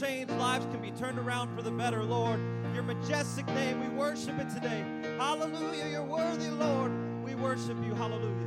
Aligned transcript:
changed, 0.00 0.32
lives 0.34 0.66
can 0.66 0.80
be 0.80 0.90
turned 0.90 1.18
around 1.18 1.54
for 1.56 1.62
the 1.62 1.70
better, 1.70 2.02
Lord. 2.02 2.40
Your 2.74 2.82
majestic 2.82 3.46
name, 3.48 3.80
we 3.80 3.88
worship 3.96 4.38
it 4.38 4.50
today. 4.50 4.84
Hallelujah, 5.18 5.86
you're 5.86 6.02
worthy, 6.02 6.50
Lord. 6.50 6.92
We 7.24 7.34
worship 7.34 7.76
you. 7.82 7.94
Hallelujah. 7.94 8.45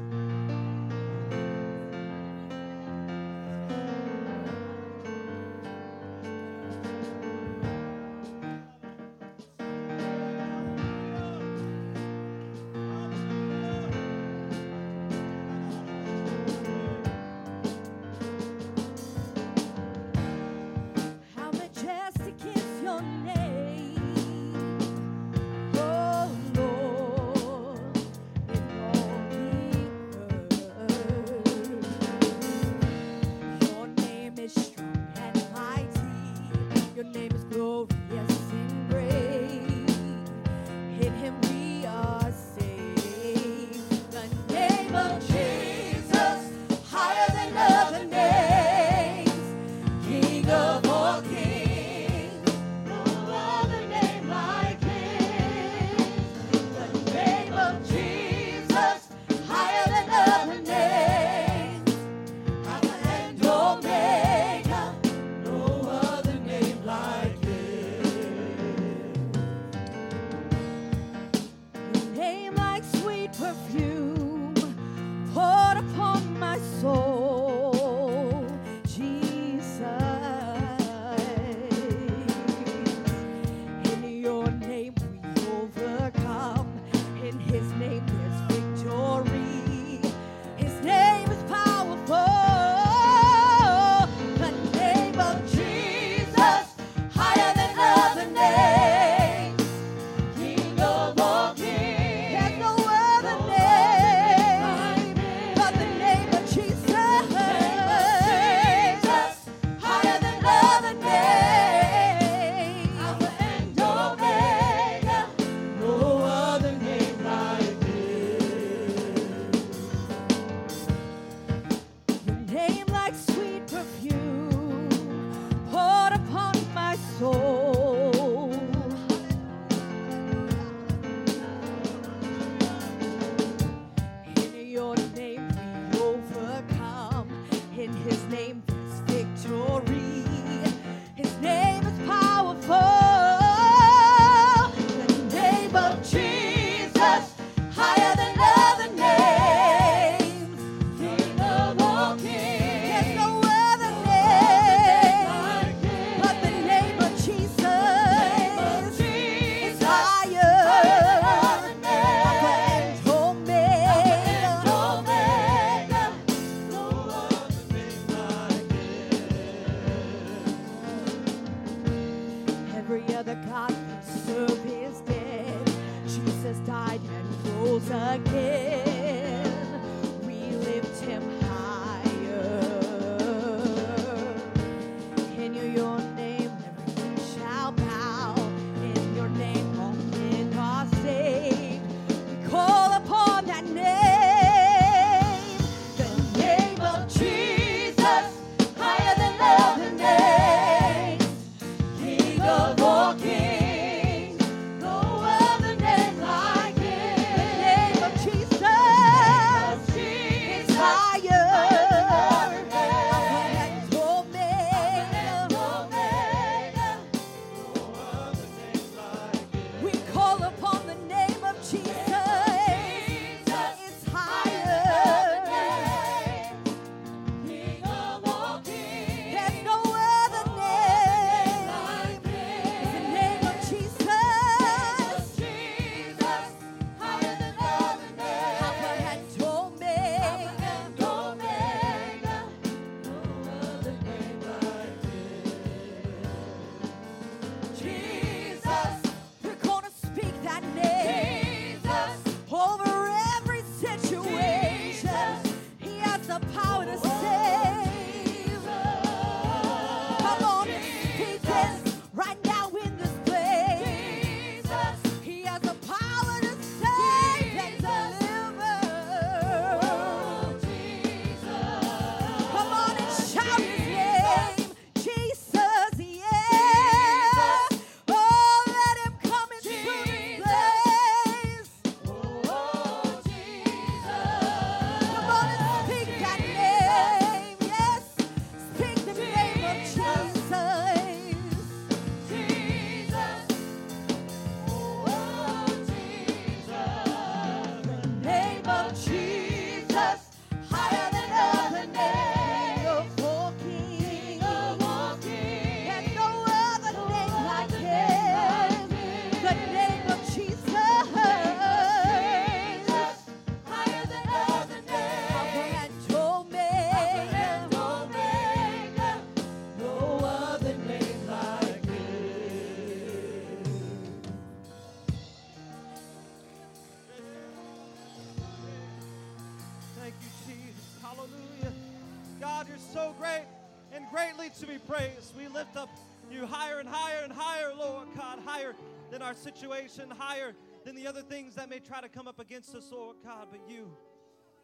to 334.59 334.67
be 334.67 334.77
praised. 334.77 335.35
We 335.37 335.47
lift 335.47 335.77
up 335.77 335.89
you 336.29 336.45
higher 336.45 336.79
and 336.79 336.89
higher 336.89 337.23
and 337.23 337.31
higher, 337.31 337.73
Lord 337.73 338.07
God, 338.15 338.39
higher 338.45 338.75
than 339.09 339.21
our 339.21 339.33
situation, 339.33 340.09
higher 340.09 340.53
than 340.85 340.95
the 340.95 341.07
other 341.07 341.21
things 341.21 341.55
that 341.55 341.69
may 341.69 341.79
try 341.79 342.01
to 342.01 342.09
come 342.09 342.27
up 342.27 342.39
against 342.39 342.75
us, 342.75 342.91
Lord 342.91 343.17
God. 343.23 343.47
But 343.51 343.61
you, 343.67 343.89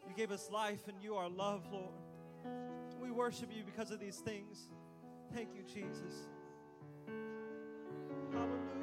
you 0.06 0.14
gave 0.14 0.30
us 0.30 0.50
life 0.50 0.86
and 0.86 0.96
you 1.02 1.14
are 1.14 1.28
love, 1.28 1.66
Lord. 1.72 1.94
We 3.00 3.10
worship 3.10 3.50
you 3.54 3.64
because 3.64 3.90
of 3.90 3.98
these 3.98 4.16
things. 4.16 4.68
Thank 5.34 5.54
you, 5.54 5.62
Jesus. 5.62 6.28
Hallelujah. 8.32 8.75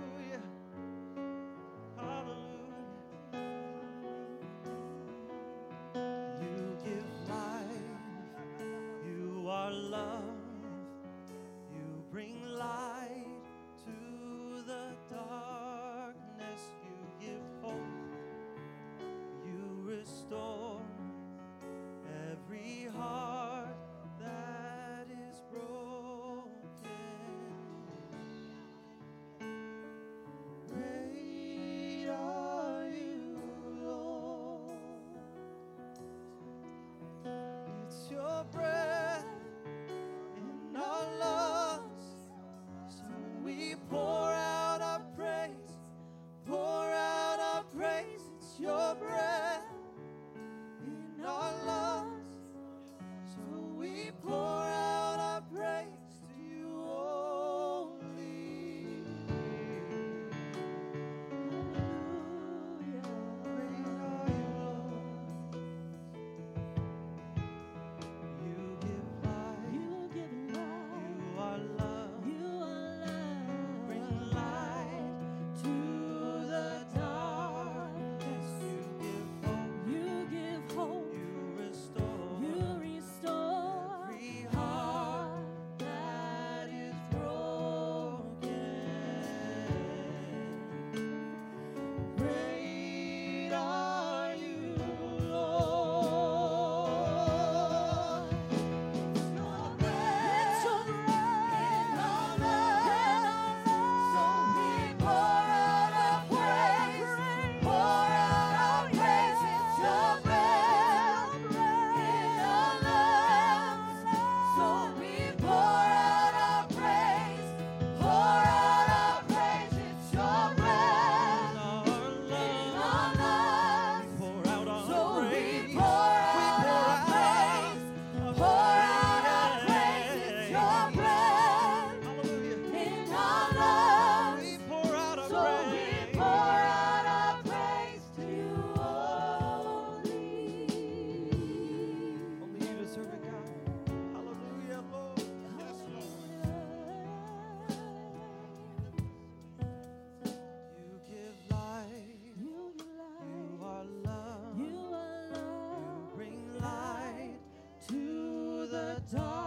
dark. 159.13 159.42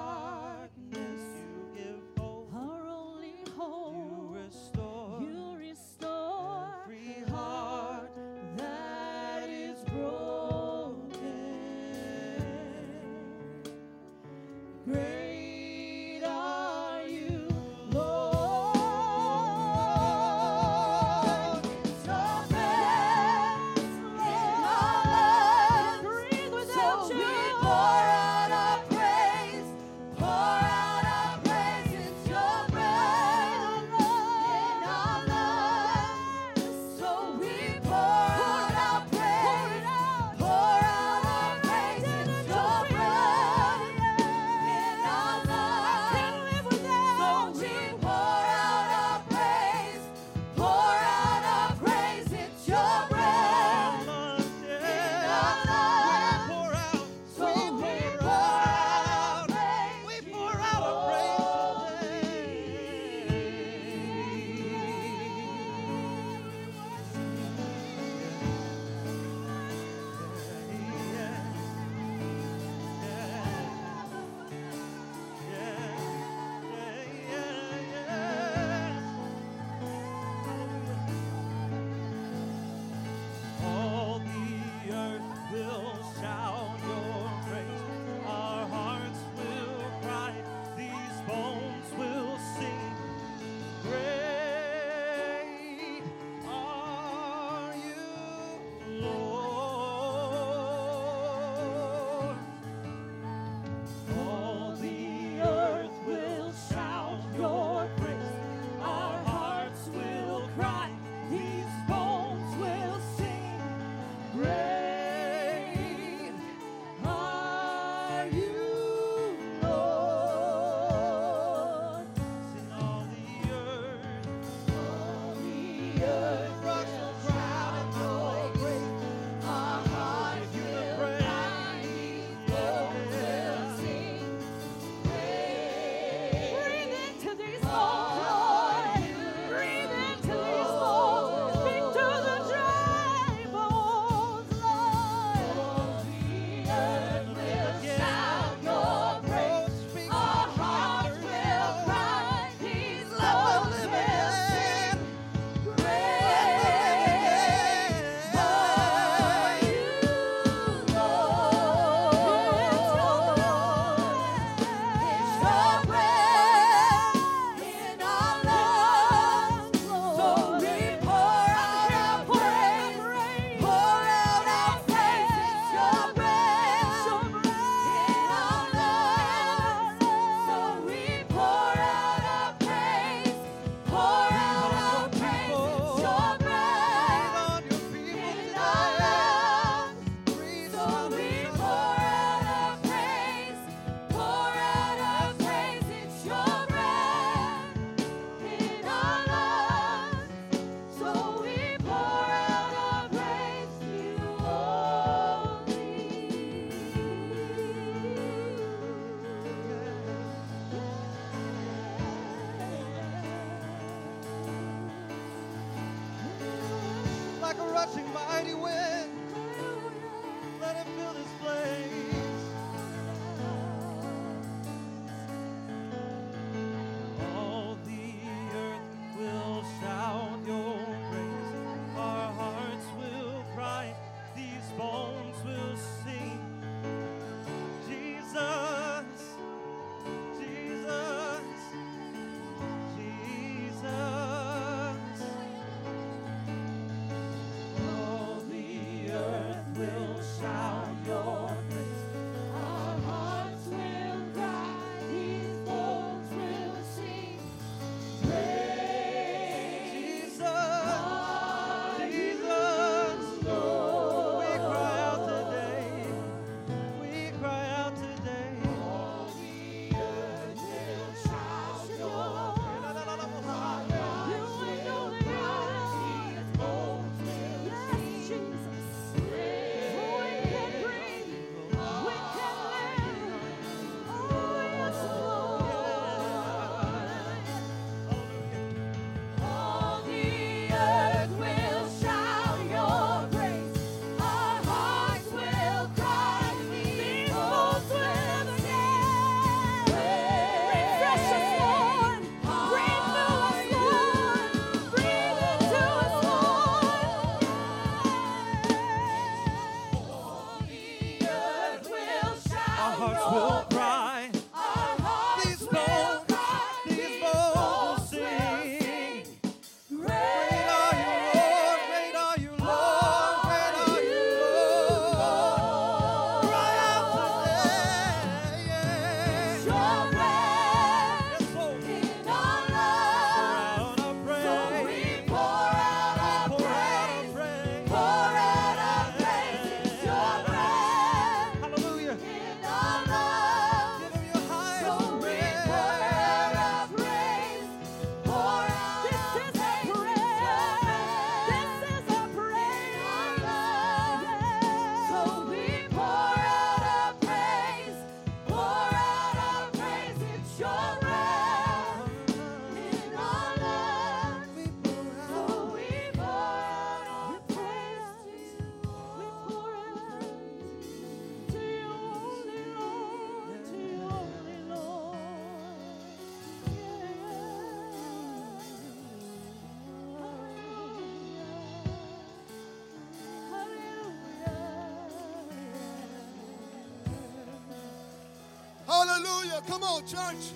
Hallelujah. 389.57 389.73
Come 389.73 389.83
on, 389.83 390.07
church. 390.07 390.53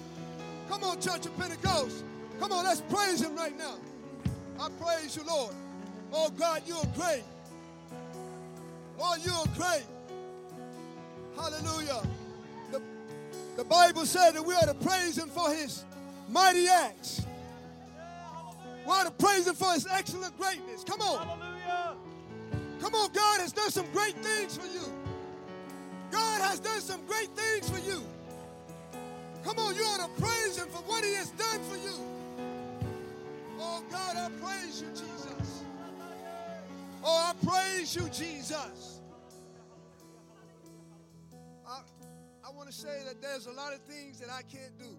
Come 0.68 0.84
on, 0.84 1.00
Church 1.00 1.26
of 1.26 1.36
Pentecost. 1.38 2.04
Come 2.38 2.52
on, 2.52 2.64
let's 2.64 2.80
praise 2.82 3.22
Him 3.22 3.34
right 3.34 3.56
now. 3.56 3.74
I 4.58 4.68
praise 4.80 5.16
you, 5.16 5.22
Lord. 5.26 5.54
Oh, 6.12 6.30
God, 6.30 6.62
you're 6.66 6.82
great. 6.96 7.22
Oh, 8.98 9.08
Lord, 9.08 9.20
you're 9.24 9.56
great. 9.56 9.84
Hallelujah. 11.36 12.02
The, 12.72 12.82
the 13.56 13.64
Bible 13.64 14.04
said 14.04 14.32
that 14.32 14.44
we 14.44 14.54
are 14.54 14.66
to 14.66 14.74
praise 14.74 15.16
Him 15.16 15.28
for 15.28 15.50
His 15.50 15.84
mighty 16.28 16.68
acts. 16.68 17.22
We 18.86 18.92
are 18.92 19.04
to 19.04 19.10
praise 19.10 19.46
Him 19.46 19.54
for 19.54 19.72
His 19.72 19.86
excellent 19.90 20.36
greatness. 20.38 20.84
Come 20.84 21.00
on. 21.00 21.26
Hallelujah. 21.26 21.94
Come 22.80 22.94
on, 22.94 23.10
God 23.12 23.40
has 23.40 23.52
done 23.52 23.70
some 23.70 23.86
great 23.92 24.16
things 24.16 24.56
for 24.56 24.66
you. 24.66 24.84
God 26.10 26.40
has 26.42 26.60
done 26.60 26.80
some 26.80 27.00
great 27.06 27.28
things 27.36 27.70
for 27.70 27.78
you. 27.78 28.02
Come 29.44 29.58
on, 29.58 29.74
you 29.74 29.82
ought 29.82 30.00
to 30.00 30.22
praise 30.22 30.58
Him 30.58 30.68
for 30.68 30.82
what 30.82 31.04
He 31.04 31.14
has 31.14 31.30
done 31.30 31.60
for 31.64 31.76
you. 31.76 31.94
Oh, 33.58 33.82
God, 33.90 34.16
I 34.16 34.28
praise 34.40 34.82
you, 34.82 34.88
Jesus. 34.88 35.64
Oh, 37.02 37.32
I 37.32 37.46
praise 37.46 37.96
you, 37.96 38.08
Jesus. 38.10 39.00
I, 41.66 41.80
I 42.46 42.50
want 42.52 42.68
to 42.68 42.74
say 42.74 43.02
that 43.06 43.22
there's 43.22 43.46
a 43.46 43.52
lot 43.52 43.72
of 43.72 43.80
things 43.80 44.18
that 44.20 44.30
I 44.30 44.42
can't 44.42 44.78
do. 44.78 44.96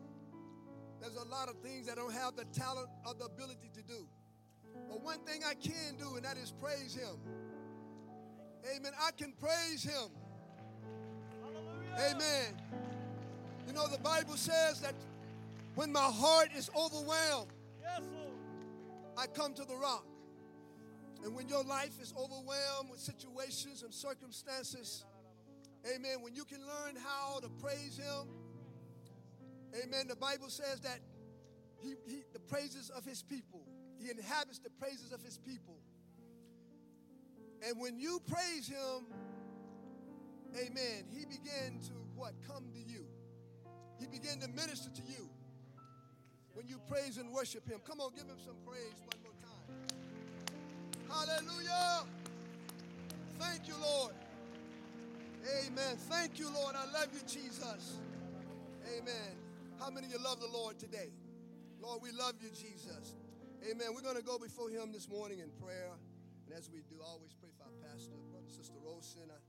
There's 1.00 1.16
a 1.16 1.26
lot 1.26 1.50
of 1.50 1.58
things 1.58 1.90
I 1.90 1.96
don't 1.96 2.14
have 2.14 2.36
the 2.36 2.46
talent 2.46 2.88
or 3.06 3.14
the 3.14 3.26
ability 3.26 3.70
to 3.74 3.84
do. 3.84 4.08
But 4.90 5.04
one 5.04 5.20
thing 5.20 5.42
I 5.48 5.54
can 5.54 5.98
do, 5.98 6.16
and 6.16 6.26
that 6.26 6.38
is 6.38 6.52
praise 6.52 6.96
Him. 6.96 7.18
Amen. 8.76 8.92
I 9.00 9.12
can 9.12 9.34
praise 9.34 9.84
Him. 9.84 10.10
Amen. 12.00 12.62
You 13.72 13.78
know, 13.78 13.88
the 13.88 14.00
Bible 14.00 14.36
says 14.36 14.82
that 14.82 14.94
when 15.76 15.94
my 15.94 16.02
heart 16.02 16.50
is 16.58 16.70
overwhelmed, 16.76 17.52
Yes, 17.82 18.02
Lord. 18.02 18.36
I 19.18 19.28
come 19.28 19.54
to 19.54 19.64
the 19.64 19.78
rock. 19.78 20.06
And 21.24 21.34
when 21.34 21.48
your 21.48 21.64
life 21.64 22.02
is 22.02 22.14
overwhelmed 22.18 22.90
with 22.90 23.00
situations 23.00 23.84
and 23.84 23.94
circumstances, 23.94 25.06
amen, 25.88 26.22
when 26.22 26.36
you 26.36 26.44
can 26.44 26.60
learn 26.60 26.98
how 27.02 27.40
to 27.40 27.48
praise 27.64 27.98
Him, 27.98 28.28
amen, 29.82 30.10
the 30.10 30.18
Bible 30.18 30.50
says 30.50 30.82
that 30.82 31.00
he, 31.82 31.94
he, 32.06 32.24
the 32.34 32.40
praises 32.40 32.90
of 32.90 33.06
His 33.06 33.24
people, 33.24 33.62
He 34.02 34.12
inhabits 34.12 34.60
the 34.60 34.70
praises 34.72 35.14
of 35.14 35.24
His 35.24 35.38
people. 35.38 35.78
And 37.66 37.80
when 37.80 37.98
you 37.98 38.22
praise 38.28 38.68
Him, 38.68 39.06
amen, 40.58 41.06
He 41.10 41.24
began 41.24 41.80
to 41.84 41.94
what? 42.18 42.34
Come 42.46 42.66
to 42.74 42.80
you. 42.80 43.06
He 44.02 44.08
began 44.08 44.40
to 44.40 44.48
minister 44.50 44.90
to 44.90 45.02
you 45.04 45.30
when 46.56 46.68
you 46.68 46.80
praise 46.90 47.18
and 47.18 47.32
worship 47.32 47.70
Him. 47.70 47.80
Come 47.88 48.02
on, 48.02 48.12
give 48.16 48.26
Him 48.26 48.42
some 48.44 48.58
praise 48.66 48.98
one 49.06 49.22
more 49.22 49.38
time. 49.46 49.62
Hallelujah. 51.08 52.06
Thank 53.38 53.68
you, 53.68 53.76
Lord. 53.80 54.14
Amen. 55.66 55.98
Thank 56.10 56.40
you, 56.40 56.50
Lord. 56.54 56.76
I 56.76 56.86
love 56.92 57.10
you, 57.14 57.22
Jesus. 57.28 57.98
Amen. 58.98 59.32
How 59.80 59.90
many 59.90 60.08
of 60.08 60.14
you 60.14 60.20
love 60.24 60.40
the 60.42 60.48
Lord 60.50 60.80
today? 60.80 61.10
Lord, 61.82 62.02
we 62.02 62.12
love 62.12 62.34
you, 62.42 62.50
Jesus. 62.50 63.14
Amen. 63.70 63.94
We're 63.94 64.02
going 64.06 64.18
to 64.18 64.26
go 64.26 64.38
before 64.38 64.70
Him 64.70 64.92
this 64.92 65.10
morning 65.10 65.40
in 65.40 65.50
prayer. 65.62 65.94
And 66.46 66.58
as 66.58 66.70
we 66.70 66.82
do, 66.90 66.98
always 67.06 67.34
pray 67.38 67.50
for 67.58 67.66
our 67.70 67.76
pastor, 67.86 68.18
brother, 68.34 68.50
sister 68.50 68.78
Rosen. 68.82 69.30
I- 69.30 69.46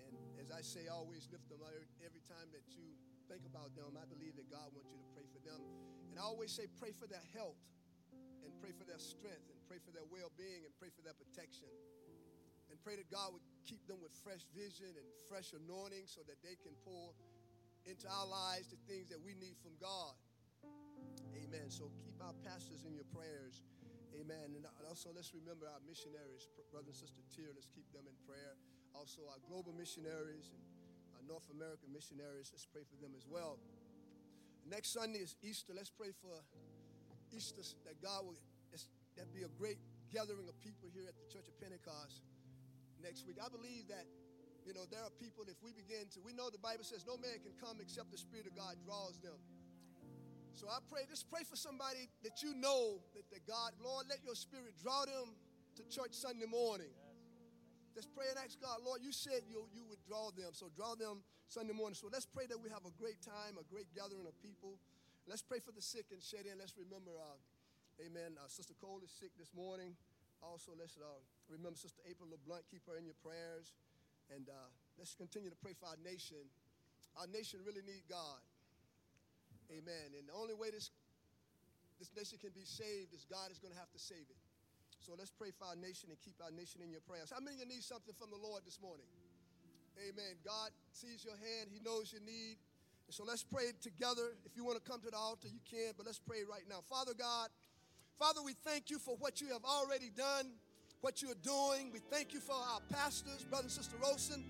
And 0.00 0.16
as 0.40 0.50
I 0.52 0.60
say, 0.60 0.88
always 0.88 1.28
lift 1.32 1.48
them 1.48 1.60
up 1.64 1.72
every 2.04 2.20
time 2.20 2.48
that 2.52 2.64
you 2.76 2.84
think 3.30 3.44
about 3.48 3.72
them. 3.74 3.96
I 3.96 4.06
believe 4.06 4.36
that 4.36 4.48
God 4.52 4.70
wants 4.72 4.92
you 4.92 4.98
to 5.00 5.08
pray 5.16 5.26
for 5.32 5.40
them. 5.42 5.60
And 6.10 6.16
I 6.20 6.24
always 6.24 6.52
say, 6.52 6.68
pray 6.78 6.92
for 6.94 7.08
their 7.10 7.24
health 7.34 7.58
and 8.44 8.52
pray 8.60 8.70
for 8.76 8.84
their 8.84 9.00
strength 9.00 9.48
and 9.48 9.58
pray 9.66 9.80
for 9.80 9.90
their 9.90 10.06
well 10.06 10.30
being 10.36 10.62
and 10.68 10.72
pray 10.76 10.92
for 10.92 11.00
their 11.00 11.16
protection. 11.16 11.70
And 12.72 12.80
pray 12.80 12.96
that 12.96 13.08
God 13.12 13.36
would 13.36 13.44
keep 13.68 13.84
them 13.88 14.00
with 14.00 14.12
fresh 14.24 14.44
vision 14.56 14.92
and 14.96 15.06
fresh 15.28 15.52
anointing 15.52 16.08
so 16.08 16.24
that 16.26 16.40
they 16.40 16.56
can 16.60 16.72
pour 16.84 17.12
into 17.84 18.08
our 18.08 18.28
lives 18.28 18.72
the 18.72 18.80
things 18.88 19.12
that 19.12 19.20
we 19.20 19.36
need 19.36 19.56
from 19.60 19.76
God. 19.76 20.16
Amen. 21.36 21.68
So 21.68 21.92
keep 22.00 22.16
our 22.24 22.32
pastors 22.44 22.88
in 22.88 22.96
your 22.96 23.08
prayers. 23.12 23.60
Amen. 24.16 24.56
And 24.56 24.64
also 24.88 25.10
let's 25.12 25.34
remember 25.34 25.68
our 25.68 25.82
missionaries, 25.84 26.48
brother 26.72 26.94
and 26.94 26.96
sister 26.96 27.20
Tier. 27.34 27.52
Let's 27.52 27.68
keep 27.68 27.86
them 27.92 28.06
in 28.08 28.16
prayer. 28.24 28.56
Also 28.94 29.26
our 29.28 29.40
global 29.44 29.74
missionaries 29.74 30.54
and 30.54 30.62
North 31.26 31.48
American 31.50 31.92
missionaries. 31.92 32.52
Let's 32.52 32.68
pray 32.68 32.84
for 32.84 32.96
them 33.00 33.12
as 33.16 33.24
well. 33.28 33.58
Next 34.68 34.92
Sunday 34.92 35.20
is 35.20 35.36
Easter. 35.42 35.72
Let's 35.76 35.92
pray 35.92 36.12
for 36.20 36.32
Easter 37.32 37.64
that 37.84 38.00
God 38.00 38.24
will 38.24 38.38
that 39.14 39.30
be 39.30 39.46
a 39.46 39.52
great 39.54 39.78
gathering 40.10 40.50
of 40.50 40.58
people 40.58 40.90
here 40.90 41.06
at 41.06 41.14
the 41.14 41.26
Church 41.30 41.46
of 41.46 41.54
Pentecost 41.62 42.26
next 42.98 43.26
week. 43.30 43.38
I 43.38 43.46
believe 43.46 43.86
that 43.86 44.06
you 44.66 44.74
know 44.74 44.88
there 44.90 45.04
are 45.06 45.12
people 45.22 45.46
if 45.46 45.60
we 45.62 45.70
begin 45.70 46.10
to 46.14 46.18
we 46.24 46.34
know 46.34 46.50
the 46.50 46.58
Bible 46.58 46.82
says 46.82 47.06
no 47.06 47.14
man 47.14 47.38
can 47.44 47.54
come 47.62 47.78
except 47.78 48.10
the 48.10 48.18
Spirit 48.18 48.50
of 48.50 48.58
God 48.58 48.74
draws 48.82 49.20
them. 49.22 49.38
So 50.54 50.70
I 50.70 50.78
pray, 50.86 51.02
just 51.10 51.26
pray 51.30 51.42
for 51.42 51.56
somebody 51.56 52.06
that 52.22 52.38
you 52.42 52.54
know 52.54 53.02
that, 53.18 53.26
the 53.34 53.42
God, 53.42 53.74
Lord, 53.82 54.06
let 54.08 54.22
your 54.22 54.38
spirit 54.38 54.78
draw 54.80 55.04
them 55.04 55.34
to 55.74 55.82
church 55.90 56.14
Sunday 56.14 56.46
morning. 56.46 56.94
Just 57.94 58.10
pray 58.10 58.26
and 58.26 58.34
ask 58.42 58.58
God, 58.58 58.82
Lord, 58.82 59.06
you 59.06 59.14
said 59.14 59.46
you, 59.46 59.70
you 59.70 59.86
would 59.86 60.02
draw 60.02 60.34
them. 60.34 60.50
So 60.50 60.66
draw 60.74 60.98
them 60.98 61.22
Sunday 61.46 61.72
morning. 61.72 61.94
So 61.94 62.10
let's 62.10 62.26
pray 62.26 62.50
that 62.50 62.58
we 62.58 62.66
have 62.74 62.82
a 62.82 62.90
great 62.98 63.22
time, 63.22 63.54
a 63.54 63.62
great 63.70 63.86
gathering 63.94 64.26
of 64.26 64.34
people. 64.42 64.82
Let's 65.30 65.46
pray 65.46 65.62
for 65.62 65.70
the 65.70 65.80
sick 65.80 66.10
and 66.10 66.18
shed 66.18 66.50
in. 66.50 66.58
Let's 66.58 66.74
remember, 66.74 67.14
uh, 67.14 67.38
amen, 68.02 68.34
uh, 68.34 68.50
Sister 68.50 68.74
Cole 68.82 68.98
is 69.06 69.14
sick 69.14 69.30
this 69.38 69.54
morning. 69.54 69.94
Also, 70.42 70.74
let's 70.74 70.98
uh, 70.98 71.22
remember 71.46 71.78
Sister 71.78 72.02
April 72.04 72.28
LeBlanc. 72.28 72.66
Keep 72.68 72.84
her 72.90 72.98
in 72.98 73.06
your 73.06 73.16
prayers. 73.22 73.72
And 74.34 74.50
uh, 74.50 74.68
let's 74.98 75.14
continue 75.14 75.48
to 75.48 75.60
pray 75.62 75.72
for 75.78 75.86
our 75.86 76.00
nation. 76.02 76.42
Our 77.14 77.30
nation 77.30 77.62
really 77.62 77.86
need 77.86 78.02
God. 78.10 78.42
Amen. 79.70 80.12
And 80.18 80.28
the 80.28 80.34
only 80.34 80.52
way 80.52 80.74
this, 80.74 80.90
this 82.02 82.10
nation 82.12 82.42
can 82.42 82.50
be 82.52 82.66
saved 82.66 83.14
is 83.14 83.24
God 83.24 83.54
is 83.54 83.62
going 83.62 83.72
to 83.72 83.80
have 83.80 83.88
to 83.94 84.02
save 84.02 84.26
it. 84.28 84.40
So 85.04 85.12
let's 85.20 85.28
pray 85.28 85.52
for 85.52 85.68
our 85.68 85.76
nation 85.76 86.08
and 86.08 86.16
keep 86.24 86.40
our 86.40 86.48
nation 86.48 86.80
in 86.80 86.88
your 86.88 87.04
prayers. 87.04 87.28
How 87.28 87.36
many 87.36 87.60
of 87.60 87.68
you 87.68 87.76
need 87.76 87.84
something 87.84 88.16
from 88.16 88.32
the 88.32 88.40
Lord 88.40 88.64
this 88.64 88.80
morning? 88.80 89.04
Amen. 90.00 90.40
God 90.40 90.72
sees 90.96 91.20
your 91.20 91.36
hand, 91.36 91.68
He 91.68 91.76
knows 91.84 92.08
your 92.08 92.24
need. 92.24 92.56
And 93.04 93.12
so 93.12 93.20
let's 93.20 93.44
pray 93.44 93.76
together. 93.84 94.32
If 94.48 94.56
you 94.56 94.64
want 94.64 94.80
to 94.80 94.84
come 94.88 95.04
to 95.04 95.12
the 95.12 95.20
altar, 95.20 95.52
you 95.52 95.60
can, 95.68 95.92
but 95.92 96.08
let's 96.08 96.24
pray 96.24 96.40
right 96.48 96.64
now. 96.72 96.80
Father 96.88 97.12
God, 97.12 97.52
Father, 98.18 98.40
we 98.40 98.56
thank 98.64 98.88
you 98.88 98.98
for 98.98 99.14
what 99.20 99.44
you 99.44 99.52
have 99.52 99.60
already 99.60 100.08
done, 100.08 100.56
what 101.02 101.20
you 101.20 101.28
are 101.28 101.42
doing. 101.44 101.92
We 101.92 102.00
thank 102.08 102.32
you 102.32 102.40
for 102.40 102.56
our 102.56 102.80
pastors, 102.88 103.44
brother 103.44 103.68
and 103.68 103.76
sister 103.76 104.00
Rosen. 104.00 104.40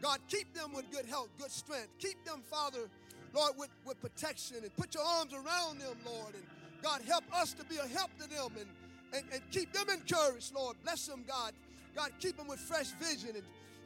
God, 0.00 0.20
keep 0.28 0.54
them 0.54 0.70
with 0.72 0.86
good 0.94 1.06
health, 1.06 1.30
good 1.42 1.50
strength. 1.50 1.90
Keep 1.98 2.24
them, 2.24 2.46
Father, 2.46 2.86
Lord, 3.34 3.54
with, 3.58 3.70
with 3.84 4.00
protection 4.00 4.58
and 4.62 4.70
put 4.76 4.94
your 4.94 5.02
arms 5.02 5.34
around 5.34 5.80
them, 5.80 5.98
Lord. 6.06 6.38
And 6.38 6.44
God, 6.86 7.02
help 7.02 7.24
us 7.34 7.52
to 7.54 7.64
be 7.64 7.78
a 7.82 7.88
help 7.88 8.14
to 8.22 8.28
them 8.28 8.54
and, 8.60 8.70
and, 9.14 9.24
and 9.32 9.42
keep 9.50 9.72
them 9.72 9.86
encouraged, 9.90 10.54
Lord. 10.54 10.76
Bless 10.82 11.06
them, 11.06 11.24
God. 11.26 11.52
God, 11.94 12.10
keep 12.20 12.36
them 12.36 12.48
with 12.48 12.58
fresh 12.58 12.90
vision 13.00 13.30
and, 13.34 13.44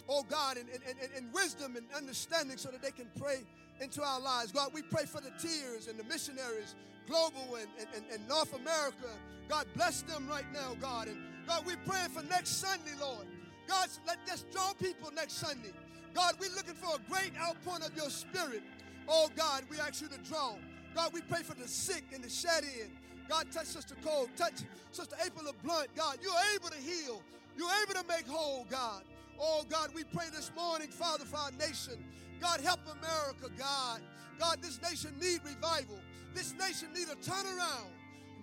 oh 0.09 0.25
God, 0.29 0.57
and, 0.57 0.69
and, 0.71 0.83
and, 0.89 1.11
and 1.17 1.33
wisdom 1.33 1.77
and 1.77 1.87
understanding 1.97 2.57
so 2.57 2.71
that 2.71 2.83
they 2.83 2.91
can 2.91 3.07
pray 3.21 3.45
into 3.81 4.03
our 4.03 4.21
lives. 4.21 4.53
God, 4.53 4.71
we 4.73 4.83
pray 4.83 5.05
for 5.05 5.21
the 5.21 5.31
tears 5.39 5.89
and 5.89 5.99
the 5.99 6.05
missionaries, 6.05 6.75
global 7.07 7.57
and, 7.57 7.69
and, 7.95 8.05
and 8.13 8.27
North 8.29 8.55
America. 8.55 9.09
God, 9.49 9.67
bless 9.75 10.03
them 10.03 10.27
right 10.29 10.51
now, 10.53 10.77
God. 10.81 11.09
And 11.09 11.19
God, 11.47 11.65
we're 11.67 11.77
praying 11.87 12.11
for 12.11 12.23
next 12.25 12.61
Sunday, 12.61 12.93
Lord. 13.01 13.27
God, 13.67 13.89
let 14.07 14.19
us 14.33 14.45
draw 14.51 14.73
people 14.75 15.11
next 15.15 15.35
Sunday. 15.35 15.73
God, 16.15 16.35
we're 16.41 16.55
looking 16.57 16.75
for 16.75 16.97
a 16.97 17.11
great 17.11 17.33
outpouring 17.41 17.83
of 17.83 17.95
your 17.97 18.11
spirit. 18.11 18.63
Oh 19.09 19.31
God, 19.37 19.65
we 19.71 19.79
ask 19.79 20.03
you 20.03 20.09
to 20.09 20.19
draw. 20.29 20.55
God, 20.95 21.13
we 21.13 21.21
pray 21.23 21.43
for 21.43 21.55
the 21.55 21.69
sick 21.69 22.05
and 22.15 22.25
the 22.25 22.31
shed 22.31 22.65
in. 22.65 22.91
God, 23.29 23.47
touch 23.53 23.67
Sister 23.67 23.95
Cole, 24.05 24.29
touch 24.37 24.63
Sister 24.91 25.17
April 25.25 25.45
LeBlanc. 25.45 25.89
God, 25.95 26.19
you're 26.23 26.33
able 26.55 26.69
to 26.71 26.79
heal. 26.79 27.23
You're 27.57 27.71
able 27.83 28.01
to 28.01 28.07
make 28.09 28.27
whole, 28.27 28.67
God. 28.71 29.03
Oh 29.41 29.65
God, 29.69 29.91
we 29.95 30.05
pray 30.05 30.27
this 30.35 30.51
morning, 30.57 30.89
Father, 30.89 31.25
for 31.25 31.37
our 31.37 31.53
nation. 31.53 32.05
God, 32.41 32.61
help 32.61 32.81
America, 32.87 33.51
God. 33.59 34.01
God, 34.39 34.63
this 34.63 34.81
nation 34.81 35.13
need 35.21 35.41
revival. 35.45 35.99
This 36.35 36.55
nation 36.55 36.89
need 36.95 37.09
a 37.09 37.17
turnaround. 37.17 37.91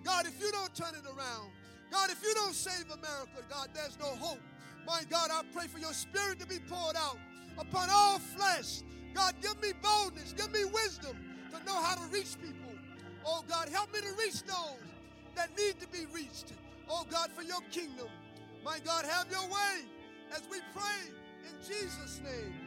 God, 0.04 0.26
if 0.26 0.40
you 0.40 0.52
don't 0.52 0.74
turn 0.74 0.94
it 0.94 1.06
around, 1.06 1.50
God, 1.90 2.10
if 2.10 2.22
you 2.22 2.34
don't 2.34 2.54
save 2.54 2.84
America, 2.84 3.42
God, 3.48 3.68
there's 3.74 3.98
no 3.98 4.06
hope. 4.06 4.40
My 4.86 5.02
God, 5.10 5.30
I 5.32 5.42
pray 5.52 5.66
for 5.66 5.78
your 5.78 5.92
spirit 5.92 6.38
to 6.40 6.46
be 6.46 6.58
poured 6.58 6.96
out 6.96 7.18
upon 7.58 7.88
all 7.90 8.18
flesh. 8.18 8.82
God, 9.14 9.34
give 9.40 9.60
me 9.62 9.72
boldness, 9.82 10.32
give 10.32 10.52
me 10.52 10.64
wisdom 10.64 11.16
to 11.50 11.64
know 11.64 11.80
how 11.82 11.94
to 11.94 12.06
reach 12.12 12.36
people. 12.40 12.65
Oh 13.26 13.42
God, 13.48 13.68
help 13.68 13.92
me 13.92 14.00
to 14.00 14.12
reach 14.18 14.42
those 14.44 14.80
that 15.34 15.50
need 15.58 15.80
to 15.80 15.88
be 15.88 16.06
reached. 16.14 16.52
Oh 16.88 17.04
God, 17.10 17.30
for 17.32 17.42
your 17.42 17.60
kingdom. 17.72 18.08
My 18.64 18.78
God, 18.84 19.04
have 19.04 19.26
your 19.30 19.42
way 19.42 19.84
as 20.32 20.42
we 20.50 20.58
pray 20.74 21.10
in 21.48 21.54
Jesus' 21.66 22.20
name. 22.24 22.65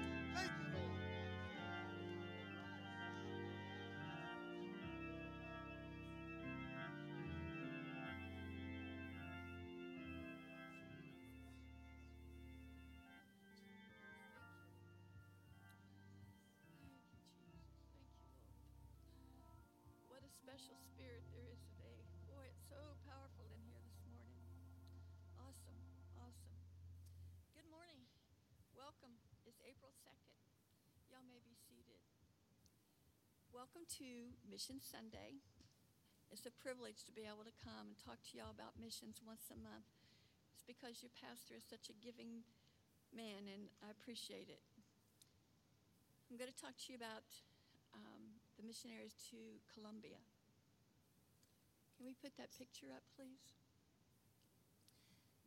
May 31.29 31.45
be 31.45 31.53
seated. 31.53 32.01
Welcome 33.53 33.85
to 34.01 34.33
Mission 34.49 34.81
Sunday. 34.81 35.37
It's 36.33 36.49
a 36.49 36.53
privilege 36.57 37.05
to 37.05 37.13
be 37.13 37.29
able 37.29 37.45
to 37.45 37.53
come 37.61 37.93
and 37.93 37.97
talk 38.01 38.17
to 38.17 38.31
y'all 38.33 38.49
about 38.49 38.81
missions 38.81 39.21
once 39.21 39.45
a 39.53 39.59
month. 39.61 39.85
It's 40.57 40.65
because 40.65 41.05
your 41.05 41.13
pastor 41.13 41.53
is 41.53 41.61
such 41.69 41.93
a 41.93 41.99
giving 42.01 42.41
man, 43.13 43.45
and 43.45 43.69
I 43.85 43.93
appreciate 43.93 44.49
it. 44.49 44.65
I'm 46.33 46.41
going 46.41 46.49
to 46.49 46.57
talk 46.57 46.73
to 46.81 46.87
you 46.89 46.97
about 46.97 47.29
um, 47.93 48.41
the 48.57 48.65
missionaries 48.65 49.13
to 49.29 49.37
Colombia. 49.69 50.17
Can 51.93 52.09
we 52.09 52.17
put 52.17 52.33
that 52.41 52.57
picture 52.57 52.89
up, 52.89 53.05
please? 53.13 53.53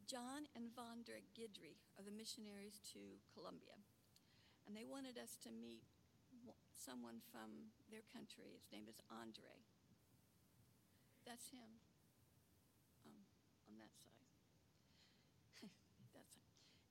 John 0.06 0.46
and 0.54 0.70
Vondra 0.78 1.18
Guidry 1.34 1.74
are 1.98 2.06
the 2.06 2.14
missionaries 2.14 2.78
to 2.94 3.18
Colombia, 3.34 3.81
and 4.66 4.76
they 4.76 4.86
wanted 4.86 5.18
us 5.18 5.38
to 5.42 5.50
meet 5.50 5.82
someone 6.82 7.22
from 7.30 7.70
their 7.94 8.02
country. 8.10 8.50
His 8.50 8.66
name 8.74 8.90
is 8.90 8.98
Andre. 9.06 9.62
That's 11.22 11.46
him 11.54 11.78
um, 13.06 13.22
on 13.70 13.78
that 13.78 13.94
side. 13.94 14.26
That's 16.16 16.34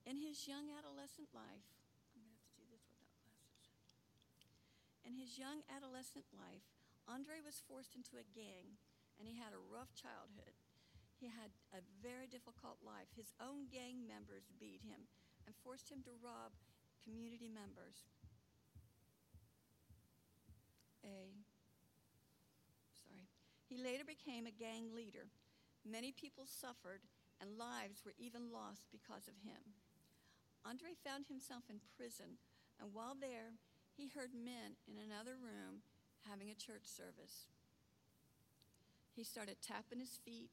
in 0.08 0.16
his 0.16 0.48
young 0.48 0.72
adolescent 0.72 1.28
life. 1.36 1.68
I'm 2.16 2.24
going 2.24 2.32
to 2.32 2.36
have 2.40 2.48
to 2.48 2.56
do 2.56 2.64
this 2.72 2.88
without 2.88 3.12
glasses. 3.20 3.68
In 5.04 5.12
his 5.12 5.36
young 5.36 5.60
adolescent 5.68 6.24
life, 6.32 6.64
Andre 7.04 7.44
was 7.44 7.60
forced 7.60 7.92
into 7.92 8.16
a 8.16 8.24
gang 8.32 8.80
and 9.20 9.28
he 9.28 9.36
had 9.36 9.52
a 9.52 9.60
rough 9.68 9.92
childhood. 9.92 10.56
He 11.20 11.28
had 11.28 11.52
a 11.76 11.84
very 12.00 12.26
difficult 12.26 12.80
life. 12.82 13.12
His 13.12 13.36
own 13.38 13.68
gang 13.68 14.08
members 14.08 14.48
beat 14.56 14.82
him 14.82 15.06
and 15.44 15.54
forced 15.62 15.92
him 15.92 16.00
to 16.08 16.16
rob 16.24 16.56
community 17.04 17.50
members. 17.50 18.06
A 21.04 21.34
sorry. 22.94 23.26
He 23.66 23.76
later 23.76 24.06
became 24.06 24.46
a 24.46 24.54
gang 24.54 24.94
leader. 24.94 25.26
Many 25.82 26.12
people 26.12 26.46
suffered 26.46 27.02
and 27.42 27.58
lives 27.58 28.06
were 28.06 28.14
even 28.18 28.54
lost 28.54 28.86
because 28.94 29.26
of 29.26 29.42
him. 29.42 29.74
Andre 30.62 30.94
found 30.94 31.26
himself 31.26 31.66
in 31.66 31.82
prison, 31.98 32.38
and 32.78 32.94
while 32.94 33.18
there, 33.18 33.58
he 33.98 34.06
heard 34.06 34.30
men 34.30 34.78
in 34.86 34.94
another 35.02 35.34
room 35.34 35.82
having 36.30 36.50
a 36.50 36.54
church 36.54 36.86
service. 36.86 37.50
He 39.10 39.24
started 39.24 39.58
tapping 39.58 39.98
his 39.98 40.22
feet 40.24 40.50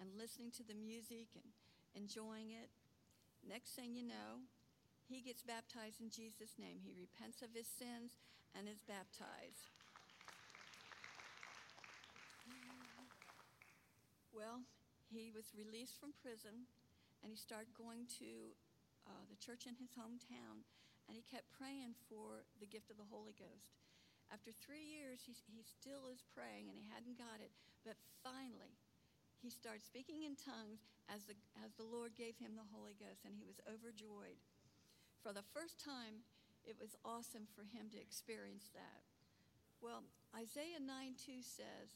and 0.00 0.18
listening 0.18 0.50
to 0.58 0.66
the 0.66 0.74
music 0.74 1.30
and 1.38 1.54
enjoying 1.94 2.50
it. 2.50 2.68
Next 3.46 3.78
thing 3.78 3.94
you 3.94 4.02
know, 4.02 4.44
he 5.06 5.22
gets 5.22 5.46
baptized 5.46 6.02
in 6.02 6.10
Jesus' 6.10 6.58
name. 6.58 6.82
He 6.82 6.94
repents 6.94 7.42
of 7.42 7.54
his 7.54 7.70
sins 7.70 8.18
and 8.54 8.66
is 8.66 8.82
baptized. 8.82 9.70
Well, 14.34 14.66
he 15.08 15.32
was 15.32 15.56
released 15.56 15.96
from 15.96 16.12
prison 16.20 16.68
and 17.22 17.32
he 17.32 17.38
started 17.38 17.72
going 17.72 18.04
to 18.20 18.52
uh, 19.08 19.24
the 19.30 19.40
church 19.40 19.64
in 19.64 19.78
his 19.80 19.94
hometown 19.96 20.66
and 21.08 21.14
he 21.14 21.24
kept 21.24 21.54
praying 21.54 21.94
for 22.10 22.44
the 22.58 22.68
gift 22.68 22.90
of 22.90 22.98
the 22.98 23.08
Holy 23.08 23.32
Ghost. 23.38 23.78
After 24.28 24.50
three 24.50 24.82
years, 24.82 25.22
he, 25.22 25.38
he 25.46 25.62
still 25.62 26.10
is 26.10 26.26
praying 26.34 26.66
and 26.66 26.74
he 26.74 26.90
hadn't 26.90 27.16
got 27.16 27.38
it, 27.38 27.54
but 27.86 27.94
finally, 28.26 28.74
he 29.38 29.54
started 29.54 29.86
speaking 29.86 30.26
in 30.26 30.34
tongues 30.34 30.82
as 31.06 31.22
the, 31.30 31.38
as 31.62 31.70
the 31.78 31.86
Lord 31.86 32.18
gave 32.18 32.34
him 32.42 32.58
the 32.58 32.66
Holy 32.74 32.98
Ghost, 32.98 33.22
and 33.22 33.38
he 33.38 33.46
was 33.46 33.62
overjoyed. 33.70 34.42
For 35.22 35.32
the 35.32 35.46
first 35.54 35.82
time, 35.82 36.22
it 36.64 36.76
was 36.80 36.96
awesome 37.04 37.46
for 37.54 37.62
him 37.62 37.88
to 37.92 38.00
experience 38.00 38.70
that. 38.74 39.02
Well, 39.80 40.02
Isaiah 40.34 40.80
9 40.80 41.14
2 41.14 41.42
says, 41.42 41.94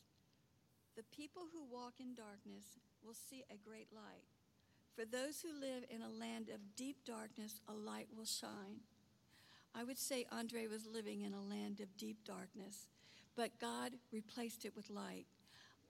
The 0.96 1.04
people 1.14 1.42
who 1.52 1.64
walk 1.64 1.94
in 1.98 2.14
darkness 2.14 2.78
will 3.02 3.14
see 3.14 3.44
a 3.50 3.56
great 3.56 3.88
light. 3.92 4.28
For 4.94 5.04
those 5.04 5.40
who 5.40 5.52
live 5.58 5.84
in 5.88 6.02
a 6.02 6.08
land 6.08 6.50
of 6.50 6.76
deep 6.76 7.04
darkness, 7.04 7.60
a 7.68 7.72
light 7.72 8.08
will 8.16 8.26
shine. 8.26 8.80
I 9.74 9.84
would 9.84 9.98
say 9.98 10.26
Andre 10.32 10.66
was 10.66 10.86
living 10.86 11.22
in 11.22 11.32
a 11.32 11.40
land 11.40 11.80
of 11.80 11.96
deep 11.96 12.24
darkness, 12.24 12.86
but 13.36 13.60
God 13.60 13.92
replaced 14.12 14.64
it 14.64 14.74
with 14.74 14.90
light. 14.90 15.26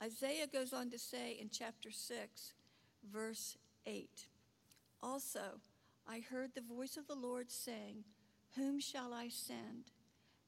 Isaiah 0.03 0.47
goes 0.47 0.73
on 0.73 0.90
to 0.90 0.99
say 0.99 1.37
in 1.40 1.49
chapter 1.51 1.90
6, 1.90 2.53
verse 3.11 3.57
8 3.87 4.09
Also, 5.03 5.61
I 6.11 6.25
heard 6.29 6.51
the 6.55 6.61
voice 6.61 6.96
of 6.96 7.07
the 7.07 7.14
Lord 7.14 7.53
saying, 7.53 8.03
Whom 8.57 8.81
shall 8.81 9.14
I 9.14 9.29
send? 9.29 9.92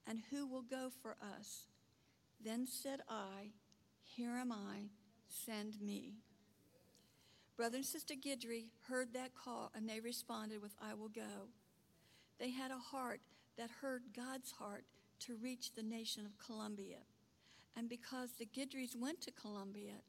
And 0.08 0.18
who 0.30 0.44
will 0.44 0.62
go 0.62 0.88
for 1.00 1.14
us? 1.38 1.66
Then 2.44 2.66
said 2.66 2.98
I, 3.08 3.52
Here 4.02 4.32
am 4.32 4.50
I, 4.50 4.88
send 5.28 5.80
me. 5.80 6.14
Brother 7.56 7.76
and 7.76 7.86
Sister 7.86 8.14
Guidry 8.14 8.70
heard 8.88 9.12
that 9.12 9.36
call 9.36 9.70
and 9.72 9.88
they 9.88 10.00
responded 10.00 10.60
with, 10.60 10.72
I 10.82 10.94
will 10.94 11.10
go. 11.10 11.50
They 12.40 12.50
had 12.50 12.72
a 12.72 12.78
heart 12.78 13.20
that 13.56 13.70
heard 13.82 14.02
God's 14.16 14.50
heart 14.50 14.84
to 15.20 15.36
reach 15.36 15.74
the 15.74 15.84
nation 15.84 16.26
of 16.26 16.44
Colombia. 16.44 16.98
And 17.76 17.88
because 17.88 18.32
the 18.32 18.46
Guidrys 18.46 18.96
went 18.98 19.20
to 19.20 19.30
Colombia, 19.30 20.02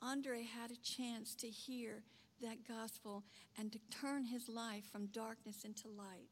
Andre 0.00 0.44
had 0.44 0.70
a 0.70 0.80
chance 0.80 1.34
to 1.34 1.48
hear 1.48 2.04
that 2.40 2.66
gospel 2.66 3.24
and 3.58 3.72
to 3.72 3.78
turn 3.90 4.24
his 4.24 4.48
life 4.48 4.84
from 4.90 5.06
darkness 5.06 5.64
into 5.64 5.88
light. 5.88 6.28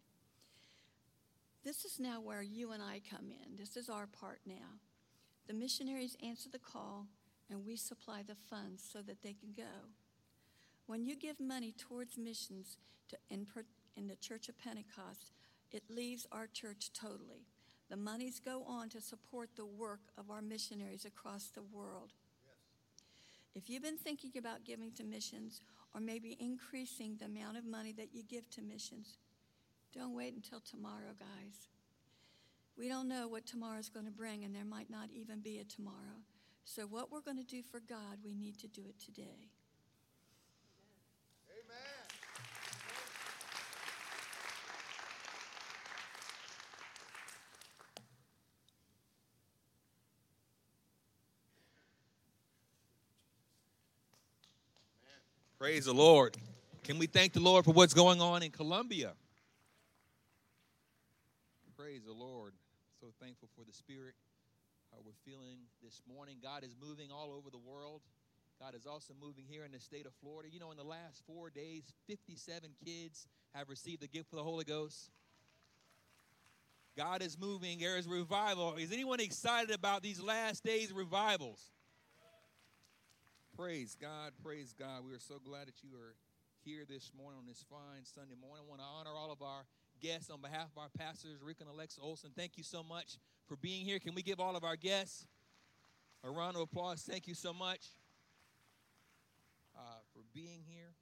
This 1.64 1.84
is 1.84 2.00
now 2.00 2.20
where 2.20 2.42
you 2.42 2.72
and 2.72 2.82
I 2.82 3.00
come 3.08 3.30
in. 3.30 3.56
This 3.56 3.76
is 3.76 3.88
our 3.88 4.06
part 4.06 4.40
now. 4.46 4.80
The 5.46 5.54
missionaries 5.54 6.16
answer 6.24 6.48
the 6.50 6.58
call, 6.58 7.06
and 7.50 7.64
we 7.64 7.76
supply 7.76 8.22
the 8.26 8.34
funds 8.34 8.82
so 8.90 9.00
that 9.02 9.22
they 9.22 9.32
can 9.32 9.52
go. 9.56 9.90
When 10.86 11.04
you 11.04 11.16
give 11.16 11.38
money 11.38 11.72
towards 11.76 12.18
missions 12.18 12.76
to, 13.08 13.16
in, 13.30 13.46
in 13.96 14.08
the 14.08 14.16
Church 14.16 14.48
of 14.48 14.58
Pentecost, 14.58 15.30
it 15.70 15.84
leaves 15.88 16.26
our 16.32 16.46
church 16.46 16.90
totally. 16.92 17.46
The 17.88 17.96
monies 17.96 18.40
go 18.44 18.64
on 18.64 18.88
to 18.90 19.00
support 19.00 19.50
the 19.54 19.66
work 19.66 20.00
of 20.18 20.30
our 20.30 20.42
missionaries 20.42 21.04
across 21.04 21.48
the 21.48 21.62
world. 21.62 22.12
If 23.54 23.68
you've 23.68 23.82
been 23.82 23.98
thinking 23.98 24.32
about 24.38 24.64
giving 24.64 24.92
to 24.92 25.04
missions 25.04 25.60
or 25.94 26.00
maybe 26.00 26.36
increasing 26.40 27.16
the 27.18 27.26
amount 27.26 27.58
of 27.58 27.64
money 27.64 27.92
that 27.92 28.14
you 28.14 28.22
give 28.22 28.48
to 28.50 28.62
missions, 28.62 29.18
don't 29.94 30.14
wait 30.14 30.34
until 30.34 30.60
tomorrow, 30.60 31.14
guys. 31.18 31.68
We 32.78 32.88
don't 32.88 33.08
know 33.08 33.28
what 33.28 33.46
tomorrow 33.46 33.78
is 33.78 33.90
going 33.90 34.06
to 34.06 34.12
bring, 34.12 34.44
and 34.44 34.54
there 34.54 34.64
might 34.64 34.90
not 34.90 35.10
even 35.12 35.40
be 35.40 35.58
a 35.58 35.64
tomorrow. 35.64 36.22
So, 36.64 36.82
what 36.82 37.12
we're 37.12 37.20
going 37.20 37.36
to 37.36 37.44
do 37.44 37.62
for 37.62 37.80
God, 37.80 38.18
we 38.24 38.34
need 38.34 38.58
to 38.60 38.68
do 38.68 38.82
it 38.88 38.98
today. 38.98 39.50
Praise 55.62 55.84
the 55.84 55.94
Lord. 55.94 56.36
Can 56.82 56.98
we 56.98 57.06
thank 57.06 57.34
the 57.34 57.38
Lord 57.38 57.64
for 57.64 57.70
what's 57.70 57.94
going 57.94 58.20
on 58.20 58.42
in 58.42 58.50
Colombia? 58.50 59.12
Praise 61.78 62.02
the 62.04 62.12
Lord. 62.12 62.54
So 63.00 63.12
thankful 63.22 63.48
for 63.56 63.64
the 63.64 63.72
Spirit. 63.72 64.14
How 64.90 64.98
we're 65.06 65.12
feeling 65.24 65.58
this 65.80 66.02
morning. 66.12 66.38
God 66.42 66.64
is 66.64 66.74
moving 66.84 67.12
all 67.12 67.30
over 67.30 67.48
the 67.48 67.58
world. 67.58 68.00
God 68.60 68.74
is 68.74 68.88
also 68.88 69.14
moving 69.22 69.44
here 69.48 69.64
in 69.64 69.70
the 69.70 69.78
state 69.78 70.04
of 70.04 70.12
Florida. 70.20 70.48
You 70.52 70.58
know, 70.58 70.72
in 70.72 70.76
the 70.76 70.82
last 70.82 71.22
four 71.28 71.48
days, 71.48 71.84
57 72.08 72.70
kids 72.84 73.28
have 73.54 73.68
received 73.68 74.02
the 74.02 74.08
gift 74.08 74.32
of 74.32 74.38
the 74.38 74.44
Holy 74.44 74.64
Ghost. 74.64 75.12
God 76.96 77.22
is 77.22 77.38
moving. 77.38 77.78
There 77.78 77.96
is 77.96 78.08
revival. 78.08 78.74
Is 78.74 78.90
anyone 78.90 79.20
excited 79.20 79.72
about 79.72 80.02
these 80.02 80.20
last 80.20 80.64
days 80.64 80.92
revivals? 80.92 81.70
Praise 83.56 83.94
God, 84.00 84.32
praise 84.42 84.72
God. 84.72 85.04
We 85.04 85.12
are 85.12 85.20
so 85.20 85.38
glad 85.38 85.66
that 85.66 85.84
you 85.84 85.90
are 85.94 86.16
here 86.64 86.86
this 86.88 87.12
morning 87.14 87.38
on 87.38 87.46
this 87.46 87.62
fine 87.68 88.02
Sunday 88.02 88.34
morning. 88.40 88.64
I 88.64 88.70
want 88.70 88.80
to 88.80 88.86
honor 88.86 89.10
all 89.14 89.30
of 89.30 89.42
our 89.42 89.66
guests 90.00 90.30
on 90.30 90.40
behalf 90.40 90.68
of 90.74 90.78
our 90.80 90.88
pastors, 90.96 91.36
Rick 91.42 91.58
and 91.60 91.68
Alexa 91.68 92.00
Olson. 92.00 92.30
Thank 92.34 92.56
you 92.56 92.64
so 92.64 92.82
much 92.82 93.18
for 93.46 93.56
being 93.56 93.84
here. 93.84 93.98
Can 93.98 94.14
we 94.14 94.22
give 94.22 94.40
all 94.40 94.56
of 94.56 94.64
our 94.64 94.76
guests 94.76 95.26
a 96.24 96.30
round 96.30 96.56
of 96.56 96.62
applause? 96.62 97.02
Thank 97.02 97.28
you 97.28 97.34
so 97.34 97.52
much 97.52 97.80
uh, 99.76 100.00
for 100.14 100.22
being 100.32 100.64
here. 100.66 100.94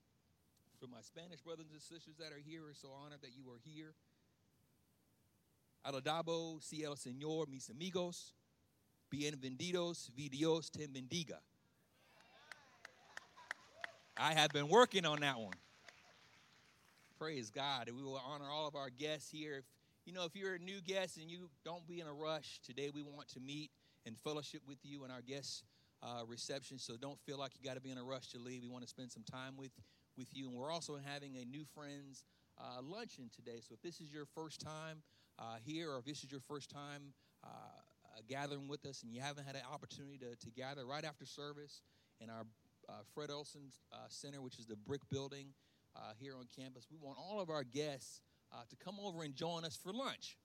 For 0.80 0.88
my 0.88 1.02
Spanish 1.02 1.40
brothers 1.42 1.66
and 1.70 1.80
sisters 1.80 2.16
that 2.18 2.32
are 2.32 2.42
here, 2.44 2.62
we're 2.66 2.74
so 2.74 2.88
honored 2.90 3.22
that 3.22 3.36
you 3.36 3.48
are 3.52 3.60
here. 3.62 3.94
Aladabo, 5.86 6.60
si 6.60 6.82
el 6.82 6.96
Señor, 6.96 7.46
mis 7.48 7.70
amigos, 7.70 8.32
bienvenidos, 9.08 10.10
vi 10.16 10.28
Dios 10.28 10.68
te 10.68 10.88
bendiga. 10.88 11.38
I 14.16 14.34
have 14.34 14.50
been 14.50 14.68
working 14.68 15.06
on 15.06 15.20
that 15.20 15.38
one. 15.38 15.54
Praise 17.18 17.50
God. 17.50 17.90
We 17.94 18.02
will 18.02 18.20
honor 18.26 18.46
all 18.50 18.66
of 18.66 18.74
our 18.74 18.90
guests 18.90 19.30
here. 19.30 19.58
If, 19.58 19.64
you 20.06 20.12
know, 20.12 20.24
if 20.24 20.34
you're 20.34 20.54
a 20.54 20.58
new 20.58 20.80
guest 20.80 21.18
and 21.18 21.30
you 21.30 21.50
don't 21.64 21.86
be 21.86 22.00
in 22.00 22.06
a 22.06 22.12
rush, 22.12 22.60
today 22.66 22.90
we 22.92 23.02
want 23.02 23.28
to 23.28 23.40
meet 23.40 23.70
and 24.06 24.16
fellowship 24.18 24.62
with 24.66 24.78
you 24.82 25.04
in 25.04 25.10
our 25.10 25.20
guest 25.20 25.64
uh, 26.02 26.22
reception. 26.26 26.78
So 26.78 26.96
don't 26.96 27.18
feel 27.20 27.38
like 27.38 27.52
you 27.58 27.66
got 27.66 27.74
to 27.74 27.80
be 27.80 27.90
in 27.90 27.98
a 27.98 28.04
rush 28.04 28.28
to 28.28 28.38
leave. 28.38 28.62
We 28.62 28.68
want 28.68 28.84
to 28.84 28.88
spend 28.88 29.12
some 29.12 29.24
time 29.24 29.54
with, 29.56 29.72
with 30.16 30.28
you. 30.32 30.48
And 30.48 30.56
we're 30.56 30.72
also 30.72 30.98
having 31.04 31.36
a 31.36 31.44
new 31.44 31.64
friends 31.74 32.24
uh, 32.58 32.80
luncheon 32.82 33.30
today. 33.34 33.60
So 33.66 33.74
if 33.74 33.82
this 33.82 34.00
is 34.00 34.12
your 34.12 34.24
first 34.34 34.60
time 34.60 35.02
uh, 35.38 35.56
here 35.64 35.90
or 35.90 35.98
if 35.98 36.04
this 36.04 36.24
is 36.24 36.30
your 36.30 36.40
first 36.40 36.70
time 36.70 37.12
uh, 37.44 37.48
uh, 37.48 38.20
gathering 38.28 38.68
with 38.68 38.84
us 38.86 39.02
and 39.02 39.12
you 39.12 39.20
haven't 39.20 39.46
had 39.46 39.56
an 39.56 39.62
opportunity 39.72 40.18
to, 40.18 40.36
to 40.36 40.50
gather 40.52 40.84
right 40.84 41.04
after 41.04 41.24
service 41.24 41.82
in 42.20 42.28
our 42.30 42.44
uh, 42.88 43.02
Fred 43.14 43.30
Olson 43.30 43.72
uh, 43.92 43.96
Center, 44.08 44.40
which 44.40 44.58
is 44.58 44.66
the 44.66 44.76
brick 44.76 45.00
building 45.10 45.48
uh, 45.96 46.12
here 46.18 46.34
on 46.36 46.46
campus. 46.56 46.86
We 46.90 46.98
want 46.98 47.18
all 47.18 47.40
of 47.40 47.50
our 47.50 47.64
guests 47.64 48.20
uh, 48.52 48.62
to 48.68 48.76
come 48.76 48.96
over 49.02 49.22
and 49.22 49.34
join 49.34 49.64
us 49.64 49.76
for 49.76 49.92
lunch. 49.92 50.36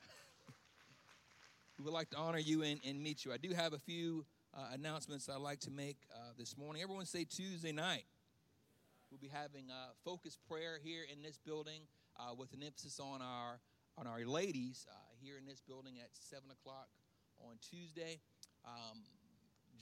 we 1.78 1.84
would 1.84 1.94
like 1.94 2.10
to 2.10 2.16
honor 2.16 2.38
you 2.38 2.62
and, 2.62 2.80
and, 2.86 3.02
meet 3.02 3.24
you. 3.24 3.32
I 3.32 3.36
do 3.36 3.50
have 3.50 3.72
a 3.72 3.78
few 3.78 4.24
uh, 4.54 4.68
announcements 4.72 5.28
I'd 5.28 5.40
like 5.40 5.60
to 5.60 5.70
make 5.70 5.98
uh, 6.14 6.32
this 6.38 6.56
morning. 6.56 6.82
Everyone 6.82 7.06
say 7.06 7.24
Tuesday 7.24 7.72
night. 7.72 8.04
We'll 9.10 9.20
be 9.20 9.28
having 9.28 9.70
a 9.70 9.94
focused 10.04 10.40
prayer 10.48 10.78
here 10.82 11.02
in 11.10 11.22
this 11.22 11.38
building 11.38 11.82
with 12.36 12.52
an 12.54 12.62
emphasis 12.62 12.98
on 12.98 13.22
our 13.22 13.60
on 13.96 14.06
our 14.06 14.24
ladies 14.24 14.86
here 15.22 15.38
in 15.38 15.46
this 15.46 15.60
building 15.60 15.94
at 16.02 16.10
seven 16.12 16.50
o'clock 16.50 16.88
on 17.40 17.56
Tuesday. 17.62 18.20
Um, 18.64 19.02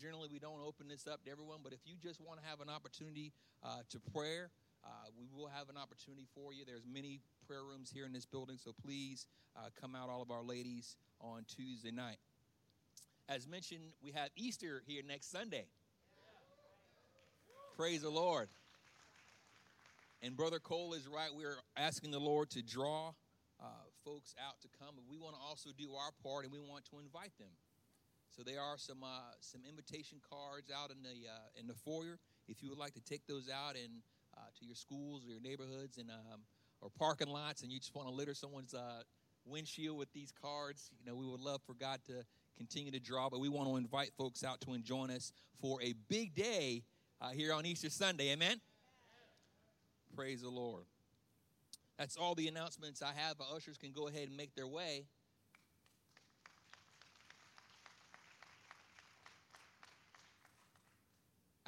generally 0.00 0.28
we 0.32 0.38
don't 0.38 0.60
open 0.64 0.88
this 0.88 1.06
up 1.06 1.24
to 1.24 1.30
everyone, 1.30 1.58
but 1.62 1.72
if 1.72 1.80
you 1.84 1.94
just 2.02 2.20
want 2.20 2.40
to 2.40 2.46
have 2.46 2.60
an 2.60 2.68
opportunity 2.68 3.32
uh, 3.62 3.82
to 3.90 3.98
prayer, 4.12 4.50
uh, 4.84 4.88
we 5.18 5.26
will 5.34 5.48
have 5.48 5.68
an 5.68 5.76
opportunity 5.76 6.26
for 6.34 6.52
you. 6.52 6.64
There's 6.64 6.86
many 6.86 7.20
prayer 7.46 7.64
rooms 7.64 7.90
here 7.92 8.04
in 8.04 8.12
this 8.12 8.26
building, 8.26 8.58
so 8.62 8.72
please 8.84 9.26
uh, 9.56 9.68
come 9.80 9.94
out, 9.94 10.08
all 10.08 10.22
of 10.22 10.30
our 10.30 10.42
ladies, 10.42 10.96
on 11.20 11.44
Tuesday 11.48 11.90
night. 11.90 12.18
As 13.28 13.48
mentioned, 13.48 13.84
we 14.02 14.12
have 14.12 14.28
Easter 14.36 14.82
here 14.86 15.02
next 15.06 15.30
Sunday. 15.30 15.66
Praise 17.76 18.02
the 18.02 18.10
Lord. 18.10 18.48
And 20.22 20.36
Brother 20.36 20.58
Cole 20.58 20.94
is 20.94 21.08
right. 21.08 21.28
We're 21.34 21.56
asking 21.76 22.10
the 22.10 22.20
Lord 22.20 22.50
to 22.50 22.62
draw 22.62 23.12
uh, 23.60 23.66
folks 24.04 24.34
out 24.46 24.60
to 24.62 24.68
come, 24.78 24.94
but 24.94 25.04
we 25.08 25.16
want 25.16 25.34
to 25.36 25.40
also 25.40 25.70
do 25.76 25.94
our 25.94 26.10
part 26.22 26.44
and 26.44 26.52
we 26.52 26.60
want 26.60 26.84
to 26.90 26.98
invite 26.98 27.32
them. 27.38 27.48
So 28.36 28.42
there 28.42 28.60
are 28.60 28.76
some 28.76 29.04
uh, 29.04 29.34
some 29.38 29.60
invitation 29.68 30.18
cards 30.28 30.68
out 30.74 30.90
in 30.90 31.02
the 31.02 31.28
uh, 31.30 31.60
in 31.60 31.68
the 31.68 31.74
foyer. 31.74 32.18
If 32.48 32.62
you 32.62 32.68
would 32.70 32.78
like 32.78 32.94
to 32.94 33.00
take 33.00 33.26
those 33.28 33.48
out 33.48 33.76
and 33.76 34.02
uh, 34.36 34.40
to 34.58 34.66
your 34.66 34.74
schools 34.74 35.24
or 35.24 35.30
your 35.30 35.40
neighborhoods 35.40 35.98
and 35.98 36.10
um, 36.10 36.40
or 36.80 36.90
parking 36.98 37.28
lots, 37.28 37.62
and 37.62 37.70
you 37.70 37.78
just 37.78 37.94
want 37.94 38.08
to 38.08 38.14
litter 38.14 38.34
someone's 38.34 38.74
uh, 38.74 39.02
windshield 39.44 39.96
with 39.96 40.12
these 40.12 40.32
cards, 40.32 40.90
you 40.98 41.06
know 41.06 41.14
we 41.14 41.26
would 41.26 41.40
love 41.40 41.60
for 41.64 41.74
God 41.74 42.00
to 42.06 42.24
continue 42.56 42.90
to 42.90 42.98
draw. 42.98 43.28
But 43.28 43.38
we 43.38 43.48
want 43.48 43.68
to 43.68 43.76
invite 43.76 44.10
folks 44.18 44.42
out 44.42 44.60
to 44.62 44.78
join 44.78 45.12
us 45.12 45.32
for 45.60 45.80
a 45.80 45.94
big 46.08 46.34
day 46.34 46.82
uh, 47.20 47.30
here 47.30 47.52
on 47.52 47.64
Easter 47.64 47.88
Sunday. 47.88 48.32
Amen. 48.32 48.60
Praise 50.16 50.42
the 50.42 50.50
Lord. 50.50 50.86
That's 51.98 52.16
all 52.16 52.34
the 52.34 52.48
announcements 52.48 53.00
I 53.00 53.12
have. 53.14 53.36
Ushers 53.54 53.78
can 53.78 53.92
go 53.92 54.08
ahead 54.08 54.26
and 54.26 54.36
make 54.36 54.56
their 54.56 54.66
way. 54.66 55.06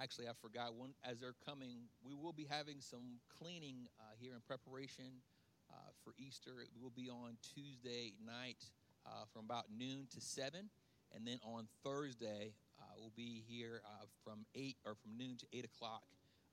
Actually, 0.01 0.29
I 0.29 0.33
forgot. 0.41 0.73
As 1.05 1.21
they're 1.21 1.37
coming, 1.45 1.89
we 2.05 2.15
will 2.15 2.33
be 2.33 2.47
having 2.49 2.81
some 2.81 3.21
cleaning 3.39 3.89
uh, 4.01 4.15
here 4.19 4.35
in 4.35 4.41
preparation 4.47 5.23
uh, 5.71 5.75
for 6.05 6.15
Easter. 6.19 6.61
It 6.63 6.71
will 6.81 6.93
be 6.95 7.09
on 7.09 7.37
Tuesday 7.55 8.13
night 8.25 8.65
uh, 9.07 9.25
from 9.33 9.45
about 9.45 9.67
noon 9.77 10.07
to 10.15 10.21
seven, 10.21 10.69
and 11.15 11.27
then 11.27 11.39
on 11.45 11.69
Thursday 11.85 12.53
uh, 12.81 12.85
we'll 12.99 13.13
be 13.17 13.43
here 13.49 13.83
uh, 13.85 14.07
from 14.25 14.45
eight 14.55 14.77
or 14.85 14.95
from 14.95 15.17
noon 15.17 15.37
to 15.39 15.47
eight 15.53 15.65
o'clock, 15.65 16.03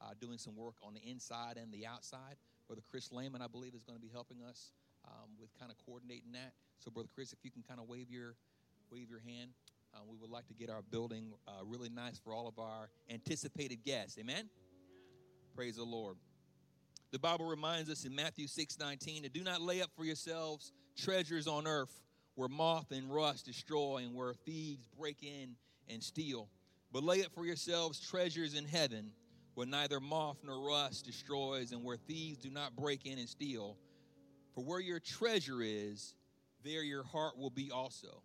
uh, 0.01 0.13
doing 0.19 0.38
some 0.38 0.56
work 0.56 0.75
on 0.84 0.93
the 0.93 1.01
inside 1.10 1.58
and 1.58 1.71
the 1.71 1.86
outside. 1.86 2.36
Brother 2.67 2.84
Chris 2.89 3.11
Lehman, 3.11 3.41
I 3.41 3.47
believe, 3.47 3.74
is 3.74 3.84
going 3.84 3.97
to 3.97 4.01
be 4.01 4.11
helping 4.11 4.38
us 4.41 4.72
um, 5.05 5.36
with 5.39 5.49
kind 5.59 5.72
of 5.72 5.78
coordinating 5.86 6.32
that. 6.34 6.53
So, 6.80 6.91
Brother 6.91 7.09
Chris, 7.13 7.34
if 7.34 7.39
you 7.43 7.51
can 7.51 7.63
kind 7.63 7.80
of 7.80 7.88
wave 7.88 8.09
your 8.09 8.36
wave 8.91 9.09
your 9.09 9.26
hand. 9.26 9.49
Uh, 9.93 9.99
we 10.09 10.17
would 10.17 10.31
like 10.31 10.47
to 10.47 10.53
get 10.53 10.69
our 10.69 10.81
building 10.81 11.33
uh, 11.47 11.51
really 11.63 11.89
nice 11.89 12.17
for 12.17 12.33
all 12.33 12.47
of 12.47 12.57
our 12.57 12.89
anticipated 13.11 13.83
guests. 13.83 14.17
Amen? 14.17 14.49
Praise 15.55 15.75
the 15.75 15.83
Lord. 15.83 16.17
The 17.11 17.19
Bible 17.19 17.45
reminds 17.45 17.91
us 17.91 18.05
in 18.05 18.15
Matthew 18.15 18.47
6 18.47 18.79
19 18.79 19.23
to 19.23 19.29
do 19.29 19.43
not 19.43 19.61
lay 19.61 19.81
up 19.83 19.91
for 19.95 20.03
yourselves 20.03 20.71
treasures 20.97 21.47
on 21.47 21.67
earth 21.67 22.01
where 22.35 22.49
moth 22.49 22.91
and 22.91 23.13
rust 23.13 23.45
destroy 23.45 23.97
and 24.03 24.15
where 24.15 24.33
thieves 24.33 24.87
break 24.97 25.21
in 25.21 25.55
and 25.87 26.01
steal, 26.01 26.49
but 26.91 27.03
lay 27.03 27.23
up 27.23 27.31
for 27.35 27.45
yourselves 27.45 27.99
treasures 27.99 28.55
in 28.55 28.65
heaven 28.65 29.11
where 29.53 29.67
neither 29.67 29.99
moth 29.99 30.37
nor 30.43 30.67
rust 30.67 31.05
destroys 31.05 31.71
and 31.71 31.83
where 31.83 31.97
thieves 31.97 32.39
do 32.39 32.49
not 32.49 32.75
break 32.75 33.05
in 33.05 33.19
and 33.19 33.29
steal. 33.29 33.77
For 34.55 34.63
where 34.63 34.79
your 34.79 34.99
treasure 34.99 35.61
is, 35.61 36.15
there 36.63 36.81
your 36.81 37.03
heart 37.03 37.37
will 37.37 37.51
be 37.51 37.69
also. 37.69 38.23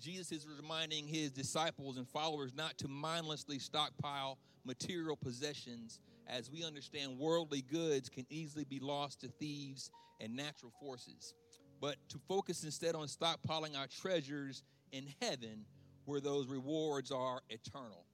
Jesus 0.00 0.44
is 0.44 0.46
reminding 0.60 1.06
his 1.06 1.30
disciples 1.30 1.96
and 1.96 2.08
followers 2.08 2.54
not 2.54 2.78
to 2.78 2.88
mindlessly 2.88 3.58
stockpile 3.58 4.38
material 4.64 5.16
possessions, 5.16 6.00
as 6.28 6.50
we 6.50 6.64
understand 6.64 7.18
worldly 7.18 7.62
goods 7.62 8.08
can 8.08 8.26
easily 8.30 8.64
be 8.64 8.78
lost 8.80 9.20
to 9.22 9.28
thieves 9.28 9.90
and 10.20 10.36
natural 10.36 10.72
forces, 10.80 11.34
but 11.80 11.96
to 12.08 12.18
focus 12.28 12.64
instead 12.64 12.94
on 12.94 13.06
stockpiling 13.06 13.76
our 13.76 13.86
treasures 13.86 14.62
in 14.92 15.06
heaven 15.20 15.64
where 16.04 16.20
those 16.20 16.46
rewards 16.46 17.10
are 17.10 17.40
eternal. 17.50 18.04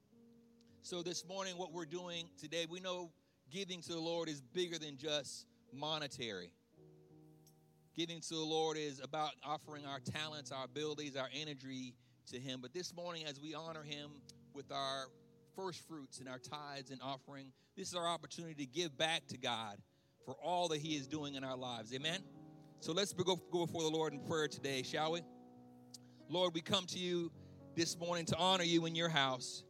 So, 0.83 1.03
this 1.03 1.27
morning, 1.27 1.57
what 1.57 1.73
we're 1.73 1.87
doing 1.87 2.29
today, 2.39 2.67
we 2.69 2.81
know 2.81 3.11
giving 3.51 3.81
to 3.83 3.93
the 3.93 4.01
Lord 4.01 4.29
is 4.29 4.41
bigger 4.41 4.79
than 4.79 4.97
just 4.97 5.47
monetary. 5.73 6.51
Giving 7.95 8.21
to 8.21 8.35
the 8.35 8.41
Lord 8.41 8.77
is 8.77 9.01
about 9.01 9.31
offering 9.45 9.87
our 9.87 10.01
talents, 10.01 10.51
our 10.51 10.65
abilities, 10.65 11.15
our 11.15 11.29
energy 11.33 11.95
to 12.33 12.41
Him. 12.41 12.59
But 12.61 12.75
this 12.75 12.93
morning, 12.93 13.25
as 13.25 13.41
we 13.41 13.55
honor 13.55 13.85
Him 13.85 14.11
with 14.53 14.73
our 14.73 15.05
first 15.55 15.87
fruits 15.87 16.19
and 16.19 16.29
our 16.29 16.41
tithes 16.41 16.91
and 16.91 17.01
offering, 17.01 17.53
this 17.77 17.87
is 17.87 17.95
our 17.95 18.09
opportunity 18.09 18.67
to 18.67 18.67
give 18.67 18.99
back 18.99 19.29
to 19.29 19.39
God 19.39 19.77
for 20.25 20.35
all 20.43 20.67
that 20.69 20.81
He 20.81 20.97
is 20.97 21.07
doing 21.07 21.37
in 21.37 21.45
our 21.45 21.57
lives. 21.57 21.95
Amen? 21.95 22.19
So 22.81 22.93
let's 22.93 23.13
go, 23.13 23.37
go 23.53 23.65
before 23.65 23.83
the 23.83 23.97
Lord 23.97 24.13
in 24.13 24.19
prayer 24.19 24.49
today, 24.49 24.83
shall 24.83 25.13
we? 25.13 25.23
Lord, 26.29 26.53
we 26.53 26.63
come 26.63 26.87
to 26.87 26.99
you 26.99 27.31
this 27.77 27.97
morning 27.97 28.25
to 28.27 28.37
honor 28.37 28.65
you 28.65 28.87
in 28.87 28.97
your 28.97 29.09
house 29.09 29.63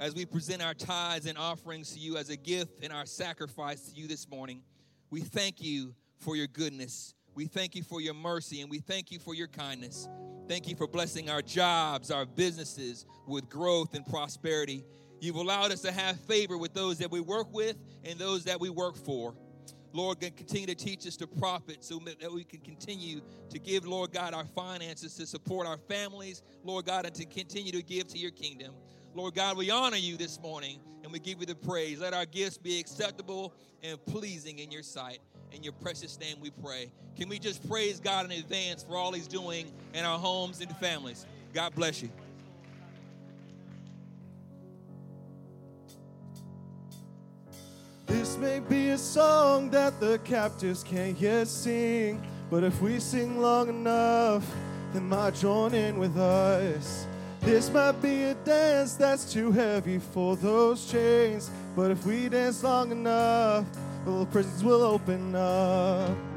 as 0.00 0.16
we 0.16 0.26
present 0.26 0.62
our 0.62 0.74
tithes 0.74 1.26
and 1.26 1.38
offerings 1.38 1.92
to 1.92 2.00
you 2.00 2.16
as 2.16 2.28
a 2.28 2.36
gift 2.36 2.82
and 2.82 2.92
our 2.92 3.06
sacrifice 3.06 3.82
to 3.82 3.94
you 3.94 4.08
this 4.08 4.28
morning. 4.28 4.62
We 5.10 5.20
thank 5.20 5.62
you 5.62 5.94
for 6.18 6.34
your 6.34 6.48
goodness. 6.48 7.14
We 7.36 7.44
thank 7.44 7.76
you 7.76 7.82
for 7.82 8.00
your 8.00 8.14
mercy 8.14 8.62
and 8.62 8.70
we 8.70 8.78
thank 8.78 9.12
you 9.12 9.18
for 9.18 9.34
your 9.34 9.46
kindness. 9.46 10.08
Thank 10.48 10.68
you 10.68 10.74
for 10.74 10.88
blessing 10.88 11.28
our 11.28 11.42
jobs, 11.42 12.10
our 12.10 12.24
businesses 12.24 13.04
with 13.26 13.50
growth 13.50 13.94
and 13.94 14.06
prosperity. 14.06 14.84
You've 15.20 15.36
allowed 15.36 15.70
us 15.70 15.82
to 15.82 15.92
have 15.92 16.18
favor 16.20 16.56
with 16.56 16.72
those 16.72 16.96
that 16.98 17.10
we 17.10 17.20
work 17.20 17.52
with 17.52 17.76
and 18.04 18.18
those 18.18 18.44
that 18.44 18.58
we 18.58 18.70
work 18.70 18.96
for. 18.96 19.34
Lord, 19.92 20.18
continue 20.20 20.66
to 20.66 20.74
teach 20.74 21.06
us 21.06 21.14
to 21.18 21.26
profit 21.26 21.84
so 21.84 22.00
that 22.20 22.32
we 22.32 22.42
can 22.42 22.60
continue 22.60 23.20
to 23.50 23.58
give, 23.58 23.86
Lord 23.86 24.12
God, 24.12 24.32
our 24.32 24.46
finances 24.46 25.14
to 25.16 25.26
support 25.26 25.66
our 25.66 25.78
families, 25.78 26.42
Lord 26.64 26.86
God, 26.86 27.04
and 27.04 27.14
to 27.16 27.26
continue 27.26 27.72
to 27.72 27.82
give 27.82 28.06
to 28.08 28.18
your 28.18 28.30
kingdom. 28.30 28.72
Lord 29.14 29.34
God, 29.34 29.58
we 29.58 29.70
honor 29.70 29.96
you 29.98 30.16
this 30.16 30.40
morning 30.40 30.80
and 31.02 31.12
we 31.12 31.18
give 31.18 31.40
you 31.40 31.46
the 31.46 31.54
praise. 31.54 32.00
Let 32.00 32.14
our 32.14 32.26
gifts 32.26 32.56
be 32.56 32.80
acceptable 32.80 33.52
and 33.82 34.02
pleasing 34.06 34.58
in 34.58 34.70
your 34.70 34.82
sight. 34.82 35.18
In 35.52 35.62
your 35.62 35.72
precious 35.74 36.18
name 36.20 36.36
we 36.40 36.50
pray. 36.50 36.90
Can 37.16 37.28
we 37.28 37.38
just 37.38 37.66
praise 37.68 38.00
God 38.00 38.26
in 38.26 38.32
advance 38.32 38.82
for 38.82 38.96
all 38.96 39.12
He's 39.12 39.26
doing 39.26 39.70
in 39.94 40.04
our 40.04 40.18
homes 40.18 40.60
and 40.60 40.74
families? 40.76 41.26
God 41.54 41.74
bless 41.74 42.02
you. 42.02 42.10
This 48.06 48.36
may 48.36 48.60
be 48.60 48.90
a 48.90 48.98
song 48.98 49.70
that 49.70 49.98
the 49.98 50.18
captives 50.24 50.84
can't 50.84 51.18
yet 51.18 51.48
sing, 51.48 52.22
but 52.50 52.62
if 52.62 52.80
we 52.80 53.00
sing 53.00 53.40
long 53.40 53.68
enough, 53.68 54.44
they 54.92 55.00
might 55.00 55.34
join 55.34 55.74
in 55.74 55.98
with 55.98 56.16
us. 56.16 57.06
This 57.40 57.70
might 57.70 58.00
be 58.02 58.24
a 58.24 58.34
dance 58.34 58.94
that's 58.94 59.32
too 59.32 59.52
heavy 59.52 59.98
for 59.98 60.36
those 60.36 60.90
chains, 60.90 61.50
but 61.74 61.90
if 61.90 62.04
we 62.04 62.28
dance 62.28 62.62
long 62.62 62.90
enough, 62.90 63.64
prisons 64.30 64.62
will 64.62 64.82
open 64.82 65.34
up. 65.34 66.35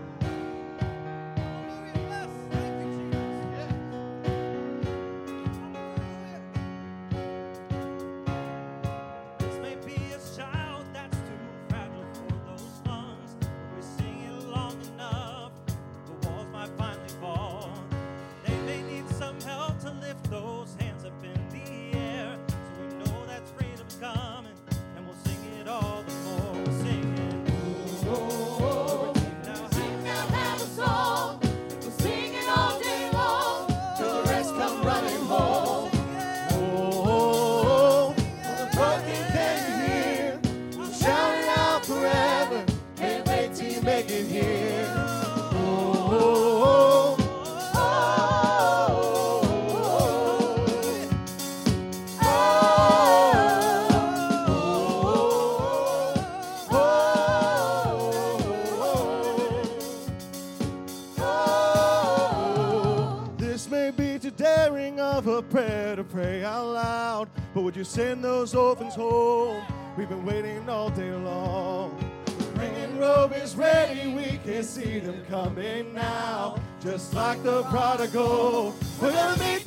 You 67.75 67.83
send 67.83 68.23
those 68.23 68.55
orphans 68.55 68.95
home? 68.95 69.61
We've 69.95 70.09
been 70.09 70.25
waiting 70.25 70.67
all 70.69 70.89
day 70.89 71.11
long. 71.11 71.95
The 72.25 72.59
Ringing 72.59 72.97
robe 72.97 73.33
is 73.33 73.55
ready, 73.55 74.13
we 74.13 74.39
can 74.43 74.63
see 74.63 74.99
them 74.99 75.23
coming 75.29 75.93
now. 75.93 76.57
Just 76.81 77.13
like 77.13 77.43
the 77.43 77.63
prodigal, 77.63 78.73
we're 79.01 79.11
gonna 79.11 79.37
meet 79.43 79.58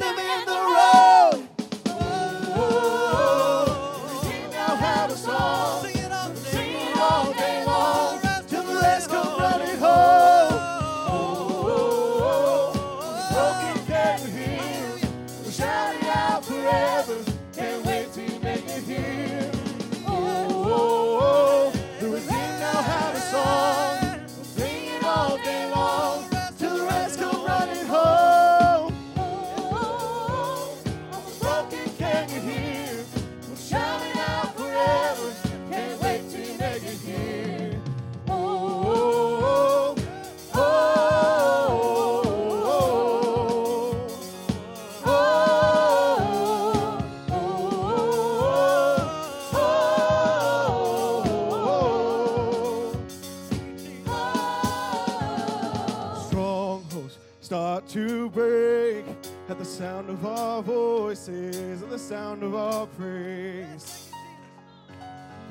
sound 62.03 62.43
of 62.43 62.53
our 62.55 62.87
praise. 62.87 64.11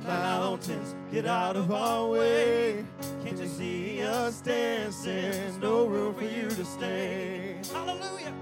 Mountains, 0.05 0.95
get 1.09 1.25
out 1.25 1.55
of 1.55 1.71
our 1.71 2.09
way. 2.09 2.83
Can't 3.23 3.39
you 3.39 3.47
see 3.47 4.03
us 4.03 4.41
dancing? 4.41 5.59
No 5.61 5.85
room 5.85 6.13
for 6.13 6.25
you 6.25 6.49
to 6.49 6.65
stay. 6.65 7.55
Hallelujah. 7.71 8.33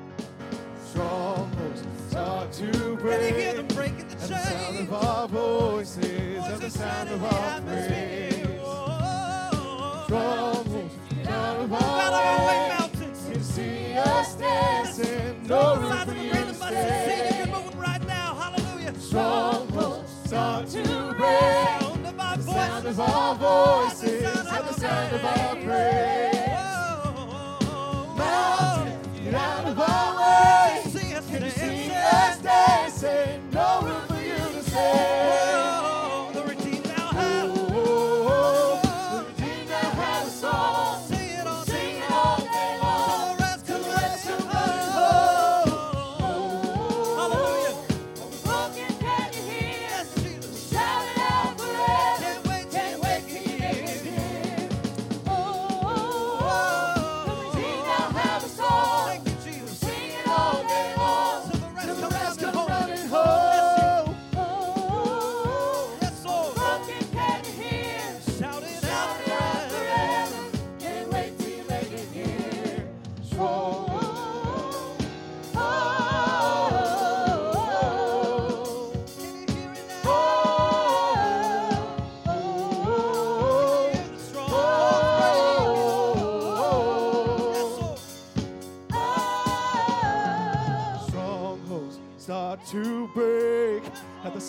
Strongholds 0.88 1.84
start 2.10 2.52
to 2.54 2.96
break. 2.96 3.20
Can 3.20 3.36
you 3.36 3.42
hear 3.42 3.54
them 3.54 3.68
breaking 3.68 4.08
the 4.08 4.16
chains? 4.16 4.30
the 4.30 4.38
sound 4.38 4.78
of 4.80 4.94
our 4.94 5.28
voices 5.28 6.46
and 6.48 6.62
the 6.62 6.70
sound 6.70 7.10
of 7.10 7.24
our 7.24 7.62
praise. 7.62 8.46
Strongholds, 10.06 10.96
get 11.16 11.28
out 11.28 11.58
of 11.58 11.74
our 11.74 12.48
way. 12.48 12.76
Mountains, 12.80 13.30
can 13.32 13.44
see 13.44 13.94
us 13.94 14.34
dancing 14.34 14.79
Strongholds 19.10 20.12
start 20.28 20.68
to 20.68 20.84
break. 21.18 21.80
The 22.36 22.44
sound 22.44 22.86
of 22.86 23.00
our 23.00 23.34
voices 23.34 24.24
and 24.24 24.68
the 24.68 24.74
sound 24.74 25.16
of 25.16 25.26
our 25.26 25.56
praise. 25.56 26.46
Mountains, 28.16 29.20
get 29.24 29.34
out 29.34 29.66
of 29.66 29.80
our 29.80 30.16
way. 30.16 30.84
Can 31.28 31.44
you 31.44 31.50
see 31.50 31.90
us 31.92 32.38
dancing? 32.38 33.50
No 33.50 33.82
room 33.82 34.08
for 34.10 34.22
you 34.22 34.38
to 34.38 34.62
stay. 34.70 35.39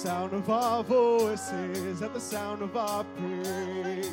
Sound 0.01 0.33
of 0.33 0.49
our 0.49 0.83
voices, 0.83 2.01
at 2.01 2.15
the 2.15 2.21
sound 2.21 2.63
of 2.63 2.75
our 2.75 3.05
praise. 3.05 4.11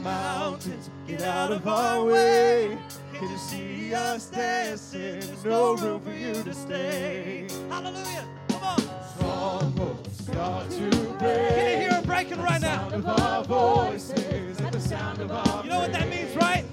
Mountains, 0.00 0.88
get 1.06 1.20
out 1.20 1.52
of 1.52 1.68
our 1.68 2.02
way. 2.02 2.78
Can 3.12 3.28
you 3.28 3.36
see 3.36 3.92
us 3.92 4.30
dancing? 4.30 5.20
There's 5.20 5.44
no 5.44 5.76
room 5.76 6.00
for 6.00 6.14
you 6.14 6.32
to 6.32 6.54
stay. 6.54 7.46
Hallelujah. 7.68 8.26
Come 8.48 8.62
on. 8.62 8.80
Strongholds 9.16 10.24
start 10.24 10.70
to 10.70 10.88
break. 11.18 11.18
Can 11.18 11.82
you 11.82 11.90
hear 11.90 11.98
it 11.98 12.06
breaking 12.06 12.40
right 12.40 12.62
now? 12.62 12.88
The 12.88 13.02
Sound 13.02 13.04
of 13.04 13.20
our 13.20 13.44
voices, 13.44 14.60
at 14.62 14.72
the 14.72 14.80
sound 14.80 15.20
of 15.20 15.30
our 15.30 15.62
You 15.62 15.68
know 15.68 15.80
what 15.80 15.92
that 15.92 16.08
means, 16.08 16.34
right? 16.36 16.64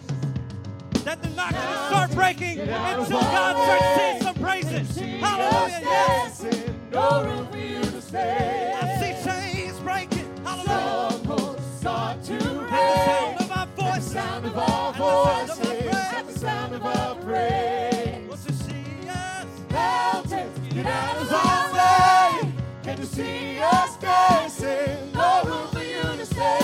That 1.03 1.22
they're 1.22 1.32
not 1.32 1.51
going 1.51 1.68
to 1.68 1.88
start 1.88 2.12
breaking 2.12 2.60
until 2.62 3.20
God 3.20 3.55
starts 3.57 3.99
seeing 3.99 4.22
some 4.22 4.36
praises. 4.36 4.95
Hallelujah. 4.97 5.80
Yes. 5.82 6.69
No 6.92 7.24
room 7.24 7.48
for 7.48 7.58
you 7.58 7.82
to 7.82 8.02
stay. 8.02 8.74
I 8.82 8.98
see 9.00 9.24
chains 9.30 9.80
breaking. 9.80 10.26
Hallelujah. 10.44 11.12
Strongholds 11.20 11.64
start 11.80 12.24
to 12.24 12.34
At 12.34 12.40
the 12.42 12.56
break. 12.56 13.06
sound 13.06 13.42
of 13.42 13.52
our 13.52 13.68
voices. 13.76 14.12
sound 14.12 14.46
of 14.46 14.58
our 14.58 14.90
At 14.90 14.98
the 14.98 14.98
sound 14.98 15.50
of 15.50 15.58
voices, 15.58 15.68
our 15.68 15.74
at 15.74 16.18
the 16.18 16.24
praise. 16.26 16.42
sound 16.42 16.76
of 16.76 16.86
our 16.86 17.16
praise. 17.16 18.28
Won't 18.30 18.42
you 18.48 18.54
see 18.54 19.10
us? 19.10 19.48
Mountains, 19.72 20.74
get 20.74 20.86
out 20.88 21.18
of 21.18 21.34
our 21.34 21.74
way. 21.74 22.54
Can 22.84 22.98
you 22.98 23.06
see 23.06 23.60
us 23.60 23.98
dancing? 23.98 25.12
No 25.14 25.44
room 25.46 25.68
for 25.68 25.84
you 25.84 26.02
to 26.02 26.26
stay. 26.26 26.58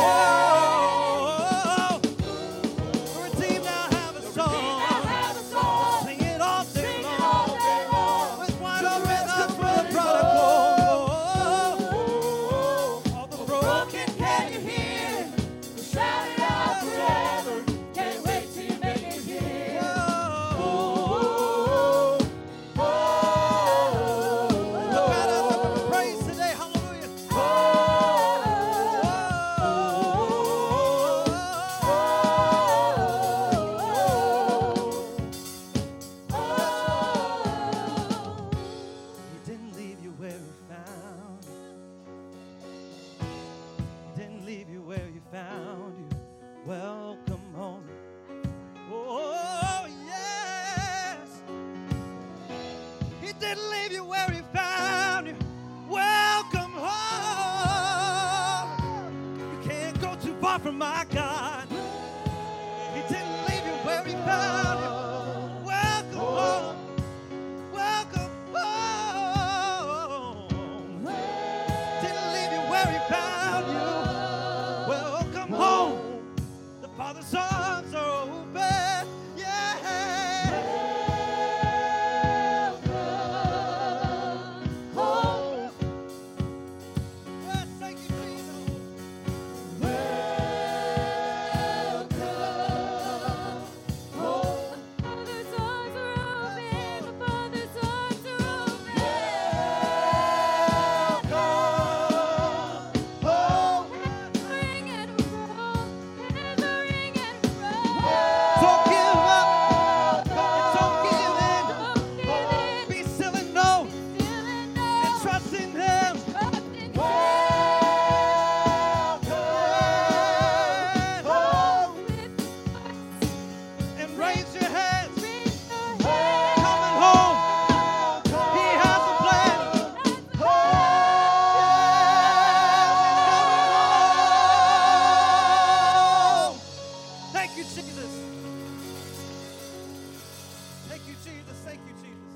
Thank 140.96 141.10
you, 141.10 141.16
Jesus. 141.26 141.58
Thank 141.66 141.82
you, 141.88 141.94
Jesus. 141.96 142.36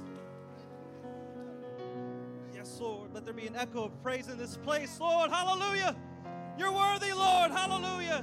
Yes, 2.53 2.77
Lord. 2.81 3.13
Let 3.13 3.23
there 3.23 3.33
be 3.33 3.47
an 3.47 3.55
echo 3.55 3.85
of 3.85 4.03
praise 4.03 4.27
in 4.27 4.37
this 4.37 4.57
place, 4.57 4.99
Lord. 4.99 5.31
Hallelujah. 5.31 5.95
You're 6.57 6.73
worthy, 6.73 7.13
Lord. 7.13 7.51
Hallelujah. 7.51 8.21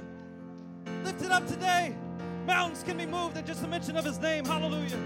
Lift 1.03 1.23
it 1.23 1.31
up 1.31 1.47
today. 1.47 1.95
Mountains 2.45 2.83
can 2.83 2.97
be 2.97 3.07
moved 3.07 3.35
at 3.35 3.47
just 3.47 3.63
a 3.63 3.67
mention 3.67 3.97
of 3.97 4.05
his 4.05 4.19
name. 4.19 4.45
Hallelujah. 4.45 4.99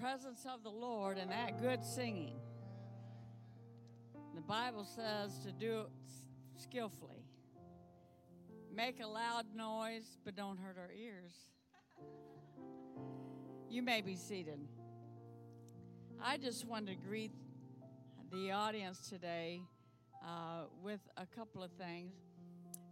Presence 0.00 0.46
of 0.50 0.62
the 0.62 0.70
Lord 0.70 1.18
and 1.18 1.30
that 1.30 1.60
good 1.60 1.84
singing. 1.84 2.36
The 4.34 4.40
Bible 4.40 4.84
says 4.84 5.38
to 5.44 5.52
do 5.52 5.80
it 5.80 5.90
skillfully. 6.56 7.26
Make 8.74 9.00
a 9.00 9.06
loud 9.06 9.44
noise, 9.54 10.18
but 10.24 10.34
don't 10.34 10.58
hurt 10.58 10.78
our 10.78 10.90
ears. 10.90 11.32
You 13.68 13.82
may 13.82 14.00
be 14.00 14.16
seated. 14.16 14.60
I 16.22 16.38
just 16.38 16.66
wanted 16.66 16.98
to 16.98 17.06
greet 17.06 17.32
the 18.32 18.52
audience 18.52 19.06
today 19.08 19.60
uh, 20.24 20.64
with 20.82 21.00
a 21.18 21.26
couple 21.26 21.62
of 21.62 21.72
things. 21.72 22.14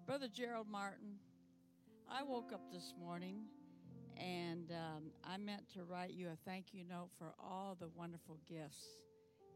Brother 0.06 0.28
Gerald 0.28 0.68
Martin, 0.68 1.14
I 2.10 2.22
woke 2.22 2.52
up 2.52 2.70
this 2.70 2.92
morning 3.00 3.44
and 4.18 4.70
um, 4.72 5.12
I 5.24 5.36
meant 5.38 5.68
to 5.74 5.84
write 5.84 6.12
you 6.12 6.28
a 6.28 6.36
thank 6.44 6.74
you 6.74 6.84
note 6.84 7.10
for 7.18 7.32
all 7.38 7.76
the 7.78 7.88
wonderful 7.88 8.38
gifts 8.48 9.00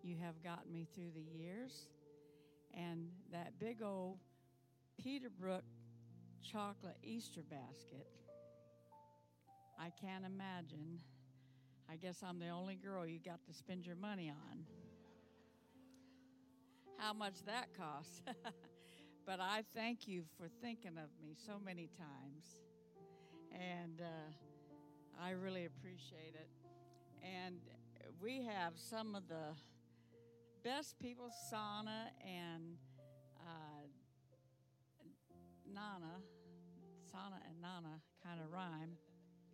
you 0.02 0.16
have 0.22 0.42
gotten 0.42 0.72
me 0.72 0.86
through 0.94 1.10
the 1.14 1.22
years. 1.22 1.88
And 2.74 3.10
that 3.32 3.58
big 3.58 3.82
old 3.82 4.18
Peterbrooke 5.02 5.62
chocolate 6.42 6.98
Easter 7.02 7.42
basket, 7.42 8.06
I 9.78 9.90
can't 9.90 10.24
imagine. 10.24 11.00
I 11.90 11.96
guess 11.96 12.22
I'm 12.22 12.38
the 12.38 12.48
only 12.48 12.76
girl 12.76 13.06
you 13.06 13.18
got 13.20 13.44
to 13.46 13.54
spend 13.54 13.86
your 13.86 13.96
money 13.96 14.30
on. 14.30 14.66
How 16.98 17.12
much 17.12 17.44
that 17.46 17.68
costs. 17.76 18.22
but 19.26 19.40
I 19.40 19.64
thank 19.74 20.06
you 20.06 20.24
for 20.36 20.48
thinking 20.60 20.98
of 20.98 21.10
me 21.20 21.34
so 21.36 21.58
many 21.58 21.88
times. 21.98 22.56
And 23.50 24.00
uh, 24.00 24.32
I 25.20 25.30
really 25.30 25.66
appreciate 25.66 26.34
it. 26.34 26.48
And 27.22 27.56
we 28.20 28.44
have 28.44 28.74
some 28.76 29.14
of 29.14 29.28
the 29.28 29.54
best 30.64 30.98
people, 31.00 31.30
Sana 31.50 32.10
and 32.24 32.76
uh, 33.40 33.86
Nana. 35.66 36.20
Sana 37.10 37.40
and 37.48 37.60
Nana 37.60 38.00
kind 38.24 38.40
of 38.40 38.50
rhyme. 38.52 38.96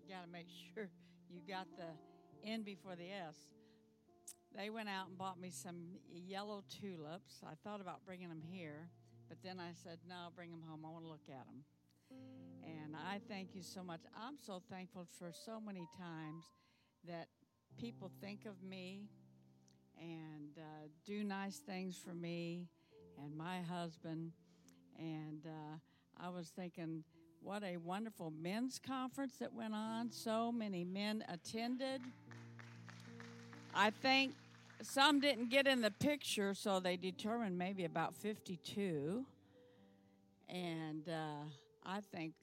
You 0.01 0.15
got 0.15 0.25
to 0.25 0.31
make 0.31 0.47
sure 0.75 0.89
you 1.31 1.41
got 1.47 1.67
the 1.77 2.49
N 2.49 2.63
before 2.63 2.97
the 2.97 3.11
S. 3.11 3.37
they 4.57 4.71
went 4.71 4.89
out 4.89 5.09
and 5.09 5.19
bought 5.19 5.41
me 5.41 5.51
some 5.51 5.99
yellow 6.11 6.63
tulips. 6.81 7.43
I 7.45 7.55
thought 7.65 7.81
about 7.81 8.05
bringing 8.07 8.29
them 8.29 8.43
here, 8.43 8.89
but 9.29 9.39
then 9.43 9.59
I 9.61 9.73
said, 9.83 9.99
no, 10.09 10.15
I'll 10.25 10.31
bring 10.31 10.51
them 10.51 10.63
home. 10.67 10.85
I 10.87 10.91
want 10.91 11.05
to 11.05 11.11
look 11.11 11.29
at 11.29 11.47
them. 11.47 11.65
And 12.65 12.95
I 12.97 13.21
thank 13.29 13.55
you 13.55 13.63
so 13.63 13.83
much. 13.83 14.01
I'm 14.17 14.37
so 14.45 14.63
thankful 14.71 15.07
for 15.19 15.33
so 15.33 15.61
many 15.61 15.87
times 15.99 16.45
that 17.07 17.29
people 17.79 18.11
think 18.21 18.45
of 18.47 18.63
me 18.63 19.09
and 20.01 20.51
uh, 20.57 20.89
do 21.05 21.25
nice 21.25 21.59
things 21.59 21.97
for 21.97 22.15
me 22.15 22.69
and 23.23 23.37
my 23.37 23.61
husband. 23.63 24.33
And 24.99 25.47
uh, 25.47 25.77
I 26.21 26.29
was 26.31 26.49
thinking, 26.49 27.05
what 27.43 27.63
a 27.63 27.77
wonderful 27.77 28.33
men's 28.41 28.79
conference 28.85 29.37
that 29.41 29.53
went 29.53 29.75
on. 29.75 30.11
So 30.11 30.51
many 30.53 30.85
men 30.85 31.25
attended. 31.29 32.01
I 33.75 33.91
think 33.91 34.35
some 34.83 35.21
didn't 35.21 35.51
get 35.51 35.67
in 35.67 35.81
the 35.81 35.91
picture, 35.91 36.55
so 36.55 36.81
they 36.81 36.97
determined 36.97 37.59
maybe 37.59 37.85
about 37.85 38.15
52. 38.15 39.25
And 40.49 41.09
uh, 41.09 41.45
I 41.89 42.01
think, 42.13 42.35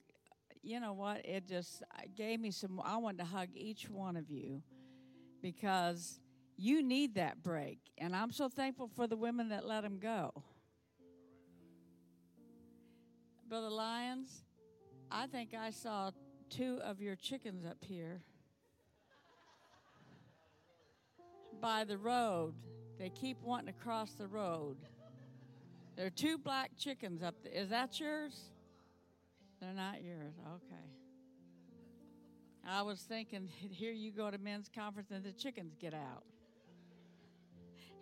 you 0.62 0.80
know 0.80 0.92
what? 0.92 1.24
It 1.24 1.46
just 1.46 1.84
gave 2.16 2.40
me 2.40 2.50
some. 2.50 2.80
I 2.84 2.96
wanted 2.96 3.18
to 3.18 3.24
hug 3.26 3.50
each 3.54 3.88
one 3.88 4.16
of 4.16 4.28
you 4.28 4.60
because 5.40 6.18
you 6.56 6.82
need 6.82 7.14
that 7.14 7.44
break. 7.44 7.78
And 7.96 8.16
I'm 8.16 8.32
so 8.32 8.48
thankful 8.48 8.88
for 8.88 9.06
the 9.06 9.16
women 9.16 9.50
that 9.50 9.64
let 9.64 9.82
them 9.82 10.00
go. 10.00 10.42
Brother 13.48 13.70
Lyons, 13.70 14.42
I 15.12 15.28
think 15.28 15.54
I 15.54 15.70
saw 15.70 16.10
two 16.50 16.80
of 16.82 17.00
your 17.00 17.14
chickens 17.14 17.64
up 17.64 17.78
here 17.80 18.22
by 21.60 21.84
the 21.84 21.98
road. 21.98 22.54
They 22.98 23.10
keep 23.10 23.40
wanting 23.44 23.66
to 23.66 23.80
cross 23.80 24.14
the 24.14 24.26
road. 24.26 24.78
There 25.94 26.06
are 26.06 26.10
two 26.10 26.36
black 26.36 26.72
chickens 26.76 27.22
up 27.22 27.36
there. 27.44 27.52
Is 27.52 27.68
that 27.68 28.00
yours? 28.00 28.50
They're 29.60 29.72
not 29.72 30.02
yours. 30.02 30.34
Okay. 30.46 30.86
I 32.68 32.82
was 32.82 33.00
thinking, 33.00 33.48
here 33.70 33.92
you 33.92 34.10
go 34.10 34.30
to 34.30 34.38
men's 34.38 34.68
conference 34.68 35.10
and 35.10 35.24
the 35.24 35.32
chickens 35.32 35.74
get 35.80 35.94
out. 35.94 36.24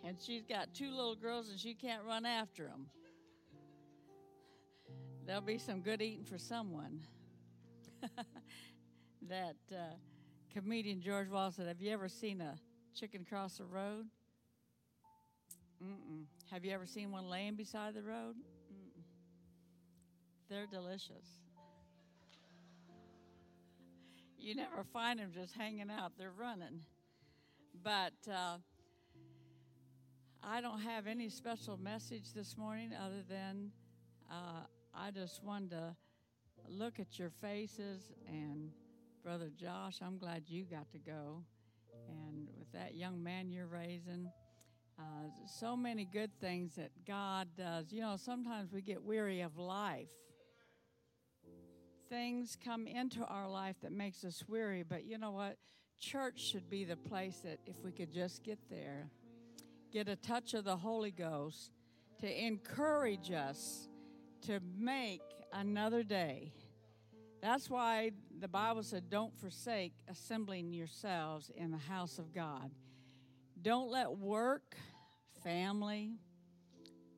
And 0.03 0.17
she's 0.19 0.43
got 0.43 0.73
two 0.73 0.91
little 0.91 1.15
girls 1.15 1.49
and 1.49 1.59
she 1.59 1.73
can't 1.73 2.03
run 2.03 2.25
after 2.25 2.65
them. 2.65 2.87
There'll 5.25 5.41
be 5.41 5.57
some 5.57 5.81
good 5.81 6.01
eating 6.01 6.25
for 6.25 6.37
someone. 6.37 7.01
that 9.27 9.55
uh, 9.71 9.95
comedian 10.53 11.01
George 11.01 11.29
Wallace 11.29 11.55
said, 11.55 11.67
Have 11.67 11.81
you 11.81 11.91
ever 11.91 12.07
seen 12.07 12.41
a 12.41 12.55
chicken 12.93 13.25
cross 13.27 13.57
the 13.57 13.65
road? 13.65 14.05
Mm-mm. 15.83 16.25
Have 16.51 16.63
you 16.63 16.71
ever 16.71 16.85
seen 16.85 17.11
one 17.11 17.27
laying 17.27 17.55
beside 17.55 17.95
the 17.95 18.03
road? 18.03 18.35
Mm-mm. 18.71 19.01
They're 20.49 20.67
delicious. 20.67 21.44
You 24.45 24.53
never 24.53 24.83
find 24.93 25.17
them 25.17 25.31
just 25.33 25.55
hanging 25.55 25.89
out, 25.89 26.11
they're 26.19 26.29
running. 26.29 26.81
But 27.83 28.13
uh, 28.31 28.57
I 30.43 30.61
don't 30.61 30.81
have 30.81 31.07
any 31.07 31.29
special 31.29 31.77
message 31.77 32.31
this 32.31 32.55
morning 32.55 32.91
other 32.93 33.23
than 33.27 33.71
uh, 34.29 34.67
I 34.93 35.09
just 35.09 35.43
wanted 35.43 35.71
to 35.71 35.95
look 36.69 36.99
at 36.99 37.17
your 37.17 37.31
faces 37.41 38.11
and 38.27 38.69
Brother 39.23 39.49
Josh, 39.59 39.95
I'm 40.03 40.19
glad 40.19 40.43
you 40.45 40.63
got 40.63 40.91
to 40.91 40.99
go. 40.99 41.41
And 42.07 42.47
with 42.55 42.71
that 42.71 42.93
young 42.93 43.23
man 43.23 43.49
you're 43.49 43.65
raising, 43.65 44.29
uh, 44.99 45.29
so 45.47 45.75
many 45.75 46.05
good 46.05 46.29
things 46.39 46.75
that 46.75 46.91
God 47.07 47.47
does. 47.57 47.91
You 47.91 48.01
know, 48.01 48.15
sometimes 48.15 48.71
we 48.71 48.83
get 48.83 49.01
weary 49.01 49.41
of 49.41 49.57
life. 49.57 50.11
Things 52.09 52.57
come 52.63 52.85
into 52.87 53.25
our 53.25 53.49
life 53.49 53.77
that 53.81 53.91
makes 53.91 54.23
us 54.23 54.43
weary, 54.47 54.83
but 54.83 55.05
you 55.05 55.17
know 55.17 55.31
what? 55.31 55.57
Church 55.99 56.39
should 56.39 56.69
be 56.69 56.83
the 56.83 56.97
place 56.97 57.37
that 57.43 57.59
if 57.65 57.75
we 57.83 57.91
could 57.91 58.13
just 58.13 58.43
get 58.43 58.59
there, 58.69 59.09
get 59.91 60.07
a 60.07 60.15
touch 60.15 60.53
of 60.53 60.65
the 60.65 60.75
Holy 60.75 61.11
Ghost 61.11 61.71
to 62.19 62.45
encourage 62.45 63.31
us 63.31 63.87
to 64.43 64.59
make 64.77 65.21
another 65.51 66.03
day. 66.03 66.53
That's 67.41 67.69
why 67.69 68.11
the 68.39 68.47
Bible 68.47 68.83
said, 68.83 69.09
Don't 69.09 69.35
forsake 69.39 69.93
assembling 70.07 70.73
yourselves 70.73 71.51
in 71.55 71.71
the 71.71 71.77
house 71.77 72.19
of 72.19 72.33
God. 72.33 72.71
Don't 73.61 73.89
let 73.89 74.17
work, 74.17 74.75
family, 75.43 76.11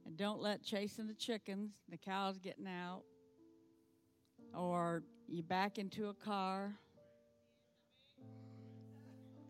and 0.05 0.15
don't 0.15 0.41
let 0.41 0.63
chasing 0.63 1.07
the 1.07 1.13
chickens, 1.13 1.71
the 1.89 1.97
cows 1.97 2.39
getting 2.39 2.67
out, 2.67 3.03
or 4.57 5.03
you 5.27 5.43
back 5.43 5.77
into 5.77 6.09
a 6.09 6.13
car, 6.13 6.73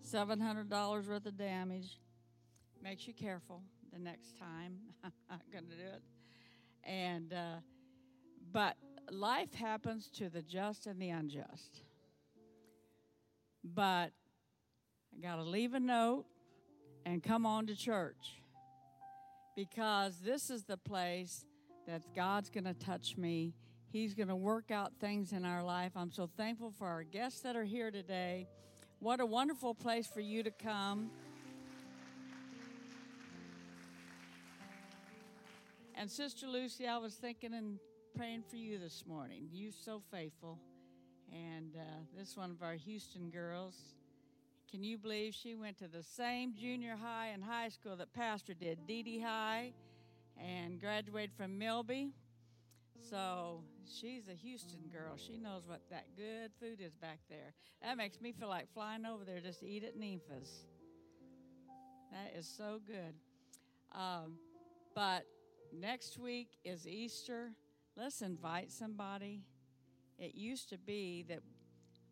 $700 0.05 1.07
worth 1.07 1.25
of 1.25 1.37
damage. 1.37 1.99
Makes 2.83 3.07
you 3.07 3.13
careful 3.13 3.61
the 3.91 3.99
next 3.99 4.37
time. 4.37 4.77
I'm 5.03 5.11
not 5.29 5.41
going 5.51 5.65
to 5.65 5.75
do 5.75 5.81
it. 5.81 6.01
And, 6.83 7.33
uh, 7.33 7.55
but 8.51 8.75
life 9.09 9.53
happens 9.53 10.09
to 10.17 10.29
the 10.29 10.41
just 10.41 10.85
and 10.87 11.01
the 11.01 11.09
unjust. 11.09 11.81
But 13.63 14.11
I 15.15 15.21
got 15.21 15.37
to 15.37 15.43
leave 15.43 15.73
a 15.73 15.79
note 15.79 16.25
and 17.05 17.23
come 17.23 17.45
on 17.45 17.67
to 17.67 17.75
church 17.75 18.41
because 19.55 20.19
this 20.19 20.49
is 20.49 20.63
the 20.63 20.77
place 20.77 21.45
that 21.87 22.01
God's 22.15 22.49
going 22.49 22.65
to 22.65 22.73
touch 22.73 23.17
me. 23.17 23.55
He's 23.89 24.13
going 24.13 24.27
to 24.27 24.35
work 24.35 24.69
out 24.69 24.91
things 24.99 25.31
in 25.31 25.45
our 25.45 25.63
life. 25.63 25.93
I'm 25.95 26.11
so 26.11 26.29
thankful 26.35 26.71
for 26.71 26.87
our 26.87 27.03
guests 27.03 27.39
that 27.41 27.55
are 27.55 27.63
here 27.63 27.89
today. 27.89 28.47
What 28.99 29.21
a 29.21 29.25
wonderful 29.25 29.73
place 29.73 30.07
for 30.07 30.19
you 30.19 30.43
to 30.43 30.51
come. 30.51 31.09
And 35.95 36.11
Sister 36.11 36.47
Lucy, 36.47 36.85
I 36.85 36.97
was 36.97 37.13
thinking 37.15 37.53
and 37.53 37.79
praying 38.15 38.43
for 38.49 38.57
you 38.57 38.77
this 38.77 39.05
morning. 39.07 39.47
You're 39.51 39.71
so 39.71 40.01
faithful. 40.11 40.59
And 41.31 41.75
uh, 41.75 41.81
this 42.15 42.35
one 42.35 42.51
of 42.51 42.61
our 42.61 42.73
Houston 42.75 43.29
girls, 43.29 43.75
can 44.69 44.83
you 44.83 44.97
believe 44.97 45.33
she 45.33 45.55
went 45.55 45.77
to 45.79 45.87
the 45.87 46.03
same 46.03 46.53
junior 46.53 46.97
high 47.01 47.27
and 47.27 47.41
high 47.41 47.69
school 47.69 47.95
that 47.95 48.13
Pastor 48.13 48.53
did, 48.53 48.85
Deady, 48.85 49.23
and 50.37 50.79
graduated 50.79 51.31
from 51.37 51.57
Milby? 51.57 52.11
So 52.99 53.61
she's 53.85 54.27
a 54.27 54.33
Houston 54.33 54.89
girl. 54.91 55.17
She 55.17 55.37
knows 55.37 55.63
what 55.65 55.81
that 55.89 56.05
good 56.15 56.51
food 56.59 56.81
is 56.81 56.95
back 56.95 57.19
there. 57.29 57.53
That 57.81 57.97
makes 57.97 58.19
me 58.19 58.31
feel 58.31 58.49
like 58.49 58.71
flying 58.73 59.05
over 59.05 59.23
there 59.23 59.39
just 59.39 59.61
to 59.61 59.67
eat 59.67 59.83
at 59.83 59.97
Ninfa's. 59.97 60.65
That 62.11 62.37
is 62.37 62.47
so 62.47 62.79
good. 62.85 63.13
Um, 63.93 64.37
but 64.95 65.25
Next 65.73 66.17
week 66.17 66.57
is 66.63 66.87
Easter. 66.87 67.51
Let's 67.95 68.21
invite 68.21 68.71
somebody. 68.71 69.41
It 70.17 70.33
used 70.33 70.69
to 70.69 70.77
be 70.77 71.25
that 71.27 71.41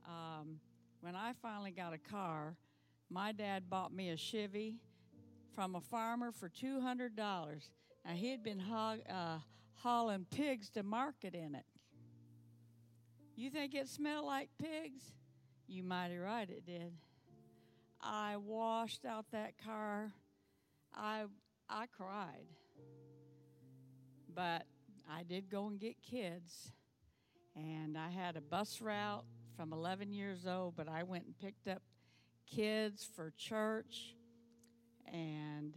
um, 0.06 0.60
when 1.02 1.16
I 1.16 1.34
finally 1.42 1.72
got 1.72 1.94
a 1.94 1.98
car, 1.98 2.58
my 3.10 3.32
dad 3.32 3.70
bought 3.70 3.94
me 3.94 4.10
a 4.10 4.18
Chevy 4.18 4.76
from 5.56 5.76
a 5.76 5.82
farmer 5.82 6.32
for 6.32 6.50
$200. 6.50 7.16
Now, 7.18 8.12
he 8.14 8.30
had 8.30 8.44
been 8.44 8.60
hog, 8.60 9.00
uh, 9.10 9.40
hauling 9.82 10.26
pigs 10.30 10.70
to 10.72 10.84
market 10.84 11.34
in 11.36 11.56
it. 11.56 11.66
You 13.36 13.50
think 13.50 13.76
it 13.76 13.88
smelled 13.88 14.26
like 14.26 14.50
pigs? 14.62 15.04
You 15.68 15.84
mighty 15.84 16.18
right 16.18 16.50
it 16.50 16.66
did. 16.66 16.94
I 18.02 18.38
washed 18.38 19.04
out 19.06 19.26
that 19.32 19.54
car. 19.64 20.14
I 20.94 21.24
I 21.70 21.88
cried. 21.88 22.48
But 24.34 24.66
I 25.10 25.24
did 25.24 25.50
go 25.50 25.68
and 25.68 25.80
get 25.80 26.02
kids, 26.02 26.72
and 27.56 27.98
I 27.98 28.10
had 28.10 28.36
a 28.36 28.42
bus 28.42 28.82
route 28.82 29.26
from 29.56 29.72
11 29.72 30.12
years 30.12 30.46
old, 30.46 30.76
but 30.76 30.90
I 30.90 31.04
went 31.04 31.26
and 31.26 31.38
picked 31.38 31.68
up 31.68 31.82
kids 32.46 33.08
for 33.16 33.32
church, 33.38 34.16
and 35.12 35.76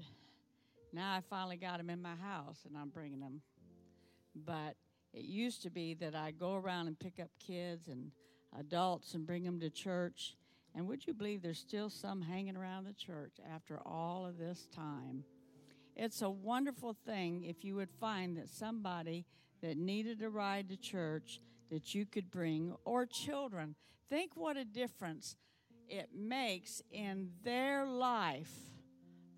now 0.92 1.14
I 1.14 1.20
finally 1.28 1.56
got 1.56 1.78
them 1.78 1.90
in 1.90 2.02
my 2.02 2.16
house, 2.16 2.60
and 2.66 2.76
I'm 2.76 2.88
bringing 2.88 3.20
them. 3.20 3.42
But 4.44 4.76
it 5.12 5.24
used 5.24 5.62
to 5.62 5.70
be 5.70 5.94
that 5.94 6.14
I 6.14 6.30
go 6.30 6.54
around 6.54 6.86
and 6.86 6.98
pick 6.98 7.18
up 7.20 7.30
kids 7.38 7.88
and 7.88 8.10
adults 8.58 9.14
and 9.14 9.26
bring 9.26 9.44
them 9.44 9.60
to 9.60 9.70
church. 9.70 10.36
And 10.74 10.86
would 10.86 11.06
you 11.06 11.14
believe 11.14 11.42
there's 11.42 11.58
still 11.58 11.90
some 11.90 12.22
hanging 12.22 12.56
around 12.56 12.84
the 12.84 12.92
church 12.92 13.34
after 13.54 13.78
all 13.84 14.26
of 14.26 14.38
this 14.38 14.68
time? 14.74 15.24
It's 15.96 16.22
a 16.22 16.30
wonderful 16.30 16.94
thing 17.06 17.44
if 17.44 17.64
you 17.64 17.74
would 17.74 17.90
find 17.90 18.36
that 18.36 18.48
somebody 18.48 19.26
that 19.62 19.76
needed 19.76 20.22
a 20.22 20.28
ride 20.28 20.68
to 20.68 20.76
church 20.76 21.40
that 21.70 21.94
you 21.94 22.06
could 22.06 22.30
bring, 22.30 22.74
or 22.84 23.04
children. 23.04 23.74
Think 24.08 24.36
what 24.36 24.56
a 24.56 24.64
difference 24.64 25.36
it 25.88 26.10
makes 26.14 26.80
in 26.90 27.30
their 27.42 27.86
life 27.86 28.52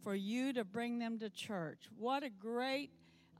for 0.03 0.15
you 0.15 0.53
to 0.53 0.65
bring 0.65 0.99
them 0.99 1.19
to 1.19 1.31
church. 1.31 1.89
What 1.97 2.23
a 2.23 2.31
great 2.31 2.91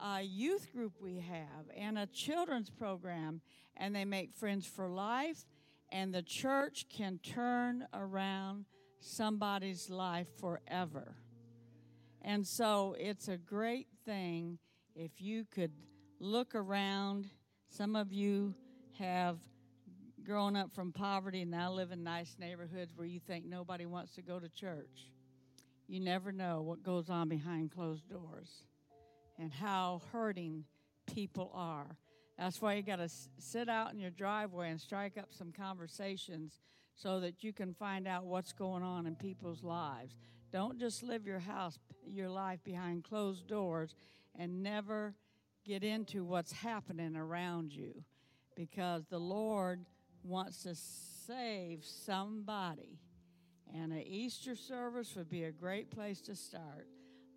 uh, 0.01 0.21
youth 0.23 0.73
group 0.73 0.95
we 1.01 1.17
have 1.19 1.67
and 1.77 1.99
a 1.99 2.07
children's 2.07 2.71
program, 2.71 3.41
and 3.77 3.95
they 3.95 4.05
make 4.05 4.35
friends 4.35 4.67
for 4.67 4.89
life, 4.89 5.45
and 5.93 6.15
the 6.15 6.23
church 6.23 6.87
can 6.89 7.19
turn 7.19 7.87
around 7.93 8.65
somebody's 9.01 9.91
life 9.91 10.29
forever. 10.39 11.17
And 12.23 12.47
so 12.47 12.95
it's 12.99 13.29
a 13.29 13.37
great 13.37 13.89
thing 14.05 14.59
if 14.95 15.21
you 15.21 15.45
could 15.45 15.73
look 16.19 16.55
around. 16.55 17.27
Some 17.69 17.97
of 17.97 18.13
you 18.13 18.55
have 18.99 19.39
grown 20.25 20.55
up 20.55 20.75
from 20.75 20.93
poverty 20.93 21.43
and 21.43 21.51
now 21.51 21.73
live 21.73 21.93
in 21.93 22.05
nice 22.05 22.37
neighborhoods 22.39 22.93
where 22.95 23.07
you 23.07 23.21
think 23.21 23.47
nobody 23.47 23.87
wants 23.87 24.15
to 24.15 24.23
go 24.23 24.39
to 24.39 24.49
church. 24.49 25.09
You 25.89 26.01
never 26.01 26.31
know 26.31 26.61
what 26.61 26.83
goes 26.83 27.09
on 27.09 27.29
behind 27.29 27.73
closed 27.73 28.09
doors 28.09 28.65
and 29.41 29.53
how 29.53 30.03
hurting 30.13 30.65
people 31.13 31.51
are. 31.55 31.97
That's 32.39 32.61
why 32.61 32.75
you 32.75 32.83
got 32.83 32.97
to 32.97 33.11
sit 33.39 33.69
out 33.69 33.93
in 33.93 33.99
your 33.99 34.11
driveway 34.11 34.71
and 34.71 34.81
strike 34.81 35.19
up 35.19 35.29
some 35.31 35.53
conversations 35.53 36.61
so 36.95 37.21
that 37.21 37.43
you 37.43 37.53
can 37.53 37.75
find 37.75 38.07
out 38.07 38.25
what's 38.25 38.53
going 38.53 38.83
on 38.83 39.07
in 39.07 39.15
people's 39.15 39.63
lives. 39.63 40.17
Don't 40.53 40.79
just 40.79 41.03
live 41.03 41.27
your 41.27 41.39
house, 41.39 41.79
your 42.07 42.29
life 42.29 42.63
behind 42.65 43.05
closed 43.05 43.47
doors 43.47 43.95
and 44.39 44.63
never 44.63 45.15
get 45.65 45.85
into 45.85 46.25
what's 46.25 46.53
happening 46.53 47.17
around 47.17 47.73
you 47.73 48.05
because 48.57 49.05
the 49.07 49.19
Lord 49.19 49.87
wants 50.23 50.63
to 50.65 50.75
save 50.75 51.85
somebody. 51.85 52.99
And 53.75 53.93
an 53.93 54.03
Easter 54.03 54.57
service 54.57 55.15
would 55.17 55.29
be 55.29 55.45
a 55.45 55.53
great 55.53 55.91
place 55.91 56.21
to 56.23 56.35
start. 56.35 56.89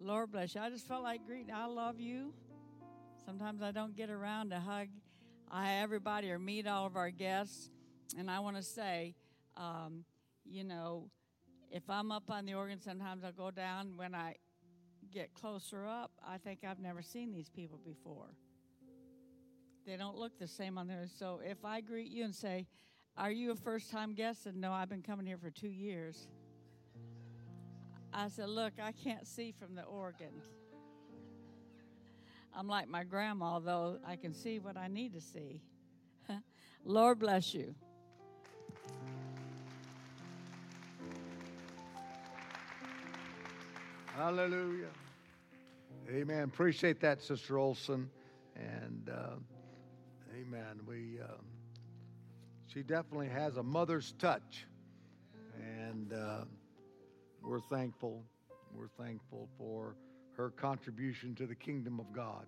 Lord 0.04 0.32
bless 0.32 0.54
you. 0.54 0.62
I 0.62 0.70
just 0.70 0.86
felt 0.86 1.02
like 1.02 1.26
greeting. 1.26 1.54
I 1.54 1.66
love 1.66 2.00
you. 2.00 2.34
Sometimes 3.26 3.62
I 3.62 3.72
don't 3.72 3.96
get 3.96 4.10
around 4.10 4.50
to 4.50 4.60
hug 4.60 4.90
I, 5.50 5.76
everybody 5.76 6.30
or 6.30 6.40
meet 6.40 6.68
all 6.68 6.86
of 6.86 6.98
our 6.98 7.10
guests. 7.10 7.70
And 8.18 8.30
I 8.30 8.40
want 8.40 8.58
to 8.58 8.64
say, 8.64 9.16
um, 9.56 10.04
you 10.44 10.66
know, 10.66 11.10
if 11.72 11.90
I'm 11.90 12.12
up 12.12 12.30
on 12.30 12.46
the 12.46 12.54
organ, 12.54 12.82
sometimes 12.82 13.24
I'll 13.24 13.32
go 13.32 13.50
down. 13.50 13.94
When 13.96 14.14
I 14.14 14.36
get 15.14 15.34
closer 15.34 15.88
up, 15.88 16.12
I 16.28 16.38
think 16.38 16.60
I've 16.68 16.80
never 16.80 17.02
seen 17.02 17.32
these 17.32 17.50
people 17.50 17.80
before. 17.86 18.36
They 19.86 19.96
don't 19.96 20.18
look 20.18 20.38
the 20.38 20.48
same 20.48 20.78
on 20.78 20.88
there. 20.88 21.06
So 21.18 21.40
if 21.44 21.64
I 21.64 21.80
greet 21.80 22.12
you 22.12 22.26
and 22.26 22.36
say, 22.36 22.68
Are 23.16 23.32
you 23.32 23.52
a 23.52 23.56
first 23.56 23.90
time 23.90 24.16
guest? 24.16 24.48
And 24.48 24.60
no, 24.60 24.74
I've 24.74 24.90
been 24.90 25.02
coming 25.02 25.26
here 25.26 25.38
for 25.38 25.50
two 25.50 25.70
years. 25.70 26.28
I 28.14 28.28
said, 28.28 28.50
Look, 28.50 28.74
I 28.82 28.92
can't 28.92 29.28
see 29.28 29.52
from 29.52 29.76
the 29.76 29.84
organ. 29.84 30.42
I'm 32.56 32.68
like 32.68 32.88
my 32.88 33.04
grandma, 33.04 33.60
though 33.60 33.98
I 34.06 34.16
can 34.16 34.34
see 34.34 34.60
what 34.60 34.78
I 34.78 34.88
need 34.88 35.14
to 35.14 35.22
see. 35.22 35.62
Lord 36.86 37.20
bless 37.20 37.54
you. 37.54 37.74
Hallelujah. 44.16 44.92
Amen. 46.10 46.44
Appreciate 46.44 47.00
that, 47.00 47.22
Sister 47.24 47.58
Olson. 47.58 48.10
And 48.56 49.10
uh, 49.10 49.38
amen. 50.36 50.82
We 50.88 51.20
um, 51.22 51.44
she 52.68 52.84
definitely 52.84 53.30
has 53.30 53.58
a 53.58 53.64
mother's 53.64 54.14
touch, 54.20 54.68
and 55.60 56.14
uh, 56.14 56.46
we're 57.44 57.60
thankful. 57.60 58.24
We're 58.74 58.88
thankful 58.88 59.50
for 59.58 59.96
her 60.38 60.50
contribution 60.50 61.36
to 61.36 61.46
the 61.46 61.56
kingdom 61.56 62.00
of 62.00 62.12
God. 62.14 62.46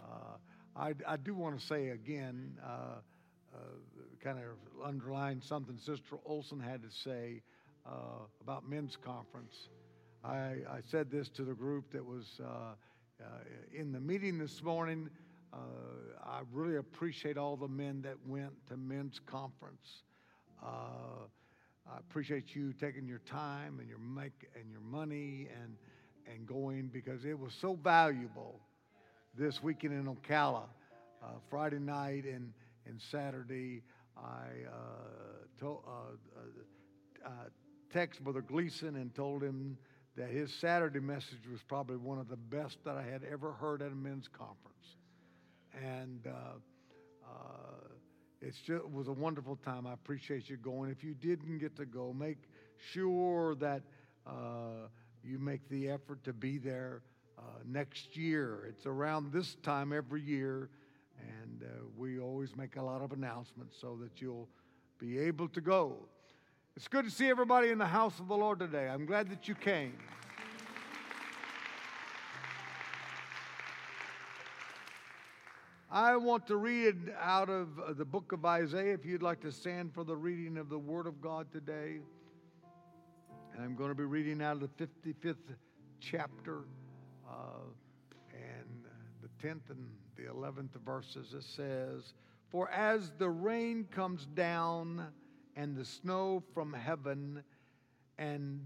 Uh, 0.00 0.36
I, 0.76 0.94
I, 1.06 1.16
do 1.16 1.34
want 1.34 1.58
to 1.58 1.66
say 1.66 1.88
again, 1.88 2.52
uh, 2.62 3.00
uh, 3.54 3.58
kind 4.22 4.38
of 4.38 4.84
underline 4.86 5.40
something 5.40 5.78
Sister 5.78 6.16
Olson 6.24 6.60
had 6.60 6.82
to 6.82 6.90
say 6.90 7.42
uh, 7.86 8.26
about 8.40 8.68
men's 8.68 8.96
conference. 8.96 9.68
I, 10.22 10.56
I 10.70 10.80
said 10.84 11.10
this 11.10 11.28
to 11.30 11.42
the 11.42 11.54
group 11.54 11.90
that 11.92 12.04
was 12.04 12.40
uh, 12.44 12.74
uh, 13.20 13.26
in 13.72 13.92
the 13.92 14.00
meeting 14.00 14.38
this 14.38 14.62
morning. 14.62 15.08
I 16.22 16.40
really 16.52 16.76
appreciate 16.76 17.38
all 17.38 17.56
the 17.56 17.68
men 17.68 18.02
that 18.02 18.16
went 18.26 18.52
to 18.68 18.76
men's 18.76 19.18
conference. 19.24 20.02
Uh, 20.62 21.28
I 21.92 21.98
appreciate 21.98 22.54
you 22.54 22.72
taking 22.72 23.06
your 23.06 23.20
time 23.20 23.78
and 23.78 23.88
your 23.88 23.98
make 23.98 24.48
and 24.58 24.70
your 24.70 24.80
money 24.80 25.48
and 25.62 25.76
and 26.32 26.46
going 26.46 26.88
because 26.92 27.24
it 27.24 27.38
was 27.38 27.54
so 27.60 27.74
valuable 27.74 28.60
this 29.38 29.62
weekend 29.62 29.94
in 29.94 30.06
Ocala, 30.06 30.64
uh, 31.22 31.26
Friday 31.48 31.78
night 31.78 32.24
and 32.24 32.52
and 32.86 33.00
Saturday. 33.00 33.82
I 34.16 34.66
uh, 34.68 35.60
to, 35.60 35.80
uh, 37.24 37.30
texted 37.94 38.20
Brother 38.20 38.42
Gleason 38.42 38.96
and 38.96 39.14
told 39.14 39.42
him 39.42 39.76
that 40.16 40.30
his 40.30 40.52
Saturday 40.52 41.00
message 41.00 41.46
was 41.50 41.62
probably 41.62 41.96
one 41.96 42.18
of 42.18 42.28
the 42.28 42.36
best 42.36 42.78
that 42.84 42.96
I 42.96 43.02
had 43.02 43.22
ever 43.24 43.52
heard 43.52 43.82
at 43.82 43.92
a 43.92 43.94
men's 43.94 44.28
conference. 44.28 44.96
And 45.74 46.26
uh, 46.26 46.30
uh, 46.30 46.75
it's 48.46 48.58
just, 48.58 48.84
it 48.84 48.92
was 48.92 49.08
a 49.08 49.12
wonderful 49.12 49.56
time. 49.56 49.86
I 49.86 49.92
appreciate 49.92 50.48
you 50.48 50.56
going. 50.56 50.90
If 50.90 51.02
you 51.02 51.14
didn't 51.14 51.58
get 51.58 51.74
to 51.76 51.84
go, 51.84 52.12
make 52.12 52.38
sure 52.92 53.56
that 53.56 53.82
uh, 54.26 54.88
you 55.24 55.38
make 55.38 55.68
the 55.68 55.90
effort 55.90 56.22
to 56.24 56.32
be 56.32 56.58
there 56.58 57.02
uh, 57.38 57.42
next 57.64 58.16
year. 58.16 58.66
It's 58.68 58.86
around 58.86 59.32
this 59.32 59.56
time 59.56 59.92
every 59.92 60.22
year, 60.22 60.70
and 61.18 61.64
uh, 61.64 61.66
we 61.96 62.20
always 62.20 62.54
make 62.56 62.76
a 62.76 62.82
lot 62.82 63.02
of 63.02 63.10
announcements 63.10 63.76
so 63.80 63.98
that 64.00 64.20
you'll 64.20 64.48
be 64.98 65.18
able 65.18 65.48
to 65.48 65.60
go. 65.60 65.96
It's 66.76 66.88
good 66.88 67.04
to 67.04 67.10
see 67.10 67.28
everybody 67.28 67.70
in 67.70 67.78
the 67.78 67.86
house 67.86 68.20
of 68.20 68.28
the 68.28 68.36
Lord 68.36 68.60
today. 68.60 68.88
I'm 68.88 69.06
glad 69.06 69.28
that 69.30 69.48
you 69.48 69.56
came. 69.56 69.94
I 75.96 76.14
want 76.16 76.46
to 76.48 76.58
read 76.58 77.10
out 77.18 77.48
of 77.48 77.96
the 77.96 78.04
book 78.04 78.32
of 78.32 78.44
Isaiah 78.44 78.92
if 78.92 79.06
you'd 79.06 79.22
like 79.22 79.40
to 79.40 79.50
stand 79.50 79.94
for 79.94 80.04
the 80.04 80.14
reading 80.14 80.58
of 80.58 80.68
the 80.68 80.78
Word 80.78 81.06
of 81.06 81.22
God 81.22 81.50
today. 81.50 82.00
And 83.54 83.64
I'm 83.64 83.74
going 83.74 83.88
to 83.88 83.94
be 83.94 84.04
reading 84.04 84.42
out 84.42 84.60
of 84.62 84.68
the 84.76 84.86
55th 84.86 85.36
chapter 85.98 86.64
uh, 87.26 87.62
and 88.30 88.84
the 89.22 89.48
10th 89.48 89.70
and 89.70 89.88
the 90.16 90.24
11th 90.24 90.78
verses. 90.84 91.32
It 91.32 91.44
says, 91.44 92.12
For 92.50 92.68
as 92.68 93.12
the 93.16 93.30
rain 93.30 93.86
comes 93.90 94.26
down, 94.26 95.06
and 95.56 95.74
the 95.74 95.86
snow 95.86 96.42
from 96.52 96.74
heaven 96.74 97.42
and 98.18 98.60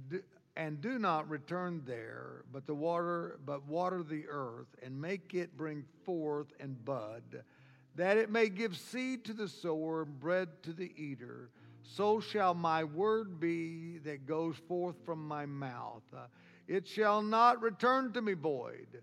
and 0.56 0.80
do 0.80 0.98
not 0.98 1.28
return 1.28 1.82
there 1.86 2.44
but 2.52 2.66
the 2.66 2.74
water 2.74 3.38
but 3.44 3.66
water 3.66 4.02
the 4.02 4.24
earth 4.28 4.68
and 4.82 5.00
make 5.00 5.34
it 5.34 5.56
bring 5.56 5.84
forth 6.04 6.48
and 6.60 6.84
bud 6.84 7.42
that 7.96 8.16
it 8.16 8.30
may 8.30 8.48
give 8.48 8.76
seed 8.76 9.24
to 9.24 9.32
the 9.32 9.48
sower 9.48 10.02
and 10.02 10.18
bread 10.20 10.48
to 10.62 10.72
the 10.72 10.92
eater 10.96 11.50
so 11.82 12.20
shall 12.20 12.54
my 12.54 12.84
word 12.84 13.40
be 13.40 13.98
that 13.98 14.26
goes 14.26 14.56
forth 14.68 14.96
from 15.04 15.26
my 15.26 15.46
mouth 15.46 16.02
it 16.68 16.86
shall 16.86 17.22
not 17.22 17.60
return 17.62 18.12
to 18.12 18.22
me 18.22 18.34
void 18.34 19.02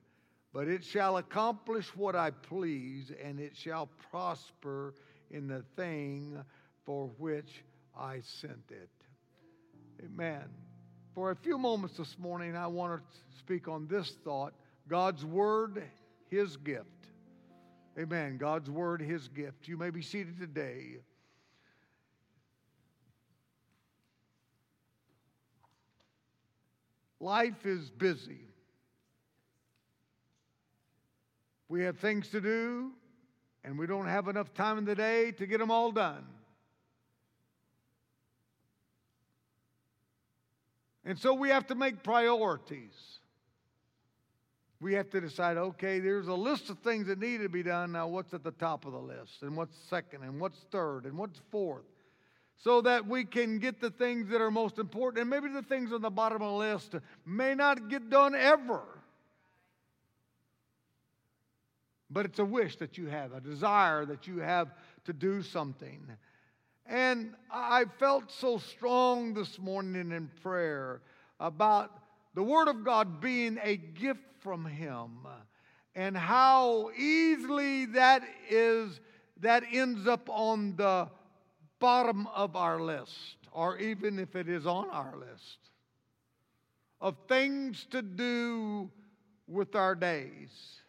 but 0.54 0.68
it 0.68 0.84
shall 0.84 1.18
accomplish 1.18 1.96
what 1.96 2.16
I 2.16 2.32
please 2.32 3.12
and 3.24 3.40
it 3.40 3.56
shall 3.56 3.90
prosper 4.10 4.96
in 5.30 5.48
the 5.48 5.64
thing 5.76 6.44
for 6.84 7.12
which 7.18 7.64
I 7.96 8.22
sent 8.22 8.72
it. 8.72 8.90
Amen. 10.04 10.46
For 11.18 11.32
a 11.32 11.36
few 11.36 11.58
moments 11.58 11.98
this 11.98 12.16
morning, 12.20 12.56
I 12.56 12.68
want 12.68 13.02
to 13.02 13.18
speak 13.40 13.68
on 13.68 13.88
this 13.88 14.14
thought 14.24 14.54
God's 14.88 15.26
Word, 15.26 15.82
His 16.30 16.58
gift. 16.58 17.08
Amen. 17.98 18.38
God's 18.38 18.70
Word, 18.70 19.02
His 19.02 19.28
gift. 19.28 19.68
You 19.68 19.78
may 19.78 19.90
be 19.90 20.04
seated 20.04 20.38
today. 20.38 20.98
Life 27.20 27.66
is 27.66 27.90
busy. 27.90 28.46
We 31.68 31.82
have 31.82 31.98
things 31.98 32.30
to 32.30 32.40
do, 32.40 32.92
and 33.64 33.80
we 33.80 33.88
don't 33.88 34.06
have 34.06 34.28
enough 34.28 34.54
time 34.54 34.78
in 34.78 34.86
the 34.86 34.94
day 34.94 35.32
to 35.32 35.48
get 35.48 35.58
them 35.58 35.72
all 35.72 35.92
done. 35.92 36.28
And 41.08 41.18
so 41.18 41.34
we 41.34 41.50
have 41.50 41.66
to 41.68 41.76
make 41.76 42.04
priorities. 42.04 42.94
We 44.80 44.94
have 44.94 45.10
to 45.10 45.22
decide 45.22 45.58
okay, 45.58 46.00
there's 46.00 46.28
a 46.28 46.36
list 46.36 46.70
of 46.70 46.78
things 46.80 47.08
that 47.08 47.18
need 47.18 47.42
to 47.42 47.50
be 47.50 47.64
done. 47.64 47.94
Now, 47.94 48.08
what's 48.08 48.36
at 48.36 48.44
the 48.44 48.52
top 48.52 48.86
of 48.86 48.92
the 48.92 49.00
list? 49.00 49.42
And 49.42 49.58
what's 49.58 49.76
second? 49.90 50.22
And 50.22 50.40
what's 50.40 50.60
third? 50.70 51.06
And 51.06 51.18
what's 51.18 51.42
fourth? 51.50 51.86
so 52.58 52.82
that 52.82 53.08
we 53.08 53.24
can 53.24 53.60
get 53.60 53.80
the 53.80 53.92
things 53.92 54.30
that 54.30 54.42
are 54.42 54.52
most 54.52 54.80
important. 54.80 55.22
And 55.22 55.30
maybe 55.30 55.48
the 55.50 55.62
things 55.62 55.94
on 55.94 56.02
the 56.02 56.10
bottom 56.10 56.42
of 56.42 56.52
the 56.52 56.58
list 56.58 56.96
may 57.26 57.54
not 57.54 57.88
get 57.88 58.10
done 58.10 58.34
ever. 58.34 58.82
But 62.10 62.26
it's 62.26 62.40
a 62.40 62.46
wish 62.46 62.78
that 62.78 62.98
you 62.98 63.08
have, 63.08 63.34
a 63.34 63.42
desire 63.42 64.06
that 64.06 64.28
you 64.28 64.40
have 64.40 64.70
to 65.06 65.14
do 65.14 65.44
something. 65.44 66.02
And 66.90 67.34
I 67.52 67.86
felt 68.00 68.32
so 68.32 68.58
strong 68.58 69.34
this 69.34 69.60
morning 69.60 70.12
in 70.12 70.30
prayer 70.42 71.02
about 71.40 71.92
the 72.34 72.44
Word 72.44 72.68
of 72.68 72.84
God 72.84 73.20
being 73.20 73.60
a 73.62 73.76
gift 73.76 74.22
from 74.40 74.66
Him 74.66 75.28
and 75.96 76.16
how 76.16 76.92
easily 76.98 77.86
that 77.88 78.24
is 78.50 79.00
that 79.42 79.64
ends 79.72 80.08
up 80.08 80.30
on 80.30 80.76
the 80.78 81.10
bottom 81.80 82.28
of 82.28 82.56
our 82.56 82.80
list 82.80 83.38
or 83.52 83.78
even 83.78 84.20
if 84.20 84.36
it 84.36 84.48
is 84.48 84.66
on 84.66 84.90
our 84.90 85.16
list 85.18 85.58
of 87.02 87.16
things 87.28 87.86
to 87.92 88.02
do 88.02 88.90
with 89.48 89.76
our 89.76 89.96
days 89.96 90.82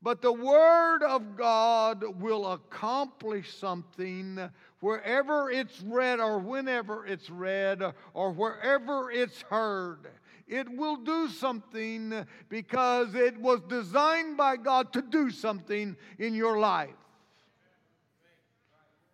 but 0.00 0.22
the 0.22 0.32
Word 0.32 1.02
of 1.02 1.36
God 1.36 2.04
will 2.20 2.52
accomplish 2.52 3.54
something 3.54 4.38
wherever 4.80 5.50
it's 5.50 5.80
read 5.82 6.20
or 6.20 6.38
whenever 6.38 7.04
it's 7.04 7.30
read 7.30 7.82
or 8.14 8.30
wherever 8.32 9.10
it's 9.10 9.42
heard. 9.42 10.08
It 10.46 10.68
will 10.70 10.96
do 10.96 11.28
something 11.28 12.26
because 12.48 13.14
it 13.14 13.38
was 13.38 13.60
designed 13.68 14.36
by 14.36 14.56
God 14.56 14.92
to 14.94 15.02
do 15.02 15.30
something 15.30 15.96
in 16.18 16.34
your 16.34 16.58
life. 16.58 16.90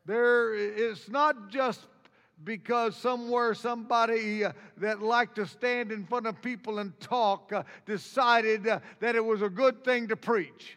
There, 0.06 0.54
it's 0.54 1.08
not 1.08 1.48
just 1.48 1.80
because 2.44 2.96
somewhere 2.96 3.54
somebody 3.54 4.44
uh, 4.44 4.52
that 4.78 5.02
liked 5.02 5.36
to 5.36 5.46
stand 5.46 5.90
in 5.90 6.04
front 6.04 6.26
of 6.26 6.40
people 6.42 6.78
and 6.78 6.98
talk 7.00 7.52
uh, 7.52 7.62
decided 7.86 8.66
uh, 8.66 8.80
that 9.00 9.14
it 9.14 9.24
was 9.24 9.42
a 9.42 9.48
good 9.48 9.84
thing 9.84 10.08
to 10.08 10.16
preach. 10.16 10.76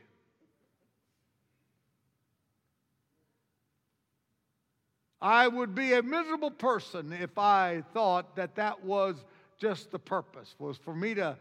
I 5.21 5.47
would 5.47 5.73
be 5.73 5.93
a 5.93 6.03
miserable 6.03 6.51
person 6.51 7.11
if 7.11 7.37
I 7.37 7.83
thought 7.93 8.35
that 8.35 8.55
that 8.55 8.83
was 8.83 9.15
just 9.57 9.91
the 9.91 9.99
purpose 9.99 10.55
was 10.59 10.77
for 10.77 10.93
me 10.93 11.15
to 11.15 11.35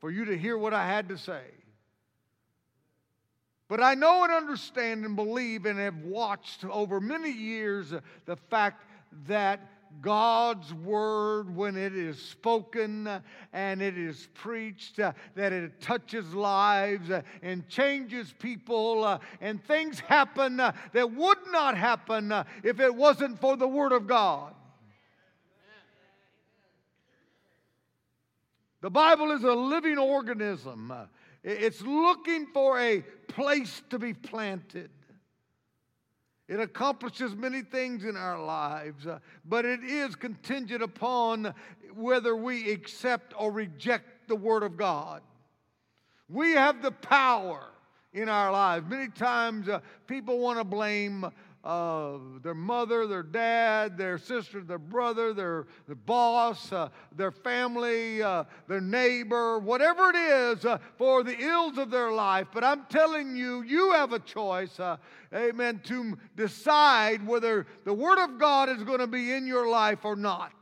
for 0.00 0.10
you 0.10 0.24
to 0.24 0.36
hear 0.36 0.56
what 0.56 0.74
I 0.74 0.86
had 0.86 1.08
to 1.10 1.18
say. 1.18 1.42
But 3.68 3.80
I 3.80 3.94
know 3.94 4.24
and 4.24 4.32
understand 4.32 5.04
and 5.04 5.14
believe 5.14 5.64
and 5.64 5.78
have 5.78 5.98
watched 5.98 6.64
over 6.64 7.00
many 7.00 7.30
years 7.30 7.92
the 8.24 8.36
fact 8.36 8.84
that 9.26 9.60
God's 10.00 10.72
word, 10.72 11.54
when 11.54 11.76
it 11.76 11.94
is 11.94 12.20
spoken 12.20 13.08
and 13.52 13.82
it 13.82 13.98
is 13.98 14.28
preached, 14.34 14.98
uh, 14.98 15.12
that 15.34 15.52
it 15.52 15.80
touches 15.80 16.32
lives 16.32 17.10
uh, 17.10 17.22
and 17.42 17.68
changes 17.68 18.32
people, 18.38 19.04
uh, 19.04 19.18
and 19.40 19.62
things 19.64 20.00
happen 20.00 20.56
that 20.56 21.12
would 21.12 21.38
not 21.50 21.76
happen 21.76 22.32
if 22.62 22.80
it 22.80 22.94
wasn't 22.94 23.40
for 23.40 23.56
the 23.56 23.68
word 23.68 23.92
of 23.92 24.06
God. 24.06 24.54
The 28.80 28.90
Bible 28.90 29.32
is 29.32 29.44
a 29.44 29.52
living 29.52 29.98
organism. 29.98 30.94
It's 31.42 31.82
looking 31.82 32.46
for 32.46 32.80
a 32.80 33.02
place 33.28 33.82
to 33.90 33.98
be 33.98 34.14
planted. 34.14 34.90
It 36.50 36.58
accomplishes 36.58 37.36
many 37.36 37.62
things 37.62 38.04
in 38.04 38.16
our 38.16 38.44
lives, 38.44 39.06
uh, 39.06 39.20
but 39.44 39.64
it 39.64 39.84
is 39.84 40.16
contingent 40.16 40.82
upon 40.82 41.54
whether 41.94 42.34
we 42.34 42.72
accept 42.72 43.34
or 43.38 43.52
reject 43.52 44.26
the 44.26 44.34
Word 44.34 44.64
of 44.64 44.76
God. 44.76 45.22
We 46.28 46.50
have 46.54 46.82
the 46.82 46.90
power 46.90 47.66
in 48.12 48.28
our 48.28 48.50
lives. 48.50 48.84
Many 48.90 49.10
times 49.10 49.68
uh, 49.68 49.78
people 50.08 50.40
want 50.40 50.58
to 50.58 50.64
blame 50.64 51.24
uh, 51.62 52.12
their 52.42 52.54
mother, 52.54 53.06
their 53.06 53.22
dad, 53.22 53.98
their 53.98 54.16
sister, 54.16 54.62
their 54.62 54.78
brother, 54.78 55.34
their, 55.34 55.66
their 55.86 55.94
boss, 55.94 56.72
uh, 56.72 56.88
their 57.14 57.30
family, 57.30 58.22
uh, 58.22 58.44
their 58.66 58.80
neighbor, 58.80 59.58
whatever 59.58 60.08
it 60.08 60.16
is 60.16 60.64
uh, 60.64 60.78
for 60.96 61.22
the 61.22 61.38
ills 61.38 61.76
of 61.76 61.90
their 61.90 62.12
life. 62.12 62.46
But 62.52 62.64
I'm 62.64 62.86
telling 62.88 63.36
you, 63.36 63.62
you 63.62 63.92
have 63.92 64.14
a 64.14 64.18
choice, 64.18 64.80
uh, 64.80 64.96
amen, 65.34 65.82
to 65.84 66.16
decide 66.34 67.26
whether 67.26 67.66
the 67.84 67.92
Word 67.92 68.18
of 68.24 68.38
God 68.38 68.70
is 68.70 68.82
going 68.82 69.00
to 69.00 69.06
be 69.06 69.32
in 69.32 69.46
your 69.46 69.68
life 69.68 70.04
or 70.04 70.16
not. 70.16 70.54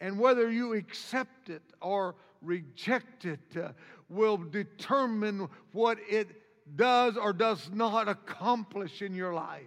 And 0.00 0.18
whether 0.18 0.50
you 0.50 0.72
accept 0.72 1.48
it 1.48 1.62
or 1.80 2.16
reject 2.42 3.24
it. 3.24 3.40
Will 4.12 4.36
determine 4.36 5.48
what 5.72 5.98
it 6.08 6.28
does 6.76 7.16
or 7.16 7.32
does 7.32 7.70
not 7.72 8.08
accomplish 8.08 9.00
in 9.02 9.14
your 9.14 9.32
life. 9.32 9.62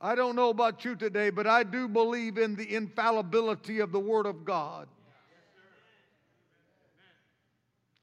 I 0.00 0.14
don't 0.14 0.36
know 0.36 0.50
about 0.50 0.84
you 0.84 0.96
today, 0.96 1.30
but 1.30 1.46
I 1.46 1.62
do 1.62 1.88
believe 1.88 2.36
in 2.36 2.56
the 2.56 2.74
infallibility 2.74 3.78
of 3.78 3.90
the 3.90 4.00
Word 4.00 4.26
of 4.26 4.44
God. 4.44 4.88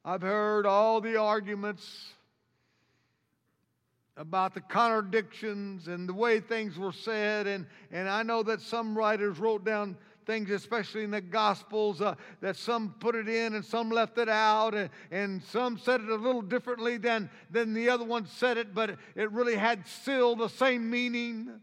I've 0.04 0.24
heard 0.24 0.66
all 0.66 1.00
the 1.00 1.18
arguments 1.18 2.14
about 4.18 4.56
the 4.56 4.62
contradictions 4.62 5.88
and 5.88 6.10
the 6.10 6.14
way 6.14 6.40
things 6.40 6.78
were 6.78 6.92
said, 6.92 7.46
and, 7.46 7.68
and 7.92 8.10
I 8.10 8.24
know 8.24 8.42
that 8.44 8.62
some 8.62 8.98
writers 8.98 9.38
wrote 9.38 9.64
down 9.64 9.96
things, 10.26 10.50
especially 10.50 11.04
in 11.04 11.12
the 11.12 11.22
Gospels, 11.22 12.02
uh, 12.02 12.16
that 12.42 12.56
some 12.56 12.96
put 13.00 13.16
it 13.16 13.28
in 13.28 13.56
and 13.56 13.66
some 13.66 13.90
left 13.90 14.18
it 14.18 14.30
out, 14.30 14.76
and, 14.76 14.90
and 15.12 15.44
some 15.44 15.78
said 15.78 16.02
it 16.02 16.10
a 16.10 16.16
little 16.16 16.42
differently 16.42 16.98
than, 16.98 17.30
than 17.50 17.74
the 17.74 17.90
other 17.90 18.06
one 18.06 18.26
said 18.26 18.58
it, 18.58 18.74
but 18.74 18.98
it 19.16 19.32
really 19.32 19.56
had 19.56 19.88
still 19.88 20.36
the 20.36 20.48
same 20.48 20.90
meaning. 20.90 21.60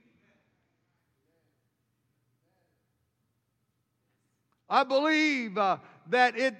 I 4.69 4.85
believe 4.85 5.57
uh, 5.57 5.79
that 6.11 6.37
it, 6.37 6.55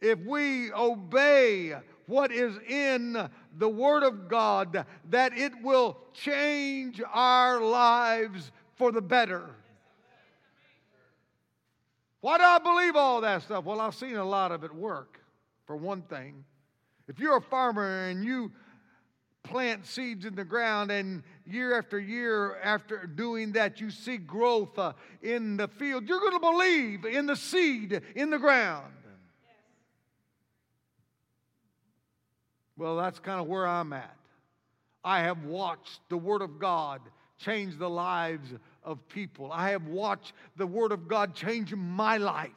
if 0.00 0.18
we 0.20 0.72
obey 0.72 1.74
what 2.06 2.32
is 2.32 2.58
in 2.68 3.30
the 3.56 3.68
Word 3.68 4.02
of 4.02 4.28
God, 4.28 4.84
that 5.10 5.36
it 5.36 5.52
will 5.62 5.96
change 6.12 7.00
our 7.12 7.60
lives 7.60 8.50
for 8.74 8.90
the 8.90 9.00
better. 9.00 9.50
Why 12.22 12.38
do 12.38 12.44
I 12.44 12.58
believe 12.60 12.94
all 12.94 13.20
that 13.20 13.42
stuff? 13.42 13.64
Well, 13.64 13.80
I've 13.80 13.96
seen 13.96 14.14
a 14.14 14.24
lot 14.24 14.52
of 14.52 14.62
it 14.62 14.72
work, 14.72 15.20
for 15.66 15.76
one 15.76 16.02
thing. 16.02 16.44
If 17.08 17.18
you're 17.18 17.36
a 17.36 17.42
farmer 17.42 18.06
and 18.06 18.24
you 18.24 18.52
plant 19.42 19.84
seeds 19.84 20.24
in 20.24 20.36
the 20.36 20.44
ground 20.44 20.92
and 20.92 21.24
year 21.44 21.76
after 21.76 21.98
year 21.98 22.58
after 22.62 23.06
doing 23.06 23.50
that 23.52 23.80
you 23.80 23.90
see 23.90 24.16
growth 24.16 24.78
uh, 24.78 24.92
in 25.20 25.56
the 25.56 25.66
field 25.66 26.08
you're 26.08 26.20
going 26.20 26.32
to 26.32 26.38
believe 26.38 27.04
in 27.04 27.26
the 27.26 27.34
seed 27.34 28.00
in 28.14 28.30
the 28.30 28.38
ground 28.38 28.92
well 32.76 32.96
that's 32.96 33.18
kind 33.18 33.40
of 33.40 33.48
where 33.48 33.66
i'm 33.66 33.92
at 33.92 34.16
i 35.02 35.18
have 35.18 35.42
watched 35.42 35.98
the 36.08 36.16
word 36.16 36.40
of 36.40 36.60
god 36.60 37.00
change 37.36 37.76
the 37.78 37.90
lives 37.90 38.48
of 38.84 39.06
people. 39.08 39.50
I 39.52 39.70
have 39.70 39.86
watched 39.86 40.32
the 40.56 40.66
Word 40.66 40.92
of 40.92 41.08
God 41.08 41.34
change 41.34 41.74
my 41.74 42.16
life. 42.16 42.50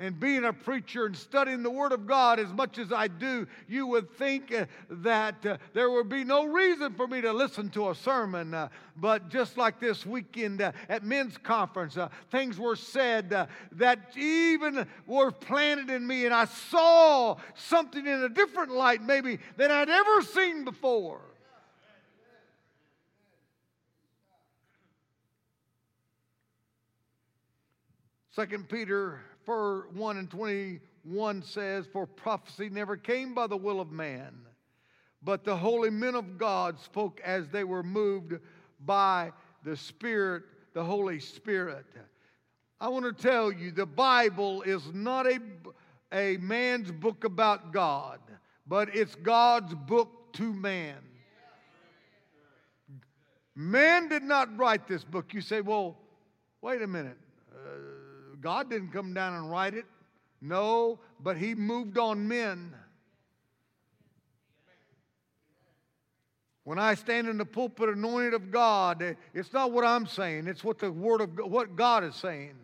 and 0.00 0.18
being 0.18 0.44
a 0.44 0.52
preacher 0.52 1.04
and 1.04 1.14
studying 1.14 1.62
the 1.62 1.70
Word 1.70 1.92
of 1.92 2.06
God 2.06 2.40
as 2.40 2.50
much 2.52 2.78
as 2.78 2.90
I 2.90 3.06
do, 3.06 3.46
you 3.68 3.86
would 3.86 4.10
think 4.16 4.52
uh, 4.52 4.64
that 4.88 5.44
uh, 5.44 5.58
there 5.74 5.90
would 5.90 6.08
be 6.08 6.24
no 6.24 6.46
reason 6.46 6.94
for 6.94 7.06
me 7.06 7.20
to 7.20 7.32
listen 7.32 7.68
to 7.70 7.90
a 7.90 7.94
sermon. 7.94 8.54
Uh, 8.54 8.70
but 8.96 9.28
just 9.28 9.58
like 9.58 9.78
this 9.78 10.06
weekend 10.06 10.62
at 10.62 11.04
men's 11.04 11.36
conference, 11.36 11.98
things 12.30 12.58
were 12.58 12.76
said 12.76 13.48
that 13.72 14.16
even 14.16 14.86
were 15.06 15.30
planted 15.30 15.90
in 15.90 16.06
me, 16.06 16.24
and 16.24 16.34
I 16.34 16.46
saw 16.46 17.36
something 17.54 18.06
in 18.06 18.22
a 18.22 18.28
different 18.28 18.72
light, 18.72 19.02
maybe, 19.02 19.38
than 19.56 19.70
I'd 19.70 19.90
ever 19.90 20.22
seen 20.22 20.64
before. 20.64 21.20
Second 28.30 28.68
Peter 28.68 29.20
4, 29.44 29.88
1 29.92 30.16
and 30.16 30.30
21 30.30 31.42
says, 31.42 31.86
For 31.92 32.06
prophecy 32.06 32.68
never 32.70 32.96
came 32.96 33.34
by 33.34 33.48
the 33.48 33.56
will 33.56 33.80
of 33.80 33.90
man, 33.90 34.46
but 35.20 35.44
the 35.44 35.56
holy 35.56 35.90
men 35.90 36.14
of 36.14 36.38
God 36.38 36.78
spoke 36.78 37.20
as 37.24 37.48
they 37.48 37.64
were 37.64 37.82
moved 37.82 38.34
by 38.86 39.32
the 39.64 39.76
Spirit, 39.76 40.44
the 40.74 40.84
Holy 40.84 41.18
Spirit. 41.18 41.86
I 42.80 42.88
want 42.88 43.04
to 43.04 43.12
tell 43.12 43.50
you 43.50 43.72
the 43.72 43.84
Bible 43.84 44.62
is 44.62 44.82
not 44.94 45.26
a, 45.26 45.40
a 46.12 46.36
man's 46.36 46.92
book 46.92 47.24
about 47.24 47.72
God, 47.72 48.20
but 48.64 48.94
it's 48.94 49.16
God's 49.16 49.74
book 49.74 50.32
to 50.34 50.54
man. 50.54 50.96
Man 53.56 54.08
did 54.08 54.22
not 54.22 54.56
write 54.56 54.86
this 54.86 55.02
book. 55.02 55.34
You 55.34 55.40
say, 55.40 55.60
well, 55.60 55.98
wait 56.62 56.80
a 56.80 56.86
minute. 56.86 57.18
God 58.40 58.70
didn't 58.70 58.92
come 58.92 59.12
down 59.14 59.34
and 59.34 59.50
write 59.50 59.74
it. 59.74 59.84
No, 60.40 60.98
but 61.20 61.36
He 61.36 61.54
moved 61.54 61.98
on 61.98 62.26
men. 62.26 62.74
When 66.64 66.78
I 66.78 66.94
stand 66.94 67.28
in 67.28 67.36
the 67.36 67.44
pulpit 67.44 67.88
anointed 67.88 68.34
of 68.34 68.50
God, 68.50 69.16
it's 69.34 69.52
not 69.52 69.72
what 69.72 69.84
I'm 69.84 70.06
saying, 70.06 70.46
it's 70.46 70.62
what 70.62 70.78
the 70.78 70.92
word 70.92 71.20
of 71.20 71.30
what 71.38 71.74
God 71.74 72.04
is 72.04 72.14
saying. 72.14 72.54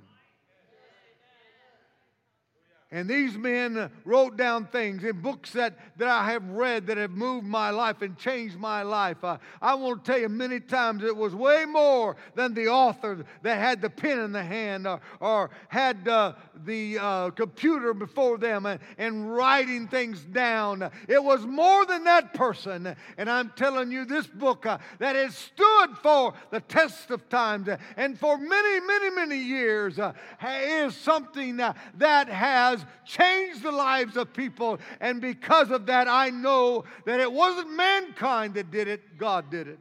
And 2.93 3.11
these 3.11 3.37
men 3.37 3.91
wrote 4.05 4.37
down 4.37 4.66
things 4.66 5.03
in 5.03 5.20
books 5.20 5.51
that, 5.55 5.76
that 5.97 6.07
I 6.07 6.30
have 6.30 6.49
read 6.51 6.87
that 6.87 6.97
have 6.97 7.11
moved 7.11 7.45
my 7.45 7.70
life 7.70 8.01
and 8.01 8.16
changed 8.16 8.57
my 8.59 8.82
life. 8.82 9.24
Uh, 9.24 9.39
I 9.61 9.74
want 9.74 10.05
to 10.05 10.12
tell 10.12 10.20
you 10.20 10.28
many 10.28 10.61
times 10.61 11.03
it 11.03 11.16
was 11.16 11.34
way 11.34 11.64
more 11.64 12.14
than 12.37 12.55
the 12.55 12.68
author 12.68 13.24
that 13.43 13.59
had 13.59 13.82
the 13.82 13.91
pen 13.91 14.20
in 14.20 14.30
the 14.30 14.43
hand 14.43 14.87
or, 14.87 15.01
or 15.18 15.51
had 15.66 16.07
uh, 16.07 16.34
the 16.64 16.99
uh, 17.01 17.30
computer 17.30 17.93
before 17.93 18.39
them 18.39 18.66
and, 18.66 18.78
and 18.99 19.34
writing 19.34 19.89
things 19.89 20.20
down. 20.20 20.89
It 21.09 21.22
was 21.22 21.45
more 21.45 21.87
than 21.87 22.05
that 22.05 22.34
person. 22.34 22.95
And 23.18 23.28
I'm 23.28 23.51
telling 23.57 23.91
you, 23.91 24.05
this 24.05 24.28
book 24.28 24.64
uh, 24.64 24.78
that 25.01 25.16
has 25.16 25.34
stood 25.34 25.99
for 26.05 26.34
the 26.51 26.61
test 26.61 27.11
of 27.11 27.28
times 27.28 27.68
and 27.97 28.16
for 28.16 28.39
many, 28.39 28.80
many, 28.87 29.11
many 29.11 29.39
years 29.39 29.99
uh, 29.99 30.12
is 30.41 30.95
something 30.95 31.59
uh, 31.59 31.72
that 31.97 32.28
has 32.28 32.75
has 32.80 32.86
changed 33.04 33.62
the 33.62 33.70
lives 33.70 34.16
of 34.16 34.32
people. 34.32 34.78
And 35.00 35.20
because 35.20 35.70
of 35.70 35.86
that, 35.86 36.08
I 36.08 36.30
know 36.30 36.84
that 37.04 37.20
it 37.20 37.30
wasn't 37.30 37.70
mankind 37.72 38.54
that 38.54 38.70
did 38.70 38.88
it, 38.88 39.18
God 39.18 39.50
did 39.50 39.68
it. 39.68 39.78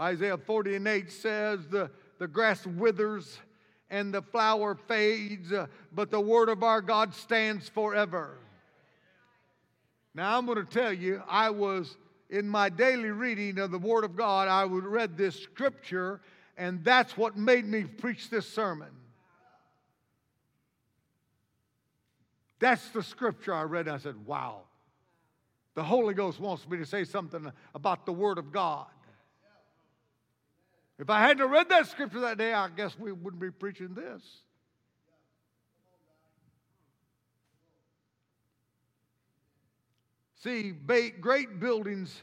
Isaiah 0.00 0.38
40 0.38 0.76
and 0.76 0.86
8 0.86 1.10
says, 1.10 1.66
The, 1.68 1.90
the 2.18 2.28
grass 2.28 2.64
withers 2.64 3.40
and 3.90 4.14
the 4.14 4.22
flower 4.22 4.76
fades, 4.86 5.52
uh, 5.52 5.66
but 5.92 6.10
the 6.10 6.20
word 6.20 6.48
of 6.48 6.62
our 6.62 6.80
God 6.80 7.14
stands 7.14 7.68
forever. 7.68 8.38
Now, 10.14 10.36
I'm 10.36 10.46
going 10.46 10.58
to 10.58 10.64
tell 10.64 10.92
you, 10.92 11.22
I 11.28 11.50
was 11.50 11.96
in 12.30 12.48
my 12.48 12.68
daily 12.68 13.10
reading 13.10 13.58
of 13.58 13.70
the 13.70 13.78
Word 13.78 14.04
of 14.04 14.16
God, 14.16 14.48
I 14.48 14.64
would 14.64 14.84
read 14.84 15.16
this 15.16 15.38
scripture, 15.38 16.20
and 16.56 16.84
that's 16.84 17.16
what 17.16 17.36
made 17.36 17.64
me 17.64 17.84
preach 17.84 18.30
this 18.30 18.48
sermon. 18.48 18.90
That's 22.58 22.88
the 22.90 23.02
scripture 23.02 23.54
I 23.54 23.62
read. 23.62 23.86
And 23.86 23.96
I 23.96 23.98
said, 23.98 24.26
wow. 24.26 24.62
The 25.74 25.84
Holy 25.84 26.12
Ghost 26.12 26.40
wants 26.40 26.68
me 26.68 26.76
to 26.78 26.86
say 26.86 27.04
something 27.04 27.52
about 27.74 28.04
the 28.04 28.12
Word 28.12 28.38
of 28.38 28.52
God. 28.52 28.86
If 30.98 31.08
I 31.08 31.20
hadn't 31.20 31.48
read 31.48 31.68
that 31.68 31.86
scripture 31.86 32.20
that 32.20 32.38
day, 32.38 32.52
I 32.52 32.68
guess 32.68 32.98
we 32.98 33.12
wouldn't 33.12 33.40
be 33.40 33.52
preaching 33.52 33.94
this. 33.94 34.22
See, 40.42 40.70
great 41.20 41.58
buildings 41.58 42.22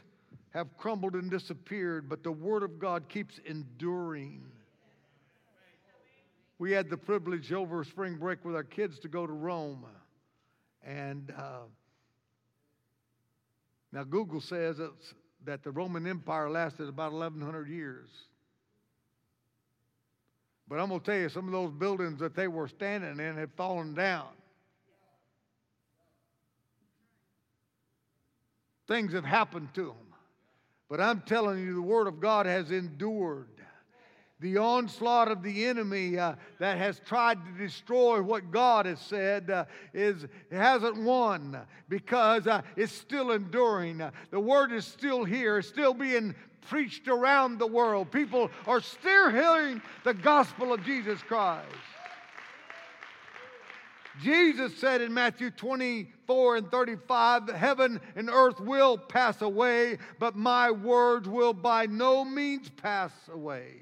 have 0.50 0.74
crumbled 0.78 1.14
and 1.14 1.30
disappeared, 1.30 2.08
but 2.08 2.22
the 2.22 2.32
Word 2.32 2.62
of 2.62 2.78
God 2.78 3.08
keeps 3.10 3.38
enduring. 3.44 4.42
We 6.58 6.72
had 6.72 6.88
the 6.88 6.96
privilege 6.96 7.52
over 7.52 7.84
spring 7.84 8.16
break 8.16 8.42
with 8.42 8.54
our 8.54 8.64
kids 8.64 8.98
to 9.00 9.08
go 9.08 9.26
to 9.26 9.32
Rome. 9.32 9.84
And 10.82 11.30
uh, 11.36 11.66
now 13.92 14.04
Google 14.04 14.40
says 14.40 14.80
that 15.44 15.62
the 15.62 15.70
Roman 15.70 16.06
Empire 16.06 16.48
lasted 16.48 16.88
about 16.88 17.12
1,100 17.12 17.68
years. 17.68 18.08
But 20.68 20.80
I'm 20.80 20.88
going 20.88 21.00
to 21.00 21.06
tell 21.06 21.20
you, 21.20 21.28
some 21.28 21.46
of 21.46 21.52
those 21.52 21.70
buildings 21.70 22.18
that 22.20 22.34
they 22.34 22.48
were 22.48 22.66
standing 22.66 23.20
in 23.20 23.36
have 23.36 23.52
fallen 23.56 23.94
down. 23.94 24.28
Things 28.88 29.12
have 29.12 29.24
happened 29.24 29.68
to 29.74 29.86
them. 29.86 30.14
But 30.88 31.00
I'm 31.00 31.20
telling 31.22 31.58
you, 31.58 31.74
the 31.74 31.82
Word 31.82 32.06
of 32.06 32.20
God 32.20 32.46
has 32.46 32.70
endured. 32.70 33.48
The 34.38 34.58
onslaught 34.58 35.28
of 35.28 35.42
the 35.42 35.64
enemy 35.64 36.18
uh, 36.18 36.34
that 36.58 36.76
has 36.76 37.00
tried 37.06 37.38
to 37.46 37.52
destroy 37.52 38.20
what 38.20 38.50
God 38.50 38.84
has 38.84 39.00
said 39.00 39.50
uh, 39.50 39.64
is 39.94 40.26
hasn't 40.52 41.00
won 41.00 41.58
because 41.88 42.46
uh, 42.46 42.60
it's 42.76 42.92
still 42.92 43.30
enduring. 43.30 44.02
the 44.30 44.40
word 44.40 44.72
is 44.72 44.84
still 44.84 45.24
here, 45.24 45.62
still 45.62 45.94
being 45.94 46.34
preached 46.68 47.08
around 47.08 47.58
the 47.58 47.66
world. 47.66 48.10
People 48.10 48.50
are 48.66 48.82
still 48.82 49.30
hearing 49.30 49.80
the 50.04 50.12
gospel 50.12 50.70
of 50.70 50.84
Jesus 50.84 51.22
Christ. 51.22 51.64
Jesus 54.22 54.76
said 54.78 55.00
in 55.00 55.12
Matthew 55.12 55.50
24 55.50 56.56
and 56.56 56.70
35, 56.70 57.48
Heaven 57.48 58.00
and 58.14 58.30
earth 58.30 58.60
will 58.60 58.96
pass 58.96 59.42
away, 59.42 59.98
but 60.18 60.36
my 60.36 60.70
words 60.70 61.28
will 61.28 61.52
by 61.52 61.86
no 61.86 62.24
means 62.24 62.68
pass 62.70 63.12
away. 63.32 63.74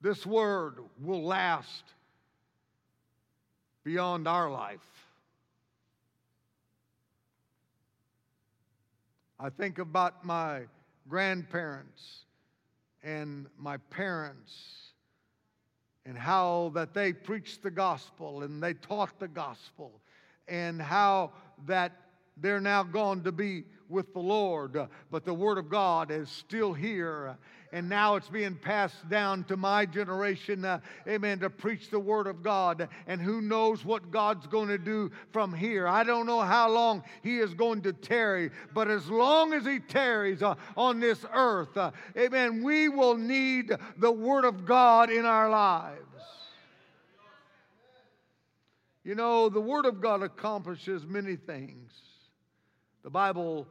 This 0.00 0.24
word 0.24 0.78
will 1.02 1.22
last 1.22 1.84
beyond 3.84 4.26
our 4.26 4.50
life. 4.50 4.80
I 9.38 9.50
think 9.50 9.78
about 9.78 10.24
my 10.24 10.62
grandparents 11.08 12.24
and 13.02 13.46
my 13.58 13.76
parents 13.76 14.92
and 16.06 16.16
how 16.16 16.70
that 16.74 16.94
they 16.94 17.12
preached 17.12 17.62
the 17.62 17.70
gospel 17.70 18.42
and 18.42 18.62
they 18.62 18.74
taught 18.74 19.18
the 19.18 19.28
gospel 19.28 20.00
and 20.48 20.80
how 20.80 21.32
that 21.66 21.92
they're 22.36 22.60
now 22.60 22.82
gone 22.82 23.22
to 23.22 23.32
be 23.32 23.64
with 23.88 24.12
the 24.12 24.20
Lord, 24.20 24.88
but 25.10 25.24
the 25.24 25.34
Word 25.34 25.58
of 25.58 25.68
God 25.68 26.10
is 26.10 26.28
still 26.30 26.72
here 26.72 27.36
and 27.72 27.88
now 27.88 28.16
it's 28.16 28.28
being 28.28 28.56
passed 28.56 29.08
down 29.08 29.44
to 29.44 29.56
my 29.56 29.86
generation, 29.86 30.64
uh, 30.64 30.80
amen, 31.06 31.38
to 31.40 31.50
preach 31.50 31.88
the 31.88 32.00
Word 32.00 32.26
of 32.26 32.42
God. 32.42 32.88
And 33.06 33.20
who 33.20 33.40
knows 33.40 33.84
what 33.84 34.10
God's 34.10 34.46
going 34.48 34.68
to 34.68 34.78
do 34.78 35.10
from 35.32 35.52
here? 35.54 35.86
I 35.86 36.02
don't 36.02 36.26
know 36.26 36.40
how 36.40 36.68
long 36.68 37.04
He 37.22 37.38
is 37.38 37.54
going 37.54 37.82
to 37.82 37.92
tarry, 37.92 38.50
but 38.74 38.90
as 38.90 39.08
long 39.08 39.52
as 39.52 39.64
He 39.64 39.78
tarries 39.78 40.42
uh, 40.42 40.56
on 40.76 40.98
this 40.98 41.24
earth, 41.32 41.76
uh, 41.76 41.92
amen, 42.16 42.62
we 42.64 42.88
will 42.88 43.16
need 43.16 43.70
the 43.98 44.12
Word 44.12 44.44
of 44.44 44.64
God 44.64 45.10
in 45.10 45.24
our 45.24 45.48
lives. 45.48 46.00
You 49.04 49.14
know, 49.14 49.48
the 49.48 49.60
Word 49.60 49.86
of 49.86 50.00
God 50.00 50.22
accomplishes 50.22 51.06
many 51.06 51.36
things. 51.36 51.92
The 53.02 53.10
Bible 53.10 53.66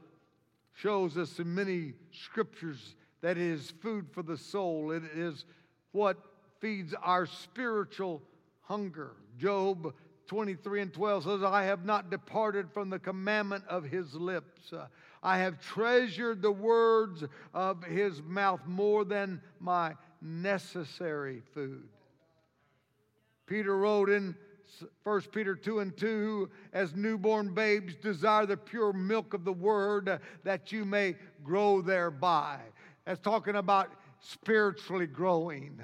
shows 0.73 1.17
us 1.17 1.37
in 1.39 1.53
many 1.53 1.93
scriptures 2.11 2.95
that 3.21 3.37
is 3.37 3.71
food 3.81 4.07
for 4.11 4.23
the 4.23 4.37
soul. 4.37 4.91
It 4.91 5.03
is 5.15 5.45
what 5.91 6.17
feeds 6.59 6.93
our 7.01 7.25
spiritual 7.25 8.21
hunger. 8.61 9.11
Job 9.37 9.93
23 10.27 10.81
and 10.81 10.93
12 10.93 11.23
says, 11.23 11.43
I 11.43 11.63
have 11.63 11.85
not 11.85 12.11
departed 12.11 12.71
from 12.71 12.89
the 12.89 12.99
commandment 12.99 13.63
of 13.67 13.83
his 13.83 14.13
lips. 14.13 14.71
Uh, 14.71 14.85
I 15.23 15.39
have 15.39 15.59
treasured 15.59 16.41
the 16.41 16.51
words 16.51 17.23
of 17.53 17.83
his 17.83 18.21
mouth 18.21 18.61
more 18.65 19.03
than 19.03 19.41
my 19.59 19.95
necessary 20.21 21.41
food. 21.53 21.87
Peter 23.47 23.75
wrote 23.75 24.09
in 24.09 24.35
1 25.03 25.21
Peter 25.33 25.55
2 25.55 25.79
and 25.79 25.97
2, 25.97 26.49
as 26.73 26.95
newborn 26.95 27.53
babes 27.53 27.95
desire 27.95 28.45
the 28.45 28.55
pure 28.55 28.93
milk 28.93 29.33
of 29.33 29.43
the 29.43 29.51
word 29.51 30.19
that 30.43 30.71
you 30.71 30.85
may 30.85 31.15
grow 31.43 31.81
thereby. 31.81 32.59
That's 33.09 33.21
talking 33.21 33.55
about 33.55 33.89
spiritually 34.19 35.07
growing. 35.07 35.81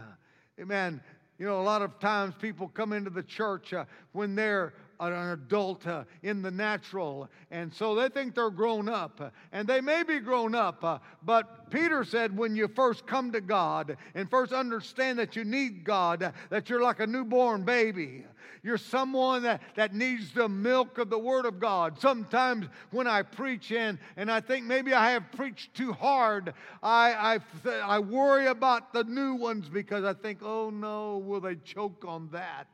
Amen. 0.62 1.02
You 1.40 1.48
know, 1.48 1.60
a 1.60 1.64
lot 1.64 1.82
of 1.82 2.00
times 2.00 2.36
people 2.40 2.68
come 2.68 2.94
into 2.94 3.10
the 3.10 3.24
church 3.24 3.74
uh, 3.74 3.86
when 4.12 4.36
they're 4.36 4.76
an 5.00 5.14
adult 5.32 5.86
uh, 5.88 6.04
in 6.24 6.42
the 6.42 6.52
natural, 6.52 7.30
and 7.52 7.74
so 7.74 7.96
they 7.96 8.10
think 8.10 8.36
they're 8.36 8.50
grown 8.50 8.90
up, 8.90 9.34
and 9.52 9.68
they 9.68 9.82
may 9.82 10.04
be 10.04 10.20
grown 10.20 10.56
up. 10.56 10.84
Uh, 10.84 11.00
but 11.24 11.70
Peter 11.70 12.04
said, 12.04 12.36
when 12.38 12.56
you 12.56 12.68
first 12.68 13.06
come 13.06 13.32
to 13.32 13.42
God 13.42 13.98
and 14.14 14.30
first 14.30 14.54
understand 14.54 15.20
that 15.20 15.36
you 15.36 15.44
need 15.44 15.84
God, 15.84 16.34
that 16.50 16.70
you're 16.70 16.82
like 16.82 17.00
a 17.00 17.08
newborn 17.08 17.64
baby. 17.64 18.26
You're 18.64 18.78
someone 18.80 19.44
that, 19.44 19.62
that 19.76 19.94
needs 19.94 20.32
the 20.32 20.50
milk 20.50 20.98
of 20.98 21.12
the 21.12 21.20
Word 21.20 21.46
of 21.46 21.60
God. 21.60 22.00
Sometimes 22.00 22.66
when 22.90 23.06
I 23.06 23.22
preach 23.22 23.72
in, 23.72 24.00
and 24.18 24.32
I 24.32 24.40
think 24.40 24.66
maybe 24.66 24.92
I 24.94 25.12
have 25.12 25.32
preached 25.32 25.76
too 25.76 25.94
hard, 25.94 26.54
I, 26.82 27.40
I, 27.66 27.70
I 27.84 28.00
worry 28.00 28.48
about 28.48 28.92
the 28.92 29.04
new 29.04 29.36
ones 29.36 29.70
because 29.70 30.04
I 30.04 30.14
think, 30.14 30.40
oh 30.42 30.72
no, 30.72 31.18
will 31.18 31.42
they 31.42 31.58
choke 31.58 32.06
on 32.08 32.30
that? 32.32 32.68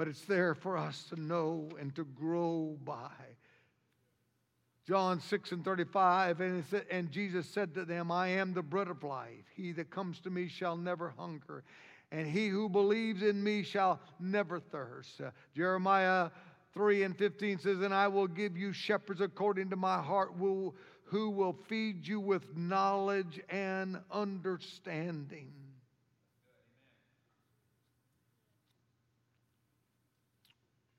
But 0.00 0.08
it's 0.08 0.24
there 0.24 0.54
for 0.54 0.78
us 0.78 1.04
to 1.10 1.20
know 1.20 1.68
and 1.78 1.94
to 1.94 2.06
grow 2.06 2.74
by. 2.86 3.10
John 4.88 5.20
6 5.20 5.52
and 5.52 5.62
35, 5.62 6.40
and, 6.40 6.64
said, 6.70 6.86
and 6.90 7.10
Jesus 7.10 7.46
said 7.46 7.74
to 7.74 7.84
them, 7.84 8.10
I 8.10 8.28
am 8.28 8.54
the 8.54 8.62
bread 8.62 8.88
of 8.88 9.04
life. 9.04 9.44
He 9.54 9.72
that 9.72 9.90
comes 9.90 10.18
to 10.20 10.30
me 10.30 10.48
shall 10.48 10.78
never 10.78 11.12
hunger, 11.18 11.64
and 12.10 12.26
he 12.26 12.48
who 12.48 12.70
believes 12.70 13.20
in 13.20 13.44
me 13.44 13.62
shall 13.62 14.00
never 14.18 14.58
thirst. 14.58 15.20
Uh, 15.20 15.32
Jeremiah 15.54 16.30
3 16.72 17.02
and 17.02 17.18
15 17.18 17.58
says, 17.58 17.80
And 17.80 17.92
I 17.92 18.08
will 18.08 18.26
give 18.26 18.56
you 18.56 18.72
shepherds 18.72 19.20
according 19.20 19.68
to 19.68 19.76
my 19.76 20.00
heart, 20.00 20.32
who 20.38 21.30
will 21.30 21.58
feed 21.68 22.08
you 22.08 22.20
with 22.20 22.56
knowledge 22.56 23.38
and 23.50 23.98
understanding. 24.10 25.52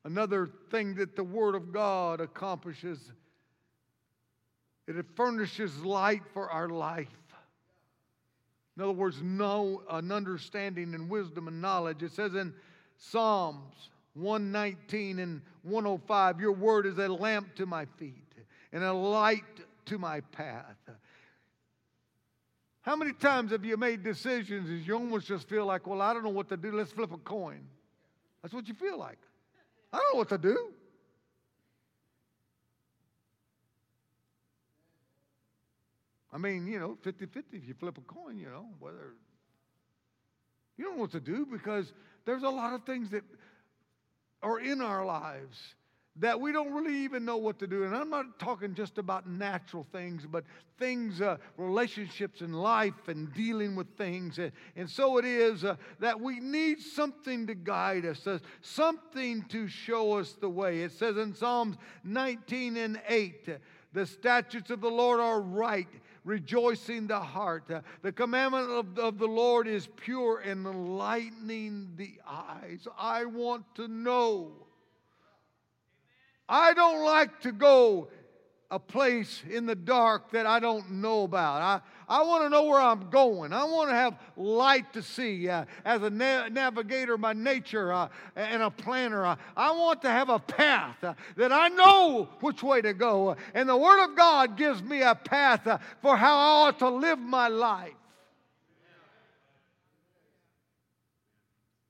Another 0.04 0.50
thing 0.72 0.96
that 0.96 1.16
the 1.16 1.24
Word 1.24 1.56
of 1.56 1.72
God 1.72 2.22
accomplishes, 2.22 3.12
it 4.88 5.06
furnishes 5.16 5.84
light 5.84 6.24
for 6.34 6.50
our 6.50 6.70
life. 6.70 7.08
In 8.78 8.84
other 8.84 8.94
words, 8.94 9.22
know 9.22 9.84
an 9.90 10.12
understanding 10.12 10.96
and 10.96 11.10
wisdom 11.10 11.48
and 11.48 11.62
knowledge. 11.62 12.02
It 12.02 12.14
says 12.14 12.34
in 12.34 12.54
Psalms 12.98 13.90
119 14.14 15.20
and 15.20 15.42
105, 15.64 16.40
Your 16.40 16.54
word 16.54 16.86
is 16.86 16.98
a 16.98 17.08
lamp 17.08 17.56
to 17.56 17.66
my 17.66 17.86
feet 17.98 18.34
and 18.72 18.84
a 18.84 18.94
light 18.94 19.44
to 19.86 19.98
my 19.98 20.22
path. 20.22 20.78
How 22.82 22.96
many 22.96 23.14
times 23.14 23.52
have 23.52 23.64
you 23.64 23.78
made 23.78 24.04
decisions 24.04 24.70
and 24.70 24.86
you 24.86 24.96
almost 24.96 25.28
just 25.28 25.48
feel 25.48 25.66
like, 25.66 25.86
well, 25.86 26.02
I 26.02 26.14
don't 26.14 26.24
know 26.24 26.30
what 26.30 26.50
to 26.50 26.58
do, 26.58 26.72
let's 26.72 26.92
flip 26.92 27.12
a 27.12 27.18
coin? 27.18 27.62
That's 28.42 28.54
what 28.54 28.68
you 28.68 28.74
feel 28.74 28.98
like. 28.98 29.20
I 29.94 29.98
don't 29.98 30.14
know 30.14 30.18
what 30.20 30.30
to 30.30 30.38
do. 30.38 30.74
I 36.34 36.38
mean, 36.38 36.66
you 36.68 36.80
know, 36.80 36.98
50 37.04 37.26
50 37.26 37.58
if 37.58 37.68
you 37.68 37.74
flip 37.74 37.98
a 37.98 38.02
coin, 38.02 38.38
you 38.38 38.48
know, 38.48 38.68
whether. 38.80 39.16
You 40.78 40.86
don't 40.86 40.96
know 40.96 41.02
what 41.02 41.12
to 41.12 41.20
do 41.20 41.46
because 41.46 41.92
there's 42.26 42.44
a 42.44 42.50
lot 42.50 42.74
of 42.74 42.86
things 42.86 43.12
that 43.12 43.24
are 44.42 44.60
in 44.60 44.82
our 44.82 45.06
lives 45.06 45.58
that 46.18 46.40
we 46.40 46.52
don't 46.52 46.74
really 46.74 46.98
even 46.98 47.24
know 47.24 47.38
what 47.38 47.58
to 47.60 47.68
do. 47.68 47.86
And 47.86 47.96
I'm 47.96 48.10
not 48.10 48.38
talking 48.38 48.76
just 48.76 48.98
about 48.98 49.28
natural 49.28 49.86
things, 49.92 50.26
but 50.30 50.44
things, 50.78 51.22
uh, 51.22 51.38
relationships 51.58 52.42
in 52.42 52.52
life 52.52 53.08
and 53.08 53.34
dealing 53.34 53.76
with 53.76 53.88
things. 53.98 54.38
And, 54.38 54.52
and 54.76 54.90
so 54.90 55.18
it 55.18 55.26
is 55.26 55.64
uh, 55.64 55.78
that 56.00 56.20
we 56.20 56.40
need 56.40 56.82
something 56.82 57.48
to 57.48 57.56
guide 57.56 58.06
us, 58.06 58.28
uh, 58.28 58.40
something 58.62 59.44
to 59.50 59.68
show 59.68 60.18
us 60.18 60.34
the 60.34 60.50
way. 60.50 60.82
It 60.82 60.92
says 60.92 61.16
in 61.16 61.34
Psalms 61.34 61.78
19 62.04 62.76
and 62.78 63.02
8, 63.08 63.50
the 63.94 64.06
statutes 64.06 64.70
of 64.70 64.82
the 64.82 64.92
Lord 64.92 65.20
are 65.20 65.42
right. 65.42 65.88
Rejoicing 66.24 67.08
the 67.08 67.20
heart. 67.20 67.64
Uh, 67.72 67.82
the 68.04 68.12
commandment 68.12 68.70
of, 68.70 69.00
of 69.00 69.18
the 69.18 69.28
Lord 69.28 69.68
is 69.68 69.88
pure, 69.96 70.44
enlightening 70.46 71.94
the 71.96 72.14
eyes. 72.28 72.88
I 72.96 73.26
want 73.26 73.66
to 73.76 73.88
know 73.88 74.52
I 76.52 76.74
don't 76.74 77.06
like 77.06 77.40
to 77.44 77.54
go 77.54 78.10
a 78.70 78.78
place 78.78 79.42
in 79.50 79.66
the 79.66 79.76
dark 79.76 80.32
that 80.32 80.46
I 80.46 80.60
don't 80.60 80.92
know 80.92 81.24
about. 81.24 81.62
I, 81.62 81.82
I 82.20 82.24
want 82.24 82.44
to 82.44 82.50
know 82.50 82.66
where 82.66 82.82
I'm 82.82 83.10
going. 83.10 83.54
I 83.54 83.64
want 83.64 83.90
to 83.90 83.96
have 83.96 84.20
light 84.36 84.92
to 84.94 85.02
see. 85.02 85.48
Uh, 85.48 85.64
as 85.86 86.04
a 86.04 86.10
na- 86.10 86.50
navigator 86.50 87.16
by 87.16 87.32
nature 87.32 87.94
uh, 87.94 88.10
and 88.36 88.62
a 88.62 88.70
planner, 88.70 89.26
uh, 89.26 89.38
I 89.56 89.72
want 89.72 90.02
to 90.02 90.10
have 90.10 90.28
a 90.28 90.40
path 90.40 91.02
uh, 91.02 91.14
that 91.38 91.54
I 91.54 91.70
know 91.70 92.28
which 92.42 92.62
way 92.62 92.82
to 92.82 92.94
go. 92.94 93.38
And 93.54 93.70
the 93.70 93.78
Word 93.78 94.04
of 94.04 94.18
God 94.18 94.58
gives 94.58 94.84
me 94.84 95.04
a 95.04 95.16
path 95.16 95.68
uh, 95.68 95.78
for 96.02 96.18
how 96.18 96.36
I 96.36 96.68
ought 96.68 96.80
to 96.80 96.90
live 96.90 97.20
my 97.20 97.48
life. 97.48 97.94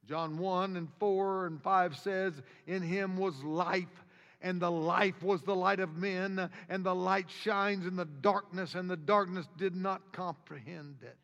John 0.07 0.37
1 0.37 0.75
and 0.75 0.89
4 0.99 1.47
and 1.47 1.63
5 1.63 1.97
says, 1.97 2.33
In 2.67 2.81
him 2.81 3.17
was 3.17 3.41
life 3.43 4.00
and 4.41 4.61
the 4.61 4.71
life 4.71 5.21
was 5.23 5.41
the 5.43 5.55
light 5.55 5.79
of 5.79 5.95
men, 5.95 6.49
and 6.69 6.83
the 6.83 6.95
light 6.95 7.29
shines 7.43 7.85
in 7.85 7.95
the 7.95 8.05
darkness, 8.05 8.75
and 8.75 8.89
the 8.89 8.97
darkness 8.97 9.47
did 9.57 9.75
not 9.75 10.11
comprehend 10.11 10.97
it. 11.01 11.17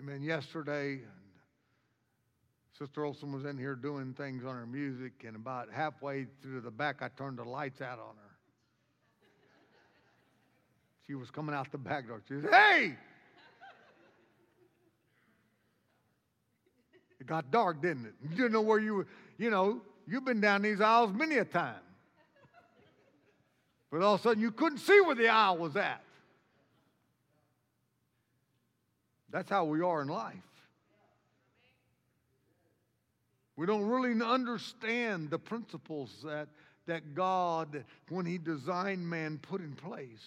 Amen. 0.00 0.22
Yesterday, 0.22 1.00
Sister 2.78 3.04
Olson 3.04 3.32
was 3.32 3.44
in 3.44 3.58
here 3.58 3.74
doing 3.74 4.14
things 4.14 4.44
on 4.44 4.54
her 4.54 4.66
music, 4.66 5.24
and 5.26 5.36
about 5.36 5.68
halfway 5.70 6.26
through 6.42 6.62
the 6.62 6.70
back, 6.70 7.02
I 7.02 7.08
turned 7.08 7.38
the 7.38 7.44
lights 7.44 7.82
out 7.82 7.98
on 7.98 8.16
her. 8.16 8.30
She 11.06 11.14
was 11.14 11.30
coming 11.30 11.54
out 11.54 11.70
the 11.72 11.78
back 11.78 12.06
door. 12.06 12.22
She 12.28 12.40
said, 12.40 12.50
Hey! 12.50 12.96
Got 17.30 17.52
dark, 17.52 17.80
didn't 17.80 18.06
it? 18.06 18.14
You 18.28 18.36
didn't 18.36 18.52
know 18.52 18.60
where 18.60 18.80
you 18.80 18.94
were. 18.96 19.06
You 19.38 19.50
know, 19.50 19.80
you've 20.04 20.24
been 20.24 20.40
down 20.40 20.62
these 20.62 20.80
aisles 20.80 21.12
many 21.14 21.36
a 21.36 21.44
time. 21.44 21.76
But 23.88 24.02
all 24.02 24.14
of 24.14 24.20
a 24.20 24.22
sudden, 24.24 24.42
you 24.42 24.50
couldn't 24.50 24.78
see 24.78 25.00
where 25.00 25.14
the 25.14 25.28
aisle 25.28 25.56
was 25.56 25.76
at. 25.76 26.02
That's 29.30 29.48
how 29.48 29.64
we 29.64 29.80
are 29.80 30.02
in 30.02 30.08
life. 30.08 30.34
We 33.54 33.64
don't 33.64 33.86
really 33.86 34.20
understand 34.24 35.30
the 35.30 35.38
principles 35.38 36.10
that, 36.24 36.48
that 36.86 37.14
God, 37.14 37.84
when 38.08 38.26
He 38.26 38.38
designed 38.38 39.08
man, 39.08 39.38
put 39.40 39.60
in 39.60 39.74
place. 39.74 40.26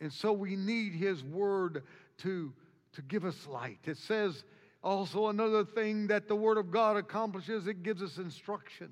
And 0.00 0.12
so 0.12 0.32
we 0.32 0.54
need 0.54 0.92
His 0.92 1.24
Word 1.24 1.82
to, 2.18 2.52
to 2.92 3.02
give 3.02 3.24
us 3.24 3.48
light. 3.48 3.80
It 3.84 3.96
says 3.96 4.44
also, 4.82 5.28
another 5.28 5.64
thing 5.64 6.08
that 6.08 6.26
the 6.26 6.34
Word 6.34 6.58
of 6.58 6.72
God 6.72 6.96
accomplishes, 6.96 7.68
it 7.68 7.84
gives 7.84 8.02
us 8.02 8.18
instruction. 8.18 8.90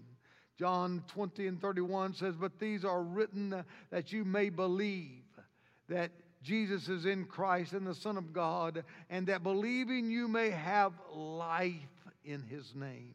John 0.57 1.03
20 1.09 1.49
and 1.49 1.61
31 1.61 2.15
says, 2.15 2.37
But 2.37 2.61
these 2.61 2.85
are 2.85 3.03
written 3.03 3.65
that 3.91 4.13
you 4.13 4.25
may 4.25 4.51
believe 4.51 5.25
that 5.89 6.13
Jesus 6.43 6.89
is 6.89 7.07
in 7.07 7.25
Christ 7.25 7.73
and 7.73 7.87
the 7.87 7.95
Son 7.95 8.17
of 8.17 8.33
God, 8.33 8.85
and 9.11 9.27
that 9.27 9.43
believing 9.43 10.11
you 10.11 10.29
may 10.29 10.51
have 10.51 10.93
life 11.13 11.75
in 12.25 12.43
His 12.43 12.73
name. 12.75 13.15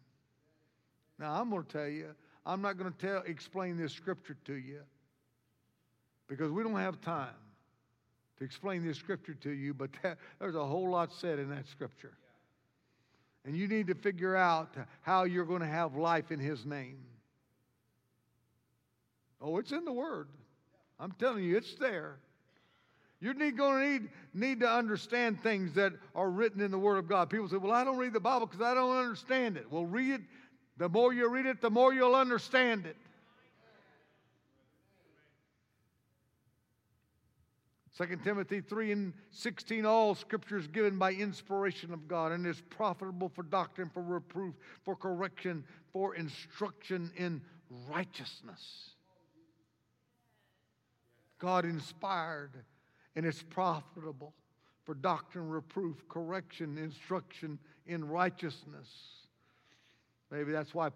Now, 1.18 1.40
I'm 1.40 1.50
going 1.50 1.64
to 1.64 1.72
tell 1.72 1.88
you, 1.88 2.10
I'm 2.46 2.62
not 2.62 2.78
going 2.78 2.92
to 2.92 2.98
tell, 2.98 3.24
explain 3.26 3.78
this 3.78 3.94
scripture 3.94 4.36
to 4.46 4.54
you 4.54 4.82
because 6.28 6.52
we 6.52 6.62
don't 6.62 6.76
have 6.76 7.00
time 7.00 7.30
to 8.38 8.44
explain 8.44 8.86
this 8.86 8.98
scripture 8.98 9.34
to 9.36 9.52
you, 9.52 9.74
but 9.74 9.92
that, 10.04 10.18
there's 10.40 10.56
a 10.56 10.66
whole 10.66 10.90
lot 10.90 11.14
said 11.14 11.40
in 11.40 11.50
that 11.52 11.68
scripture. 11.68 12.18
And 13.46 13.56
you 13.56 13.68
need 13.68 13.88
to 13.88 13.96
figure 13.96 14.36
out 14.36 14.76
how 15.02 15.24
you're 15.24 15.46
going 15.46 15.62
to 15.62 15.68
have 15.68 15.96
life 15.96 16.32
in 16.32 16.40
His 16.40 16.66
name. 16.66 16.98
Oh, 19.40 19.58
it's 19.58 19.72
in 19.72 19.86
the 19.86 19.94
Word. 19.94 20.28
I'm 21.00 21.12
telling 21.14 21.44
you, 21.44 21.56
it's 21.56 21.76
there. 21.76 22.18
You're 23.22 23.34
going 23.34 23.52
to 23.54 23.90
need, 23.90 24.10
need 24.34 24.60
to 24.62 24.70
understand 24.70 25.42
things 25.42 25.74
that 25.74 25.94
are 26.16 26.30
written 26.30 26.62
in 26.62 26.72
the 26.72 26.78
Word 26.78 26.98
of 26.98 27.08
God. 27.08 27.30
People 27.30 27.48
say, 27.48 27.58
Well, 27.58 27.72
I 27.72 27.84
don't 27.84 27.98
read 27.98 28.14
the 28.14 28.20
Bible 28.20 28.48
because 28.48 28.62
I 28.62 28.74
don't 28.74 28.98
understand 28.98 29.58
it. 29.58 29.72
Well, 29.72 29.86
read 29.86 30.16
it. 30.16 30.22
The 30.78 30.90
more 30.90 31.14
you 31.14 31.30
read 31.30 31.46
it, 31.46 31.62
the 31.62 31.70
more 31.70 31.94
you'll 31.94 32.16
understand 32.16 32.86
it. 32.86 32.98
2 37.98 38.18
Timothy 38.24 38.60
3 38.60 38.92
and 38.92 39.14
16, 39.32 39.86
all 39.86 40.16
scripture 40.16 40.58
is 40.58 40.68
given 40.68 40.98
by 40.98 41.14
inspiration 41.14 41.94
of 41.94 42.10
God 42.10 42.34
and 42.34 42.46
is 42.46 42.62
profitable 42.70 43.30
for 43.30 43.44
doctrine, 43.44 43.90
for 43.94 44.04
reproof, 44.04 44.54
for 44.84 44.98
correction, 44.98 45.64
for 45.94 46.14
instruction 46.16 47.10
in 47.16 47.42
righteousness. 47.90 48.90
God 51.40 51.64
inspired, 51.64 52.52
and 53.16 53.26
it's 53.26 53.44
profitable 53.44 54.34
for 54.84 54.94
doctrine, 54.94 55.50
reproof, 55.50 55.96
correction, 56.10 56.78
instruction 56.78 57.58
in 57.88 58.06
righteousness. 58.06 58.90
Maybe 60.32 60.52
that's 60.52 60.74
why 60.74 60.88
a 60.88 60.92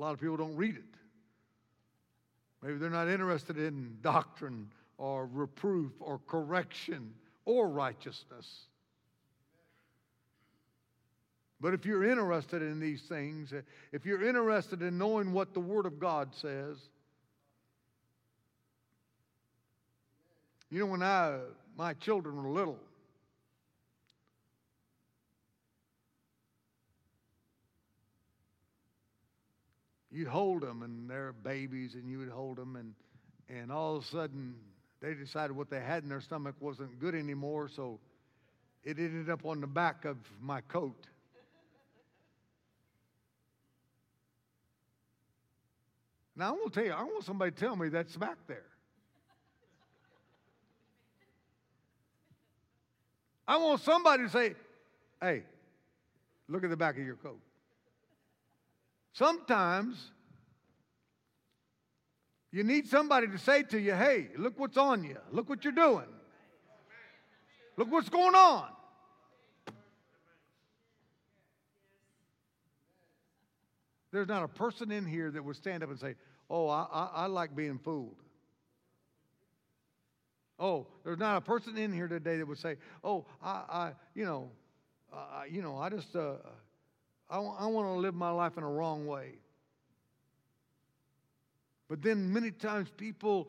lot 0.00 0.12
of 0.12 0.20
people 0.20 0.36
don't 0.36 0.56
read 0.56 0.76
it. 0.76 0.84
Maybe 2.62 2.78
they're 2.78 2.88
not 2.88 3.08
interested 3.08 3.58
in 3.58 3.98
doctrine 4.00 4.70
or 4.98 5.26
reproof 5.26 5.92
or 6.00 6.20
correction 6.26 7.12
or 7.44 7.68
righteousness. 7.68 8.66
But 11.60 11.72
if 11.72 11.86
you're 11.86 12.04
interested 12.04 12.62
in 12.62 12.78
these 12.78 13.02
things, 13.02 13.52
if 13.92 14.04
you're 14.04 14.22
interested 14.22 14.82
in 14.82 14.98
knowing 14.98 15.32
what 15.32 15.54
the 15.54 15.60
Word 15.60 15.86
of 15.86 15.98
God 15.98 16.34
says, 16.34 16.76
you 20.70 20.80
know, 20.80 20.86
when 20.86 21.02
I, 21.02 21.38
my 21.76 21.94
children 21.94 22.42
were 22.42 22.50
little, 22.50 22.78
you'd 30.10 30.28
hold 30.28 30.62
them 30.62 30.82
and 30.82 31.08
they're 31.08 31.32
babies 31.32 31.94
and 31.94 32.08
you 32.08 32.18
would 32.18 32.28
hold 32.28 32.56
them 32.56 32.76
and, 32.76 32.94
and 33.48 33.72
all 33.72 33.96
of 33.96 34.04
a 34.04 34.06
sudden 34.06 34.54
they 35.04 35.12
decided 35.12 35.54
what 35.54 35.68
they 35.68 35.80
had 35.80 36.02
in 36.02 36.08
their 36.08 36.22
stomach 36.22 36.54
wasn't 36.60 36.98
good 36.98 37.14
anymore 37.14 37.68
so 37.68 38.00
it 38.82 38.98
ended 38.98 39.28
up 39.28 39.44
on 39.44 39.60
the 39.60 39.66
back 39.66 40.06
of 40.06 40.16
my 40.40 40.62
coat. 40.62 40.96
Now 46.34 46.48
i 46.48 46.50
want 46.52 46.72
to 46.72 46.80
tell 46.80 46.86
you 46.86 46.92
i 46.92 47.02
want 47.02 47.22
somebody 47.22 47.50
to 47.50 47.56
tell 47.56 47.76
me 47.76 47.90
that's 47.90 48.16
back 48.16 48.38
there. 48.48 48.64
I 53.46 53.58
want 53.58 53.82
somebody 53.82 54.22
to 54.22 54.30
say 54.30 54.54
hey 55.20 55.42
look 56.48 56.64
at 56.64 56.70
the 56.70 56.78
back 56.78 56.96
of 56.96 57.04
your 57.04 57.16
coat. 57.16 57.40
Sometimes 59.12 60.12
you 62.54 62.62
need 62.62 62.86
somebody 62.86 63.26
to 63.26 63.36
say 63.36 63.64
to 63.64 63.80
you, 63.80 63.94
hey, 63.94 64.28
look 64.36 64.60
what's 64.60 64.76
on 64.76 65.02
you. 65.02 65.16
Look 65.32 65.48
what 65.48 65.64
you're 65.64 65.72
doing. 65.72 66.06
Look 67.76 67.90
what's 67.90 68.08
going 68.08 68.36
on. 68.36 68.68
There's 74.12 74.28
not 74.28 74.44
a 74.44 74.48
person 74.48 74.92
in 74.92 75.04
here 75.04 75.32
that 75.32 75.44
would 75.44 75.56
stand 75.56 75.82
up 75.82 75.90
and 75.90 75.98
say, 75.98 76.14
oh, 76.48 76.68
I, 76.68 76.86
I, 76.92 77.10
I 77.14 77.26
like 77.26 77.56
being 77.56 77.80
fooled. 77.80 78.22
Oh, 80.56 80.86
there's 81.02 81.18
not 81.18 81.36
a 81.36 81.40
person 81.40 81.76
in 81.76 81.92
here 81.92 82.06
today 82.06 82.36
that 82.36 82.46
would 82.46 82.58
say, 82.58 82.76
"Oh, 83.02 83.26
I, 83.42 83.50
I 83.50 83.92
you 84.14 84.24
know, 84.24 84.50
uh, 85.12 85.42
you 85.50 85.60
know, 85.60 85.76
I 85.76 85.88
just, 85.88 86.14
uh, 86.14 86.34
I, 87.28 87.38
I 87.38 87.66
want 87.66 87.88
to 87.88 87.94
live 87.94 88.14
my 88.14 88.30
life 88.30 88.56
in 88.56 88.62
a 88.62 88.70
wrong 88.70 89.04
way. 89.04 89.32
But 91.94 92.02
then 92.02 92.32
many 92.32 92.50
times 92.50 92.88
people 92.96 93.46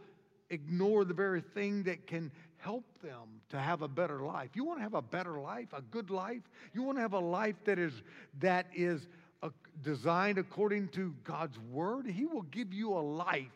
ignore 0.52 1.04
the 1.04 1.16
very 1.16 1.42
thing 1.42 1.82
that 1.86 2.06
can 2.06 2.32
help 2.58 2.84
them 3.02 3.42
to 3.50 3.58
have 3.60 3.82
a 3.82 3.88
better 3.88 4.20
life. 4.20 4.52
You 4.54 4.64
want 4.64 4.78
to 4.78 4.84
have 4.84 4.94
a 4.94 5.02
better 5.02 5.40
life, 5.40 5.70
a 5.74 5.82
good 5.82 6.12
life? 6.12 6.44
You 6.72 6.84
want 6.84 7.00
to 7.00 7.02
have 7.02 7.14
a 7.14 7.20
life 7.20 7.56
that 7.66 7.80
is 7.80 8.04
that 8.42 8.68
is 8.76 9.08
uh, 9.42 9.50
designed 9.84 10.38
according 10.38 10.90
to 10.90 11.16
God's 11.24 11.58
word? 11.72 12.06
He 12.06 12.28
will 12.28 12.44
give 12.44 12.72
you 12.72 12.94
a 12.94 13.02
life 13.02 13.48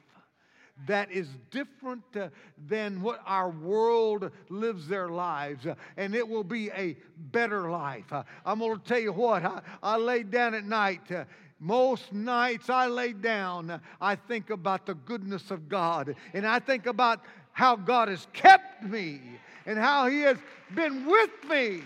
that 0.87 1.11
is 1.11 1.27
different 1.51 2.01
uh, 2.15 2.29
than 2.67 3.03
what 3.03 3.21
our 3.27 3.51
world 3.51 4.31
lives 4.49 4.87
their 4.87 5.09
lives, 5.09 5.67
uh, 5.67 5.75
and 5.97 6.15
it 6.15 6.27
will 6.27 6.43
be 6.43 6.71
a 6.71 6.97
better 7.15 7.69
life. 7.69 8.11
I'm 8.43 8.57
going 8.57 8.79
to 8.79 8.83
tell 8.83 8.97
you 8.97 9.13
what, 9.13 9.45
I, 9.45 9.61
I 9.83 9.97
laid 9.97 10.31
down 10.31 10.55
at 10.55 10.65
night. 10.65 11.11
Most 11.59 12.13
nights 12.13 12.69
I 12.69 12.87
lay 12.87 13.13
down, 13.13 13.81
I 13.99 14.15
think 14.15 14.49
about 14.49 14.85
the 14.85 14.95
goodness 14.95 15.51
of 15.51 15.67
God, 15.67 16.15
and 16.33 16.47
I 16.47 16.59
think 16.59 16.85
about 16.85 17.21
how 17.51 17.75
God 17.75 18.07
has 18.07 18.27
kept 18.31 18.83
me, 18.83 19.19
and 19.65 19.77
how 19.77 20.07
He 20.07 20.21
has 20.21 20.37
been 20.73 21.05
with 21.05 21.31
me, 21.49 21.81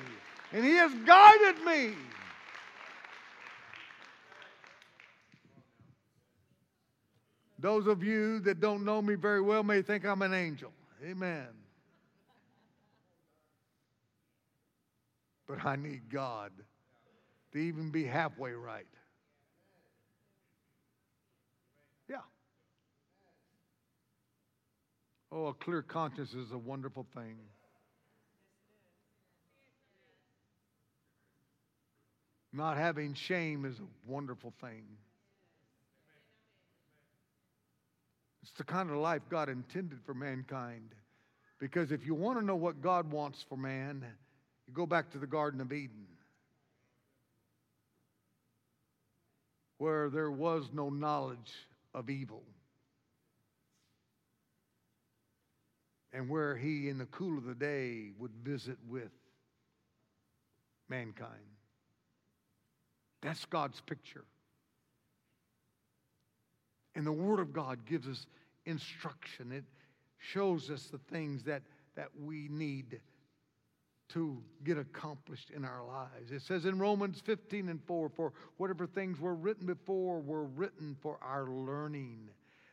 and 0.52 0.64
He 0.64 0.74
has 0.74 0.94
guided 1.06 1.64
me. 1.66 1.94
Those 7.64 7.88
of 7.88 8.04
you 8.04 8.40
that 8.42 8.60
don't 8.60 8.84
know 8.84 9.02
me 9.02 9.16
very 9.16 9.40
well 9.40 9.64
may 9.64 9.82
think 9.82 10.06
I'm 10.06 10.22
an 10.22 10.34
angel. 10.34 10.72
Amen. 11.02 11.48
But 15.48 15.66
I 15.66 15.78
need 15.78 16.10
God 16.12 16.52
to 17.54 17.58
even 17.58 17.90
be 17.90 18.04
halfway 18.04 18.52
right. 18.52 18.86
Yeah. 22.10 22.18
Oh, 25.36 25.48
a 25.48 25.54
clear 25.54 25.82
conscience 25.82 26.34
is 26.36 26.52
a 26.52 26.58
wonderful 26.58 27.08
thing. 27.16 27.38
Not 32.52 32.78
having 32.78 33.16
shame 33.16 33.66
is 33.66 33.80
a 33.80 34.12
wonderful 34.12 34.54
thing. 34.62 34.84
It's 38.44 38.52
the 38.52 38.64
kind 38.64 38.92
of 38.92 38.98
life 38.98 39.24
God 39.32 39.50
intended 39.50 39.98
for 40.06 40.14
mankind. 40.14 40.94
Because 41.60 41.92
if 41.92 42.06
you 42.06 42.14
want 42.14 42.40
to 42.40 42.46
know 42.46 42.56
what 42.56 42.82
God 42.82 43.12
wants 43.12 43.44
for 43.50 43.58
man, 43.58 44.06
you 44.68 44.74
go 44.74 44.86
back 44.86 45.12
to 45.14 45.18
the 45.18 45.26
Garden 45.26 45.62
of 45.62 45.74
Eden, 45.74 46.06
where 49.80 50.12
there 50.12 50.30
was 50.30 50.70
no 50.74 50.92
knowledge 50.92 51.52
of 51.96 52.12
evil, 52.12 52.44
and 56.14 56.30
where 56.30 56.56
he, 56.56 56.90
in 56.90 56.98
the 56.98 57.06
cool 57.08 57.38
of 57.38 57.46
the 57.46 57.56
day, 57.56 58.12
would 58.20 58.32
visit 58.44 58.78
with 58.88 59.12
mankind. 60.88 61.32
That's 63.22 63.46
God's 63.46 63.82
picture. 63.82 64.26
And 66.96 67.08
the 67.08 67.12
Word 67.12 67.40
of 67.40 67.52
God 67.52 67.86
gives 67.86 68.08
us 68.08 68.28
instruction. 68.66 69.52
It 69.52 69.64
shows 70.20 70.70
us 70.70 70.84
the 70.92 71.00
things 71.12 71.44
that, 71.44 71.64
that 71.96 72.10
we 72.22 72.48
need 72.50 73.02
to 74.10 74.44
get 74.64 74.78
accomplished 74.78 75.50
in 75.50 75.66
our 75.66 75.84
lives. 75.84 76.32
It 76.32 76.44
says 76.44 76.66
in 76.66 76.78
Romans 76.78 77.22
15 77.26 77.70
and 77.70 77.82
4 77.84 78.10
For 78.10 78.34
whatever 78.58 78.86
things 78.86 79.20
were 79.20 79.34
written 79.34 79.66
before 79.66 80.20
were 80.20 80.46
written 80.46 80.96
for 81.02 81.18
our 81.24 81.48
learning, 81.48 82.30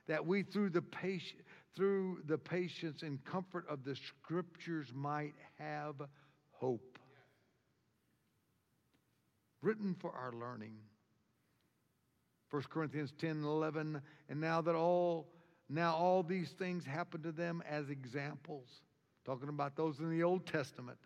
that 0.07 0.27
we 0.27 0.43
through 0.43 0.71
the, 0.71 0.83
patience, 0.83 1.43
through 1.77 2.19
the 2.27 2.39
patience 2.39 3.03
and 3.03 3.25
comfort 3.25 3.65
of 3.69 3.85
the 3.85 3.97
Scriptures 3.97 4.89
might 4.95 5.35
have 5.59 5.97
hope. 6.51 6.99
Written 9.63 9.95
for 10.01 10.11
our 10.13 10.33
learning. 10.33 10.75
1 12.51 12.63
Corinthians 12.71 13.13
10 13.19 13.31
and 13.31 13.45
11, 13.45 14.01
and 14.29 14.41
now 14.41 14.61
that 14.61 14.75
all 14.75 15.29
now 15.71 15.95
all 15.95 16.25
these 16.25 16.51
things 16.59 16.85
happen 16.85 17.23
to 17.23 17.31
them 17.31 17.63
as 17.69 17.89
examples, 17.91 18.67
talking 19.25 19.49
about 19.49 19.77
those 19.77 20.01
in 20.01 20.11
the 20.11 20.25
Old 20.25 20.45
Testament, 20.45 20.99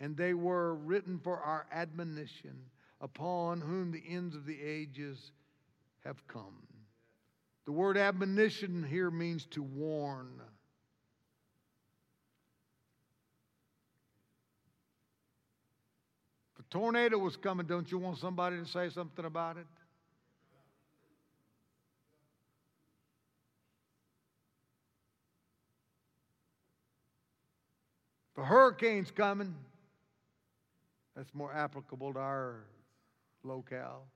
and 0.00 0.16
they 0.16 0.32
were 0.32 0.76
written 0.76 1.20
for 1.22 1.38
our 1.38 1.66
admonition, 1.70 2.56
upon 3.02 3.60
whom 3.60 3.92
the 3.92 4.02
ends 4.08 4.34
of 4.34 4.46
the 4.46 4.58
ages 4.62 5.32
have 6.04 6.26
come. 6.26 6.67
The 7.68 7.72
word 7.72 7.98
admonition 7.98 8.82
here 8.82 9.10
means 9.10 9.44
to 9.50 9.62
warn. 9.62 10.40
If 16.54 16.64
a 16.64 16.68
tornado 16.70 17.18
was 17.18 17.36
coming, 17.36 17.66
don't 17.66 17.92
you 17.92 17.98
want 17.98 18.16
somebody 18.16 18.56
to 18.56 18.64
say 18.64 18.88
something 18.88 19.26
about 19.26 19.58
it? 19.58 19.66
The 28.34 28.44
hurricane's 28.44 29.10
coming. 29.10 29.54
That's 31.14 31.34
more 31.34 31.52
applicable 31.52 32.14
to 32.14 32.18
our 32.18 32.64
locale. 33.44 34.06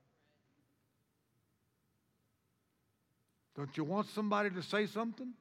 Don't 3.56 3.76
you 3.76 3.84
want 3.84 4.08
somebody 4.08 4.50
to 4.50 4.62
say 4.62 4.86
something? 4.86 5.32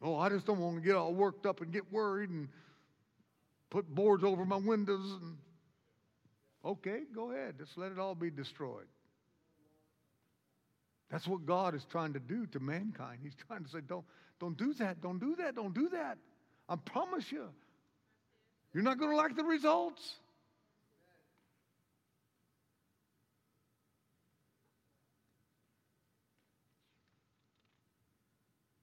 Oh, 0.00 0.16
I 0.16 0.28
just 0.28 0.46
don't 0.46 0.58
want 0.58 0.76
to 0.76 0.82
get 0.82 0.96
all 0.96 1.14
worked 1.14 1.46
up 1.46 1.60
and 1.60 1.72
get 1.72 1.92
worried 1.92 2.30
and 2.30 2.48
put 3.70 3.86
boards 3.88 4.24
over 4.24 4.44
my 4.44 4.56
windows 4.56 5.18
and 5.22 5.36
Okay, 6.64 7.00
go 7.14 7.32
ahead. 7.32 7.56
Just 7.58 7.76
let 7.76 7.90
it 7.90 7.98
all 7.98 8.14
be 8.14 8.30
destroyed. 8.30 8.86
That's 11.10 11.26
what 11.26 11.44
God 11.44 11.74
is 11.74 11.84
trying 11.90 12.12
to 12.14 12.20
do 12.20 12.46
to 12.46 12.60
mankind. 12.60 13.18
He's 13.22 13.34
trying 13.46 13.64
to 13.64 13.70
say, 13.70 13.80
don't, 13.86 14.04
don't 14.40 14.56
do 14.56 14.72
that, 14.74 15.02
don't 15.02 15.18
do 15.18 15.36
that, 15.36 15.54
don't 15.54 15.74
do 15.74 15.88
that. 15.90 16.18
I 16.68 16.76
promise 16.76 17.30
you, 17.30 17.48
you're 18.72 18.84
not 18.84 18.98
going 18.98 19.10
to 19.10 19.16
like 19.16 19.36
the 19.36 19.44
results. 19.44 20.14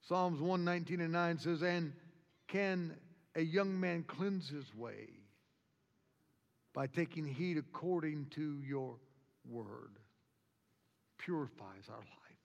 Psalms 0.10 0.41
119 0.41 1.02
and 1.02 1.14
9 1.14 1.38
says, 1.38 1.61
And 1.61 1.94
can 2.48 2.95
a 3.36 3.41
young 3.41 3.80
man 3.80 4.03
cleanse 4.07 4.49
his 4.49 4.65
way 4.73 5.07
by 6.73 6.88
taking 6.88 7.27
heed 7.27 7.60
according 7.60 8.26
to 8.31 8.60
your 8.68 8.95
word? 9.48 9.99
Purifies 11.19 11.90
our 11.91 11.98
life. 11.98 12.38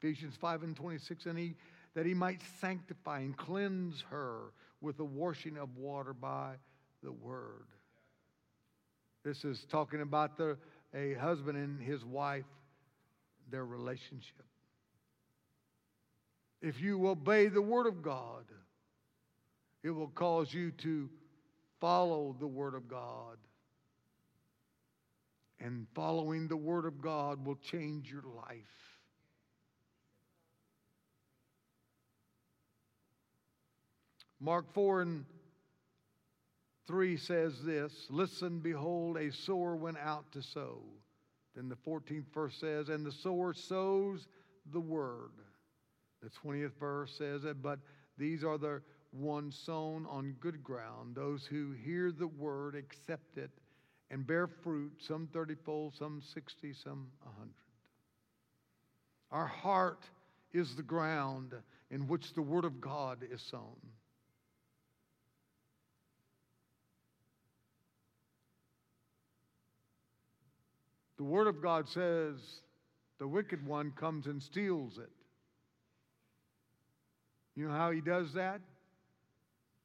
Ephesians 0.00 0.34
5 0.40 0.64
and 0.64 0.74
26, 0.74 1.26
and 1.26 1.38
he 1.38 1.54
that 1.94 2.06
he 2.06 2.14
might 2.14 2.40
sanctify 2.60 3.20
and 3.20 3.36
cleanse 3.36 4.02
her 4.10 4.52
with 4.80 4.96
the 4.96 5.04
washing 5.04 5.58
of 5.58 5.76
water 5.76 6.14
by 6.14 6.54
the 7.04 7.12
word. 7.12 7.66
This 9.24 9.44
is 9.44 9.64
talking 9.70 10.00
about 10.00 10.36
the, 10.36 10.56
a 10.92 11.14
husband 11.14 11.56
and 11.56 11.80
his 11.80 12.04
wife, 12.04 12.46
their 13.48 13.64
relationship. 13.64 14.46
If 16.62 16.80
you 16.80 17.08
obey 17.08 17.48
the 17.48 17.60
word 17.60 17.86
of 17.86 18.02
God, 18.02 18.44
it 19.82 19.90
will 19.90 20.08
cause 20.08 20.54
you 20.54 20.70
to 20.70 21.10
follow 21.80 22.36
the 22.38 22.46
word 22.46 22.74
of 22.74 22.88
God. 22.88 23.36
And 25.58 25.86
following 25.94 26.46
the 26.46 26.56
word 26.56 26.86
of 26.86 27.02
God 27.02 27.44
will 27.44 27.56
change 27.56 28.10
your 28.10 28.22
life. 28.22 28.56
Mark 34.40 34.72
4 34.72 35.02
and 35.02 35.24
3 36.86 37.16
says 37.16 37.62
this 37.62 38.06
Listen, 38.08 38.60
behold, 38.60 39.16
a 39.16 39.32
sower 39.32 39.74
went 39.76 39.98
out 39.98 40.30
to 40.32 40.42
sow. 40.42 40.82
Then 41.54 41.68
the 41.68 41.76
14th 41.76 42.26
verse 42.32 42.56
says, 42.56 42.88
And 42.88 43.04
the 43.04 43.12
sower 43.12 43.52
sows 43.52 44.26
the 44.72 44.80
word. 44.80 45.30
The 46.22 46.30
20th 46.30 46.72
verse 46.78 47.12
says 47.16 47.42
that, 47.42 47.62
But 47.62 47.80
these 48.16 48.44
are 48.44 48.58
the 48.58 48.82
ones 49.12 49.60
sown 49.66 50.06
on 50.08 50.36
good 50.40 50.62
ground, 50.62 51.14
those 51.14 51.44
who 51.44 51.72
hear 51.72 52.12
the 52.12 52.26
word, 52.26 52.74
accept 52.74 53.36
it, 53.36 53.50
and 54.10 54.26
bear 54.26 54.46
fruit, 54.46 54.92
some 55.00 55.28
30 55.32 55.54
fold, 55.64 55.94
some 55.98 56.22
60, 56.34 56.72
some 56.74 57.08
100. 57.22 57.50
Our 59.30 59.46
heart 59.46 60.04
is 60.52 60.76
the 60.76 60.82
ground 60.82 61.54
in 61.90 62.06
which 62.06 62.34
the 62.34 62.42
word 62.42 62.64
of 62.64 62.80
God 62.80 63.18
is 63.30 63.42
sown. 63.42 63.76
The 71.22 71.28
Word 71.28 71.46
of 71.46 71.62
God 71.62 71.88
says 71.88 72.34
the 73.20 73.28
wicked 73.28 73.64
one 73.64 73.92
comes 73.92 74.26
and 74.26 74.42
steals 74.42 74.98
it. 74.98 75.08
You 77.54 77.68
know 77.68 77.74
how 77.74 77.90
he 77.90 78.00
does 78.00 78.32
that? 78.34 78.60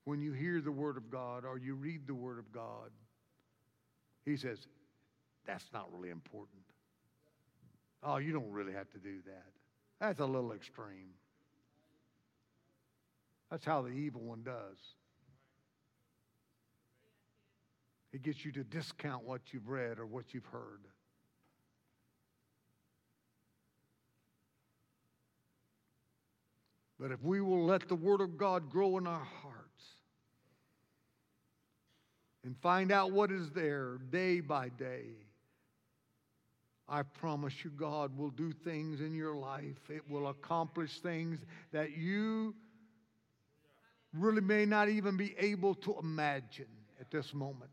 When 0.06 0.22
you 0.22 0.32
hear 0.32 0.62
the 0.62 0.72
Word 0.72 0.96
of 0.96 1.10
God 1.10 1.44
or 1.44 1.58
you 1.58 1.76
read 1.76 2.08
the 2.08 2.16
Word 2.16 2.40
of 2.40 2.52
God, 2.52 2.92
he 4.26 4.38
says, 4.38 4.60
That's 5.46 5.66
not 5.74 5.92
really 5.92 6.10
important. 6.10 6.62
Oh, 8.04 8.18
you 8.18 8.32
don't 8.32 8.52
really 8.52 8.74
have 8.74 8.90
to 8.92 9.00
do 9.00 9.18
that. 9.26 9.46
That's 10.00 10.20
a 10.20 10.26
little 10.26 10.54
extreme. 10.54 11.10
That's 13.50 13.66
how 13.66 13.82
the 13.82 13.90
evil 13.90 14.22
one 14.22 14.44
does. 14.44 14.78
He 18.12 18.20
gets 18.20 18.46
you 18.46 18.52
to 18.54 18.64
discount 18.64 19.24
what 19.24 19.42
you've 19.52 19.68
read 19.68 20.00
or 20.00 20.06
what 20.06 20.34
you've 20.34 20.46
heard. 20.46 20.82
But 27.00 27.12
if 27.12 27.22
we 27.22 27.42
will 27.42 27.66
let 27.66 27.88
the 27.88 27.96
Word 27.96 28.22
of 28.22 28.38
God 28.38 28.70
grow 28.70 28.98
in 28.98 29.06
our 29.06 29.28
hearts 29.42 29.86
and 32.44 32.58
find 32.58 32.92
out 32.92 33.12
what 33.12 33.32
is 33.32 33.52
there 33.52 34.00
day 34.10 34.40
by 34.40 34.70
day, 34.70 35.10
I 36.90 37.04
promise 37.04 37.54
you, 37.64 37.70
God 37.72 38.18
will 38.18 38.30
do 38.30 38.52
things 38.52 39.02
in 39.02 39.14
your 39.14 39.36
life. 39.36 39.90
It 39.90 40.10
will 40.10 40.30
accomplish 40.30 41.00
things 41.00 41.40
that 41.72 41.98
you 41.98 42.56
really 44.14 44.42
may 44.42 44.66
not 44.66 44.90
even 44.90 45.18
be 45.18 45.36
able 45.38 45.76
to 45.76 45.98
imagine 46.00 46.66
at 47.00 47.12
this 47.12 47.34
moment. 47.34 47.72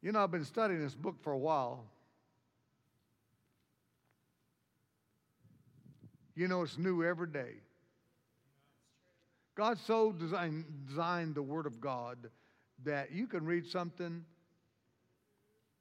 You 0.00 0.12
know, 0.12 0.22
I've 0.22 0.30
been 0.30 0.44
studying 0.44 0.80
this 0.80 0.94
book 0.94 1.16
for 1.22 1.32
a 1.32 1.38
while. 1.38 1.86
You 6.34 6.48
know, 6.48 6.62
it's 6.62 6.78
new 6.78 7.04
every 7.04 7.28
day. 7.28 7.54
God 9.54 9.78
so 9.86 10.12
designed, 10.12 10.64
designed 10.88 11.34
the 11.34 11.42
Word 11.42 11.66
of 11.66 11.80
God 11.80 12.18
that 12.84 13.12
you 13.12 13.26
can 13.26 13.44
read 13.44 13.66
something 13.66 14.24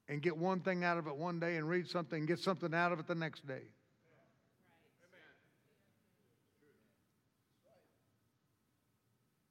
and 0.08 0.22
get 0.22 0.38
one 0.38 0.60
thing 0.60 0.84
out 0.84 0.98
of 0.98 1.08
it 1.08 1.16
one 1.16 1.40
day 1.40 1.58
and 1.58 1.68
read 1.68 1.88
something 1.88 2.20
and 2.20 2.28
get 2.28 2.40
something 2.40 2.74
out 2.74 2.92
of 2.92 3.00
it 3.00 3.08
the 3.08 3.16
next 3.16 3.48
day. 3.48 3.64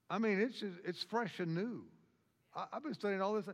I 0.08 0.18
mean, 0.18 0.40
it's 0.40 0.60
just, 0.60 0.76
it's 0.84 1.02
fresh 1.04 1.40
and 1.40 1.54
new. 1.54 1.84
I, 2.54 2.66
have 2.74 2.82
been 2.82 2.92
studying 2.92 3.22
all 3.22 3.32
this. 3.32 3.46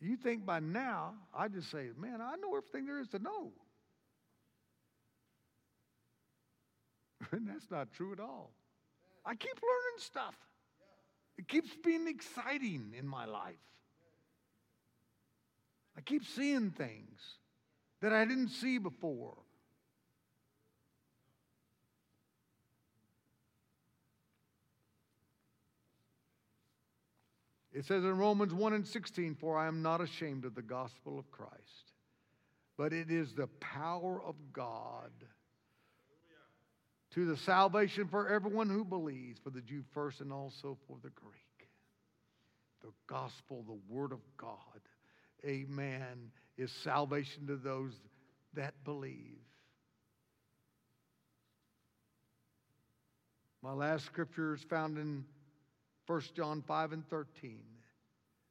You 0.00 0.16
think 0.16 0.46
by 0.46 0.60
now, 0.60 1.12
I 1.34 1.48
just 1.48 1.70
say, 1.70 1.90
man, 1.98 2.22
I 2.22 2.36
know 2.36 2.56
everything 2.56 2.86
there 2.86 2.98
is 2.98 3.08
to 3.08 3.18
know. 3.18 3.52
And 7.32 7.48
that's 7.48 7.70
not 7.70 7.92
true 7.92 8.12
at 8.12 8.20
all. 8.20 8.52
I 9.24 9.34
keep 9.34 9.54
learning 9.54 9.98
stuff. 9.98 10.34
It 11.38 11.48
keeps 11.48 11.70
being 11.84 12.06
exciting 12.08 12.94
in 12.98 13.06
my 13.06 13.24
life. 13.24 13.54
I 15.96 16.00
keep 16.00 16.24
seeing 16.24 16.70
things 16.70 17.20
that 18.00 18.12
I 18.12 18.24
didn't 18.24 18.48
see 18.48 18.78
before. 18.78 19.36
It 27.72 27.84
says 27.84 28.04
in 28.04 28.18
Romans 28.18 28.52
1 28.52 28.72
and 28.72 28.86
16, 28.86 29.36
For 29.36 29.56
I 29.56 29.66
am 29.66 29.80
not 29.80 30.00
ashamed 30.00 30.44
of 30.44 30.54
the 30.54 30.62
gospel 30.62 31.18
of 31.18 31.30
Christ, 31.30 31.92
but 32.76 32.92
it 32.92 33.10
is 33.10 33.34
the 33.34 33.46
power 33.60 34.20
of 34.22 34.34
God 34.52 35.12
to 37.14 37.26
the 37.26 37.36
salvation 37.36 38.06
for 38.08 38.28
everyone 38.28 38.68
who 38.68 38.84
believes, 38.84 39.40
for 39.42 39.50
the 39.50 39.60
Jew 39.60 39.82
first 39.92 40.20
and 40.20 40.32
also 40.32 40.78
for 40.86 40.96
the 41.02 41.10
Greek. 41.10 41.68
The 42.82 42.92
gospel, 43.06 43.64
the 43.66 43.94
word 43.94 44.12
of 44.12 44.20
God, 44.36 44.80
amen, 45.44 46.30
is 46.56 46.70
salvation 46.70 47.46
to 47.48 47.56
those 47.56 47.92
that 48.54 48.74
believe. 48.84 49.38
My 53.62 53.72
last 53.72 54.06
scripture 54.06 54.54
is 54.54 54.62
found 54.62 54.96
in 54.96 55.24
1 56.06 56.22
John 56.34 56.62
5 56.62 56.92
and 56.92 57.08
13. 57.08 57.60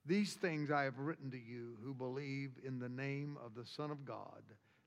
These 0.05 0.33
things 0.33 0.69
I 0.71 0.83
have 0.83 0.99
written 0.99 1.31
to 1.31 1.37
you 1.37 1.77
who 1.83 1.93
believe 1.93 2.51
in 2.63 2.79
the 2.79 2.89
name 2.89 3.37
of 3.43 3.55
the 3.55 3.65
Son 3.65 3.89
of 3.89 4.05
God, 4.05 4.43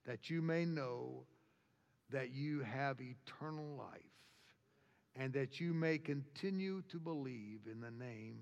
that 0.07 0.31
you 0.31 0.41
may 0.41 0.65
know 0.65 1.25
that 2.13 2.33
you 2.33 2.61
have 2.61 2.97
eternal 3.01 3.77
life 3.77 4.01
and 5.17 5.33
that 5.35 5.61
you 5.61 5.75
may 5.75 5.99
continue 5.99 6.83
to 6.91 6.99
believe 6.99 7.61
in 7.71 7.81
the 7.81 7.91
name 7.91 8.39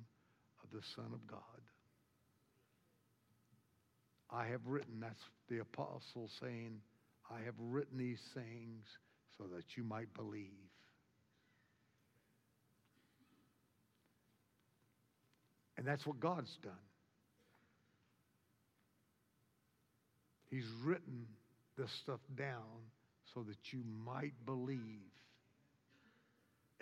of 0.63 0.71
the 0.73 0.85
Son 0.95 1.07
of 1.13 1.27
God. 1.27 1.41
I 4.31 4.47
have 4.47 4.61
written, 4.67 5.01
that's 5.01 5.23
the 5.49 5.59
apostle 5.59 6.31
saying, 6.41 6.81
I 7.31 7.45
have 7.45 7.55
written 7.59 7.99
these 7.99 8.21
things 8.35 8.85
so 9.37 9.45
that 9.55 9.77
you 9.77 9.83
might 9.83 10.13
believe. 10.15 10.47
And 15.77 15.87
that's 15.87 16.07
what 16.07 16.21
God's 16.21 16.57
done. 16.63 16.73
He's 20.51 20.67
written 20.85 21.27
this 21.79 21.91
stuff 22.03 22.21
down 22.37 22.91
so 23.35 23.43
that 23.43 23.73
you 23.73 23.83
might 24.05 24.35
believe. 24.45 25.11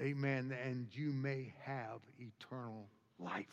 Amen. 0.00 0.54
And 0.64 0.86
you 0.92 1.12
may 1.12 1.52
have 1.64 2.00
eternal 2.18 2.88
life. 3.18 3.46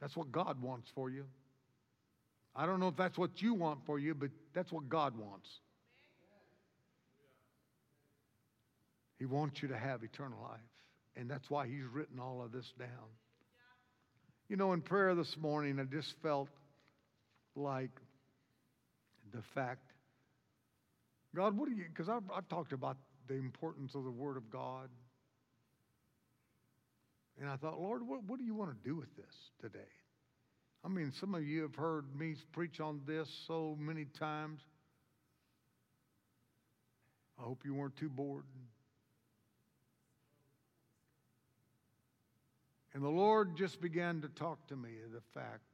That's 0.00 0.16
what 0.16 0.30
God 0.30 0.60
wants 0.62 0.88
for 0.94 1.10
you. 1.10 1.24
I 2.56 2.66
don't 2.66 2.78
know 2.78 2.88
if 2.88 2.96
that's 2.96 3.18
what 3.18 3.42
you 3.42 3.54
want 3.54 3.80
for 3.86 3.98
you, 3.98 4.14
but 4.14 4.30
that's 4.54 4.70
what 4.70 4.88
God 4.88 5.18
wants. 5.18 5.48
He 9.18 9.26
wants 9.26 9.62
you 9.62 9.68
to 9.68 9.76
have 9.76 10.02
eternal 10.02 10.38
life. 10.42 10.60
And 11.16 11.30
that's 11.30 11.48
why 11.48 11.66
He's 11.66 11.84
written 11.92 12.18
all 12.20 12.42
of 12.42 12.52
this 12.52 12.70
down. 12.78 12.88
You 14.48 14.56
know, 14.56 14.72
in 14.72 14.82
prayer 14.82 15.14
this 15.14 15.36
morning, 15.38 15.80
I 15.80 15.84
just 15.84 16.12
felt 16.22 16.48
like 17.56 17.90
the 19.34 19.42
fact 19.42 19.94
God, 21.34 21.56
what 21.56 21.68
do 21.68 21.74
you, 21.74 21.84
because 21.88 22.08
I've, 22.08 22.22
I've 22.32 22.48
talked 22.48 22.72
about 22.72 22.96
the 23.26 23.34
importance 23.34 23.94
of 23.94 24.04
the 24.04 24.10
Word 24.10 24.36
of 24.36 24.50
God. 24.50 24.88
And 27.40 27.50
I 27.50 27.56
thought, 27.56 27.80
Lord, 27.80 28.06
what, 28.06 28.22
what 28.24 28.38
do 28.38 28.44
you 28.44 28.54
want 28.54 28.70
to 28.70 28.88
do 28.88 28.94
with 28.94 29.14
this 29.16 29.34
today? 29.60 29.78
I 30.84 30.88
mean, 30.88 31.12
some 31.18 31.34
of 31.34 31.42
you 31.42 31.62
have 31.62 31.74
heard 31.74 32.04
me 32.16 32.36
preach 32.52 32.78
on 32.78 33.00
this 33.06 33.28
so 33.48 33.76
many 33.80 34.04
times. 34.04 34.60
I 37.38 37.42
hope 37.42 37.62
you 37.64 37.74
weren't 37.74 37.96
too 37.96 38.10
bored. 38.10 38.44
And 42.92 43.02
the 43.02 43.08
Lord 43.08 43.56
just 43.56 43.80
began 43.80 44.20
to 44.20 44.28
talk 44.28 44.68
to 44.68 44.76
me 44.76 44.90
of 45.04 45.10
the 45.10 45.22
fact 45.32 45.73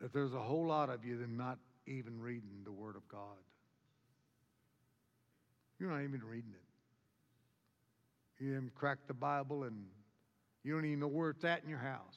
that 0.00 0.12
there's 0.12 0.34
a 0.34 0.40
whole 0.40 0.66
lot 0.66 0.90
of 0.90 1.04
you 1.04 1.18
that 1.18 1.24
are 1.24 1.26
not 1.26 1.58
even 1.86 2.20
reading 2.20 2.62
the 2.64 2.72
Word 2.72 2.96
of 2.96 3.08
God. 3.08 3.20
You're 5.78 5.90
not 5.90 6.02
even 6.02 6.22
reading 6.24 6.52
it. 6.52 8.44
You 8.44 8.52
haven't 8.52 8.74
cracked 8.74 9.08
the 9.08 9.14
Bible 9.14 9.64
and 9.64 9.86
you 10.62 10.74
don't 10.74 10.84
even 10.84 11.00
know 11.00 11.08
where 11.08 11.30
it's 11.30 11.44
at 11.44 11.62
in 11.62 11.70
your 11.70 11.78
house. 11.78 12.16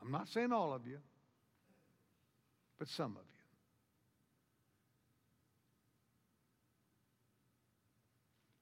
I'm 0.00 0.12
not 0.12 0.28
saying 0.28 0.52
all 0.52 0.72
of 0.72 0.86
you, 0.86 0.98
but 2.78 2.88
some 2.88 3.12
of 3.12 3.22
you. 3.22 3.38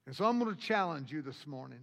And 0.06 0.14
so 0.14 0.24
I'm 0.24 0.38
going 0.38 0.54
to 0.54 0.60
challenge 0.60 1.10
you 1.10 1.20
this 1.20 1.46
morning. 1.46 1.80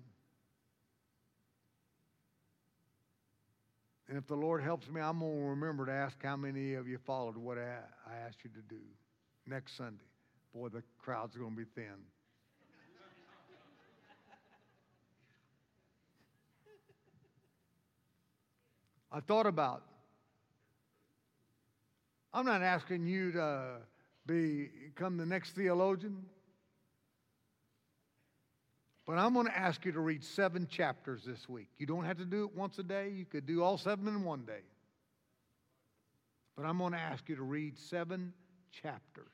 And 4.13 4.21
if 4.21 4.27
the 4.27 4.35
Lord 4.35 4.61
helps 4.61 4.87
me, 4.91 5.01
I'm 5.01 5.21
going 5.21 5.39
to 5.39 5.43
remember 5.43 5.87
to 5.87 5.91
ask 5.91 6.21
how 6.21 6.37
many 6.37 6.75
of 6.75 6.87
you 6.87 6.99
followed 6.99 7.35
what 7.35 7.57
I 7.57 7.79
asked 8.27 8.37
you 8.43 8.51
to 8.51 8.61
do 8.69 8.79
next 9.47 9.75
Sunday. 9.75 10.03
Boy, 10.53 10.69
the 10.69 10.83
crowd's 11.03 11.35
going 11.35 11.49
to 11.49 11.57
be 11.57 11.63
thin. 11.73 11.95
I 19.11 19.19
thought 19.19 19.47
about. 19.47 19.81
I'm 22.35 22.45
not 22.45 22.61
asking 22.61 23.07
you 23.07 23.31
to 23.31 23.77
become 24.27 25.17
the 25.17 25.25
next 25.25 25.55
theologian, 25.55 26.23
but 29.05 29.13
I'm 29.13 29.33
going 29.33 29.47
to 29.47 29.57
ask 29.57 29.85
you 29.85 29.91
to 29.91 29.99
read 29.99 30.23
seven 30.23 30.67
chapters 30.67 31.23
this 31.25 31.49
week. 31.49 31.69
You 31.77 31.85
don't 31.85 32.05
have 32.05 32.17
to 32.17 32.25
do 32.25 32.45
it 32.45 32.55
once 32.55 32.79
a 32.79 32.83
day, 32.83 33.09
you 33.09 33.25
could 33.25 33.45
do 33.45 33.63
all 33.63 33.77
seven 33.77 34.07
in 34.07 34.23
one 34.23 34.45
day. 34.45 34.63
But 36.55 36.65
I'm 36.65 36.77
going 36.77 36.93
to 36.93 36.99
ask 36.99 37.27
you 37.27 37.35
to 37.35 37.43
read 37.43 37.77
seven 37.77 38.33
chapters 38.71 39.33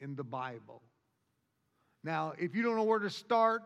in 0.00 0.16
the 0.16 0.24
Bible. 0.24 0.82
Now, 2.02 2.32
if 2.38 2.54
you 2.54 2.62
don't 2.62 2.76
know 2.76 2.82
where 2.82 2.98
to 2.98 3.10
start, 3.10 3.62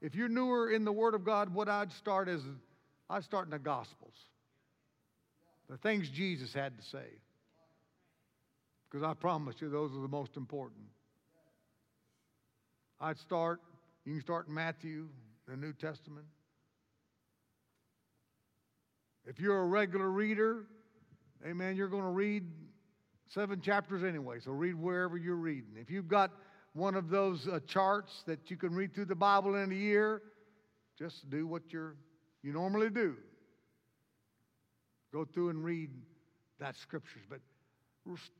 if 0.00 0.14
you're 0.14 0.28
newer 0.28 0.70
in 0.70 0.84
the 0.84 0.92
Word 0.92 1.14
of 1.14 1.24
God, 1.24 1.52
what 1.52 1.68
I'd 1.68 1.92
start 1.92 2.28
is 2.28 2.42
I'd 3.10 3.24
start 3.24 3.46
in 3.46 3.50
the 3.50 3.58
Gospels 3.58 4.14
the 5.68 5.76
things 5.78 6.08
Jesus 6.08 6.52
had 6.52 6.76
to 6.78 6.84
say. 6.84 7.06
Because 8.88 9.04
I 9.04 9.14
promise 9.14 9.56
you, 9.60 9.68
those 9.68 9.92
are 9.92 10.00
the 10.00 10.08
most 10.08 10.36
important. 10.36 10.86
I'd 13.00 13.18
start, 13.18 13.60
you 14.04 14.12
can 14.12 14.20
start 14.20 14.48
in 14.48 14.54
Matthew, 14.54 15.08
the 15.48 15.56
New 15.56 15.72
Testament. 15.72 16.26
If 19.26 19.40
you're 19.40 19.62
a 19.62 19.66
regular 19.66 20.10
reader, 20.10 20.66
amen, 21.46 21.76
you're 21.76 21.88
going 21.88 22.02
to 22.02 22.10
read 22.10 22.44
seven 23.28 23.60
chapters 23.60 24.04
anyway, 24.04 24.40
so 24.40 24.50
read 24.50 24.74
wherever 24.74 25.16
you're 25.16 25.36
reading. 25.36 25.76
If 25.76 25.90
you've 25.90 26.08
got 26.08 26.30
one 26.74 26.94
of 26.94 27.08
those 27.08 27.48
uh, 27.48 27.60
charts 27.66 28.24
that 28.26 28.50
you 28.50 28.56
can 28.56 28.74
read 28.74 28.94
through 28.94 29.06
the 29.06 29.14
Bible 29.14 29.54
in 29.54 29.72
a 29.72 29.74
year, 29.74 30.20
just 30.98 31.30
do 31.30 31.46
what 31.46 31.62
you're, 31.70 31.96
you 32.42 32.52
normally 32.52 32.90
do. 32.90 33.16
Go 35.12 35.24
through 35.24 35.50
and 35.50 35.64
read 35.64 35.90
that 36.58 36.76
scriptures, 36.76 37.22
but 37.30 37.40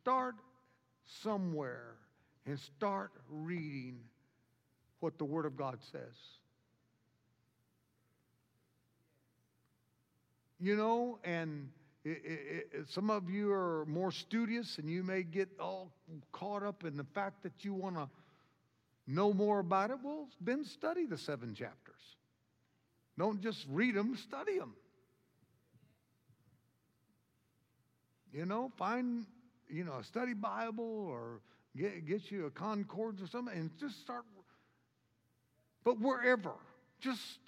start 0.03 0.35
somewhere 1.23 1.97
and 2.47 2.59
start 2.59 3.12
reading 3.31 4.01
what 5.05 5.19
the 5.19 5.25
Word 5.25 5.45
of 5.45 5.55
God 5.55 5.77
says. 5.93 6.17
You 10.59 10.77
know, 10.77 11.19
and 11.25 11.69
it, 12.07 12.23
it, 12.25 12.69
it, 12.73 12.87
some 12.89 13.11
of 13.11 13.29
you 13.29 13.53
are 13.53 13.85
more 13.87 14.11
studious 14.11 14.79
and 14.79 14.89
you 14.89 15.03
may 15.03 15.23
get 15.23 15.51
all 15.61 15.93
caught 16.33 16.63
up 16.63 16.85
in 16.85 16.97
the 16.97 17.05
fact 17.15 17.43
that 17.43 17.53
you 17.61 17.75
want 17.75 17.97
to 17.97 18.09
know 19.07 19.35
more 19.35 19.59
about 19.59 19.91
it. 19.91 19.99
Well, 20.03 20.27
then 20.41 20.65
study 20.65 21.05
the 21.05 21.19
seven 21.19 21.55
chapters. 21.55 22.01
Don't 23.19 23.43
just 23.43 23.67
read 23.69 23.95
them, 23.95 24.17
study 24.27 24.59
them. 24.59 24.75
You 28.33 28.47
know, 28.47 28.73
find, 28.79 29.27
you 29.69 29.85
know, 29.85 29.99
a 30.01 30.05
study 30.05 30.33
Bible 30.33 31.07
or 31.11 31.41
get, 31.77 32.07
get 32.07 32.31
you 32.31 32.47
a 32.47 32.51
concordance 32.51 33.21
or 33.21 33.31
something 33.31 33.55
and 33.55 33.71
just 33.79 34.01
start. 34.01 34.25
But 35.85 36.01
wherever, 36.01 36.52
just 37.01 37.39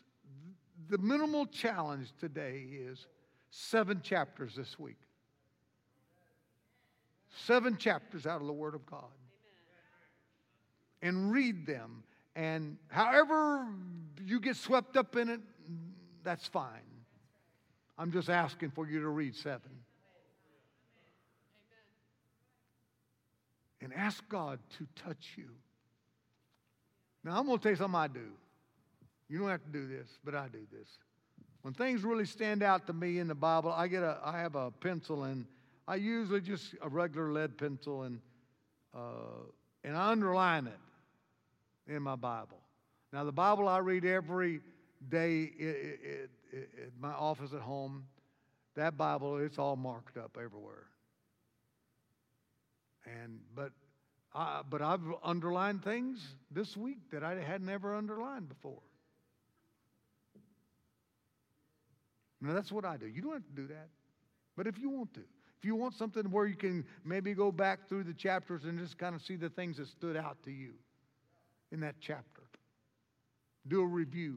the 0.88 0.98
minimal 0.98 1.46
challenge 1.46 2.12
today 2.20 2.66
is 2.70 3.06
seven 3.50 4.00
chapters 4.02 4.54
this 4.54 4.78
week. 4.78 4.98
Seven 7.44 7.76
chapters 7.76 8.26
out 8.26 8.40
of 8.40 8.46
the 8.46 8.52
Word 8.52 8.74
of 8.74 8.86
God. 8.86 9.04
And 11.02 11.32
read 11.32 11.66
them. 11.66 12.02
And 12.34 12.76
however 12.88 13.66
you 14.24 14.40
get 14.40 14.56
swept 14.56 14.96
up 14.96 15.16
in 15.16 15.28
it, 15.28 15.40
that's 16.22 16.46
fine. 16.46 16.80
I'm 17.98 18.12
just 18.12 18.28
asking 18.28 18.70
for 18.72 18.86
you 18.86 19.00
to 19.00 19.08
read 19.08 19.34
seven. 19.34 19.70
and 23.86 23.94
ask 23.94 24.28
God 24.28 24.58
to 24.78 24.86
touch 25.00 25.34
you. 25.36 25.48
Now, 27.26 27.40
I'm 27.40 27.46
going 27.46 27.58
to 27.58 27.62
tell 27.62 27.72
you 27.72 27.76
something 27.76 27.98
I 27.98 28.06
do. 28.06 28.28
You 29.28 29.40
don't 29.40 29.48
have 29.48 29.64
to 29.64 29.72
do 29.72 29.88
this, 29.88 30.08
but 30.24 30.36
I 30.36 30.46
do 30.46 30.60
this. 30.70 30.86
When 31.62 31.74
things 31.74 32.04
really 32.04 32.24
stand 32.24 32.62
out 32.62 32.86
to 32.86 32.92
me 32.92 33.18
in 33.18 33.26
the 33.26 33.34
Bible, 33.34 33.72
I 33.72 33.88
get 33.88 34.04
a, 34.04 34.20
I 34.24 34.38
have 34.38 34.54
a 34.54 34.70
pencil 34.70 35.24
and 35.24 35.44
I 35.88 35.96
usually 35.96 36.40
just 36.40 36.76
a 36.82 36.88
regular 36.88 37.32
lead 37.32 37.58
pencil 37.58 38.04
and, 38.04 38.20
uh, 38.94 39.42
and 39.82 39.96
I 39.96 40.12
underline 40.12 40.68
it 40.68 41.92
in 41.92 42.00
my 42.00 42.14
Bible. 42.14 42.60
Now, 43.12 43.24
the 43.24 43.32
Bible 43.32 43.66
I 43.66 43.78
read 43.78 44.04
every 44.04 44.60
day 45.08 45.50
at 46.54 46.92
my 47.00 47.10
office 47.10 47.52
at 47.52 47.60
home, 47.60 48.04
that 48.76 48.96
Bible, 48.96 49.38
it's 49.38 49.58
all 49.58 49.74
marked 49.74 50.16
up 50.16 50.38
everywhere. 50.40 50.86
And 53.04 53.40
but 53.52 53.72
I, 54.36 54.60
but 54.68 54.82
I've 54.82 55.00
underlined 55.24 55.82
things 55.82 56.20
this 56.50 56.76
week 56.76 56.98
that 57.10 57.24
I 57.24 57.36
had 57.40 57.62
never 57.62 57.94
underlined 57.94 58.50
before. 58.50 58.82
Now 62.42 62.52
that's 62.52 62.70
what 62.70 62.84
I 62.84 62.98
do. 62.98 63.06
You 63.06 63.22
don't 63.22 63.32
have 63.32 63.46
to 63.46 63.62
do 63.62 63.66
that. 63.68 63.88
But 64.54 64.66
if 64.66 64.78
you 64.78 64.90
want 64.90 65.14
to, 65.14 65.20
if 65.20 65.64
you 65.64 65.74
want 65.74 65.94
something 65.94 66.30
where 66.30 66.46
you 66.46 66.54
can 66.54 66.84
maybe 67.02 67.32
go 67.32 67.50
back 67.50 67.88
through 67.88 68.04
the 68.04 68.12
chapters 68.12 68.64
and 68.64 68.78
just 68.78 68.98
kind 68.98 69.14
of 69.14 69.22
see 69.22 69.36
the 69.36 69.48
things 69.48 69.78
that 69.78 69.88
stood 69.88 70.16
out 70.16 70.36
to 70.44 70.50
you 70.50 70.74
in 71.72 71.80
that 71.80 71.94
chapter, 71.98 72.42
do 73.66 73.80
a 73.80 73.86
review. 73.86 74.36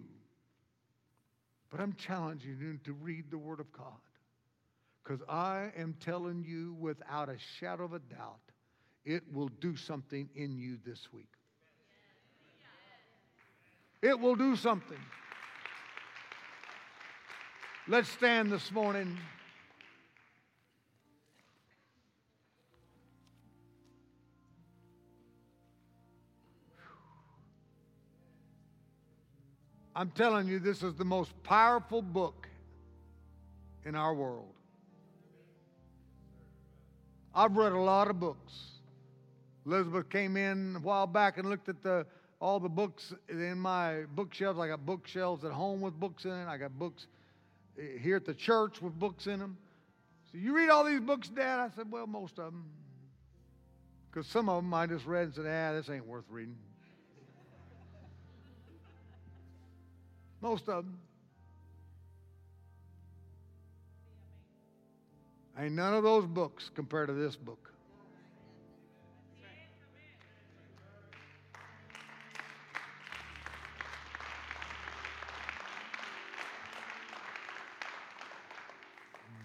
But 1.69 1.81
I'm 1.81 1.93
challenging 1.93 2.57
you 2.61 2.79
to 2.85 2.93
read 2.93 3.25
the 3.29 3.37
Word 3.37 3.59
of 3.59 3.71
God. 3.73 3.85
Because 5.03 5.21
I 5.27 5.71
am 5.77 5.95
telling 5.99 6.45
you 6.47 6.75
without 6.79 7.27
a 7.27 7.35
shadow 7.59 7.83
of 7.83 7.93
a 7.93 7.99
doubt 7.99 8.39
it 9.05 9.23
will 9.33 9.49
do 9.59 9.75
something 9.75 10.29
in 10.35 10.57
you 10.57 10.77
this 10.85 11.11
week. 11.11 11.29
It 14.01 14.19
will 14.19 14.35
do 14.35 14.55
something. 14.55 14.99
Let's 17.87 18.09
stand 18.09 18.51
this 18.51 18.71
morning. 18.71 19.17
I'm 29.95 30.11
telling 30.11 30.47
you, 30.47 30.59
this 30.59 30.81
is 30.81 30.95
the 30.95 31.03
most 31.03 31.33
powerful 31.43 32.01
book 32.01 32.47
in 33.83 33.95
our 33.95 34.13
world. 34.13 34.53
I've 37.35 37.57
read 37.57 37.73
a 37.73 37.79
lot 37.79 38.09
of 38.09 38.19
books. 38.19 38.78
Elizabeth 39.69 40.09
came 40.09 40.35
in 40.35 40.77
a 40.77 40.79
while 40.79 41.05
back 41.05 41.37
and 41.37 41.47
looked 41.47 41.69
at 41.69 41.83
the 41.83 42.05
all 42.41 42.59
the 42.59 42.69
books 42.69 43.13
in 43.29 43.59
my 43.59 44.03
bookshelves. 44.15 44.57
I 44.59 44.67
got 44.67 44.85
bookshelves 44.85 45.43
at 45.43 45.51
home 45.51 45.81
with 45.81 45.93
books 45.93 46.25
in 46.25 46.31
it. 46.31 46.47
I 46.47 46.57
got 46.57 46.77
books 46.79 47.05
eh, 47.77 47.99
here 47.99 48.15
at 48.15 48.25
the 48.25 48.33
church 48.33 48.81
with 48.81 48.97
books 48.97 49.27
in 49.27 49.39
them. 49.39 49.57
So 50.31 50.37
you 50.37 50.55
read 50.55 50.69
all 50.69 50.85
these 50.85 51.01
books, 51.01 51.29
Dad? 51.29 51.59
I 51.59 51.69
said, 51.75 51.91
well, 51.91 52.07
most 52.07 52.39
of 52.39 52.45
them. 52.45 52.65
Because 54.09 54.25
some 54.27 54.49
of 54.49 54.63
them 54.63 54.73
I 54.73 54.87
just 54.87 55.05
read 55.05 55.25
and 55.25 55.33
said, 55.35 55.45
ah, 55.45 55.73
this 55.73 55.89
ain't 55.89 56.07
worth 56.07 56.25
reading. 56.29 56.55
most 60.41 60.69
of 60.69 60.85
them. 60.85 60.99
Ain't 65.59 65.73
none 65.73 65.93
of 65.93 66.03
those 66.03 66.25
books 66.25 66.71
compared 66.73 67.09
to 67.09 67.13
this 67.13 67.35
book. 67.35 67.68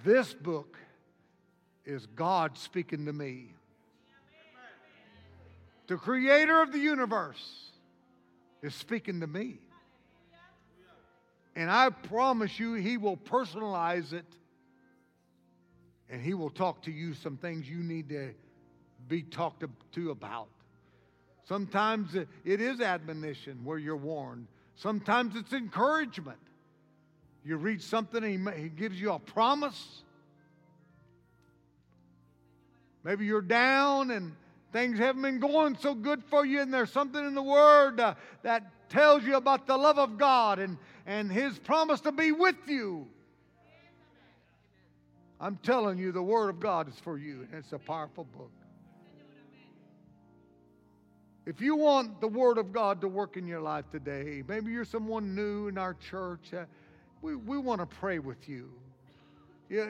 This 0.05 0.35
book 0.35 0.77
is 1.87 2.05
God 2.05 2.59
speaking 2.59 3.07
to 3.07 3.13
me. 3.13 3.55
The 5.87 5.97
creator 5.97 6.61
of 6.61 6.73
the 6.73 6.79
universe 6.79 7.71
is 8.63 8.75
speaking 8.75 9.21
to 9.21 9.27
me. 9.27 9.61
And 11.57 11.71
I 11.71 11.89
promise 11.89 12.59
you, 12.61 12.75
he 12.75 12.99
will 12.99 13.17
personalize 13.17 14.13
it 14.13 14.27
and 16.11 16.21
he 16.21 16.35
will 16.35 16.51
talk 16.51 16.83
to 16.83 16.93
you 16.93 17.15
some 17.15 17.39
things 17.39 17.67
you 17.69 17.79
need 17.79 18.11
to 18.11 18.35
be 19.09 19.23
talked 19.23 19.65
to 19.93 20.11
about. 20.11 20.49
Sometimes 21.45 22.15
it 22.15 22.61
is 22.61 22.83
admonition 22.83 23.65
where 23.65 23.79
you're 23.79 23.97
warned, 23.97 24.49
sometimes 24.77 25.35
it's 25.35 25.55
encouragement. 25.55 26.39
You 27.45 27.57
read 27.57 27.83
something 27.83 28.25
and 28.25 28.49
he, 28.49 28.63
he 28.63 28.69
gives 28.69 29.01
you 29.01 29.13
a 29.13 29.19
promise. 29.19 30.03
Maybe 33.05 33.27
you're 33.27 33.43
down 33.43 34.11
and 34.11 34.33
things 34.73 34.99
haven't 34.99 35.23
been 35.23 35.39
going 35.39 35.77
so 35.77 35.95
good 35.95 36.25
for 36.25 36.45
you, 36.45 36.61
and 36.61 36.75
there's 36.75 36.91
something 36.91 37.25
in 37.25 37.35
the 37.35 37.43
Word 37.43 38.01
uh, 38.01 38.15
that 38.43 38.65
tells 38.89 39.23
you 39.23 39.37
about 39.37 39.69
the 39.69 39.77
love 39.77 39.99
of 39.99 40.19
God 40.19 40.59
and, 40.59 40.77
and 41.07 41.31
His 41.31 41.59
promise 41.61 42.01
to 42.01 42.13
be 42.13 42.33
with 42.33 42.57
you. 42.67 43.07
I'm 45.41 45.57
telling 45.59 45.99
you, 45.99 46.11
the 46.11 46.23
Word 46.23 46.49
of 46.49 46.59
God 46.59 46.89
is 46.89 46.99
for 46.99 47.19
you, 47.19 47.47
and 47.53 47.61
it's 47.61 47.73
a 47.73 47.79
powerful 47.79 48.25
book. 48.25 48.51
If 51.47 51.61
you 51.61 51.77
want 51.77 52.21
the 52.21 52.29
Word 52.29 52.59
of 52.59 52.73
God 52.73 53.01
to 53.03 53.09
work 53.09 53.37
in 53.37 53.47
your 53.47 53.61
life 53.61 53.85
today, 53.93 54.43
maybe 54.49 54.73
you're 54.73 54.85
someone 54.85 55.35
new 55.35 55.69
in 55.69 55.77
our 55.77 55.95
church. 55.95 56.53
Uh, 56.53 56.65
we, 57.25 57.35
we 57.35 57.57
want 57.57 57.81
to 57.81 57.87
pray 57.87 58.19
with 58.19 58.49
you. 58.49 58.69
Yeah, 59.71 59.87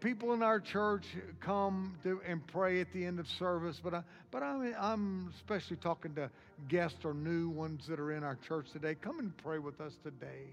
people 0.00 0.32
in 0.34 0.42
our 0.42 0.58
church 0.58 1.04
come 1.40 1.94
to 2.02 2.20
and 2.26 2.44
pray 2.48 2.80
at 2.80 2.92
the 2.92 3.06
end 3.06 3.20
of 3.20 3.28
service, 3.28 3.80
but 3.82 3.94
I, 3.94 4.02
but 4.32 4.42
I, 4.42 4.72
I'm 4.76 5.32
especially 5.36 5.76
talking 5.76 6.12
to 6.16 6.28
guests 6.68 7.04
or 7.04 7.14
new 7.14 7.48
ones 7.48 7.86
that 7.86 8.00
are 8.00 8.10
in 8.10 8.24
our 8.24 8.36
church 8.48 8.66
today. 8.72 8.96
Come 8.96 9.20
and 9.20 9.36
pray 9.36 9.60
with 9.60 9.80
us 9.80 9.92
today. 10.02 10.48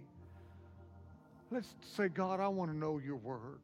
Let's 1.50 1.68
say, 1.98 2.10
God, 2.10 2.40
I 2.40 2.48
want 2.48 2.70
to 2.70 2.78
know 2.78 3.02
your 3.04 3.16
word. 3.16 3.58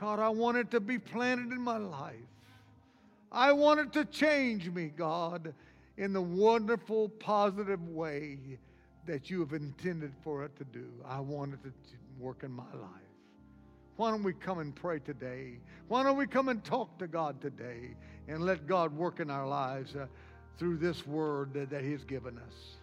God, 0.00 0.20
I 0.20 0.28
want 0.28 0.56
it 0.58 0.70
to 0.70 0.80
be 0.80 0.98
planted 0.98 1.50
in 1.50 1.60
my 1.60 1.78
life. 1.78 2.14
I 3.32 3.50
want 3.50 3.80
it 3.80 3.92
to 3.94 4.04
change 4.04 4.70
me, 4.70 4.92
God, 4.96 5.52
in 5.96 6.12
the 6.12 6.22
wonderful, 6.22 7.08
positive 7.08 7.88
way 7.88 8.38
that 9.06 9.30
you 9.30 9.40
have 9.40 9.52
intended 9.52 10.12
for 10.22 10.44
it 10.44 10.56
to 10.56 10.64
do. 10.64 10.86
I 11.06 11.20
want 11.20 11.54
it 11.54 11.62
to 11.62 11.70
work 12.18 12.42
in 12.42 12.50
my 12.50 12.62
life. 12.62 13.04
Why 13.96 14.10
don't 14.10 14.22
we 14.22 14.32
come 14.32 14.58
and 14.58 14.74
pray 14.74 14.98
today? 14.98 15.58
Why 15.88 16.02
don't 16.02 16.16
we 16.16 16.26
come 16.26 16.48
and 16.48 16.64
talk 16.64 16.98
to 16.98 17.06
God 17.06 17.40
today 17.40 17.94
and 18.26 18.44
let 18.44 18.66
God 18.66 18.96
work 18.96 19.20
in 19.20 19.30
our 19.30 19.46
lives 19.46 19.94
uh, 19.94 20.06
through 20.58 20.78
this 20.78 21.06
word 21.06 21.54
that, 21.54 21.70
that 21.70 21.84
He's 21.84 22.02
given 22.04 22.38
us? 22.38 22.73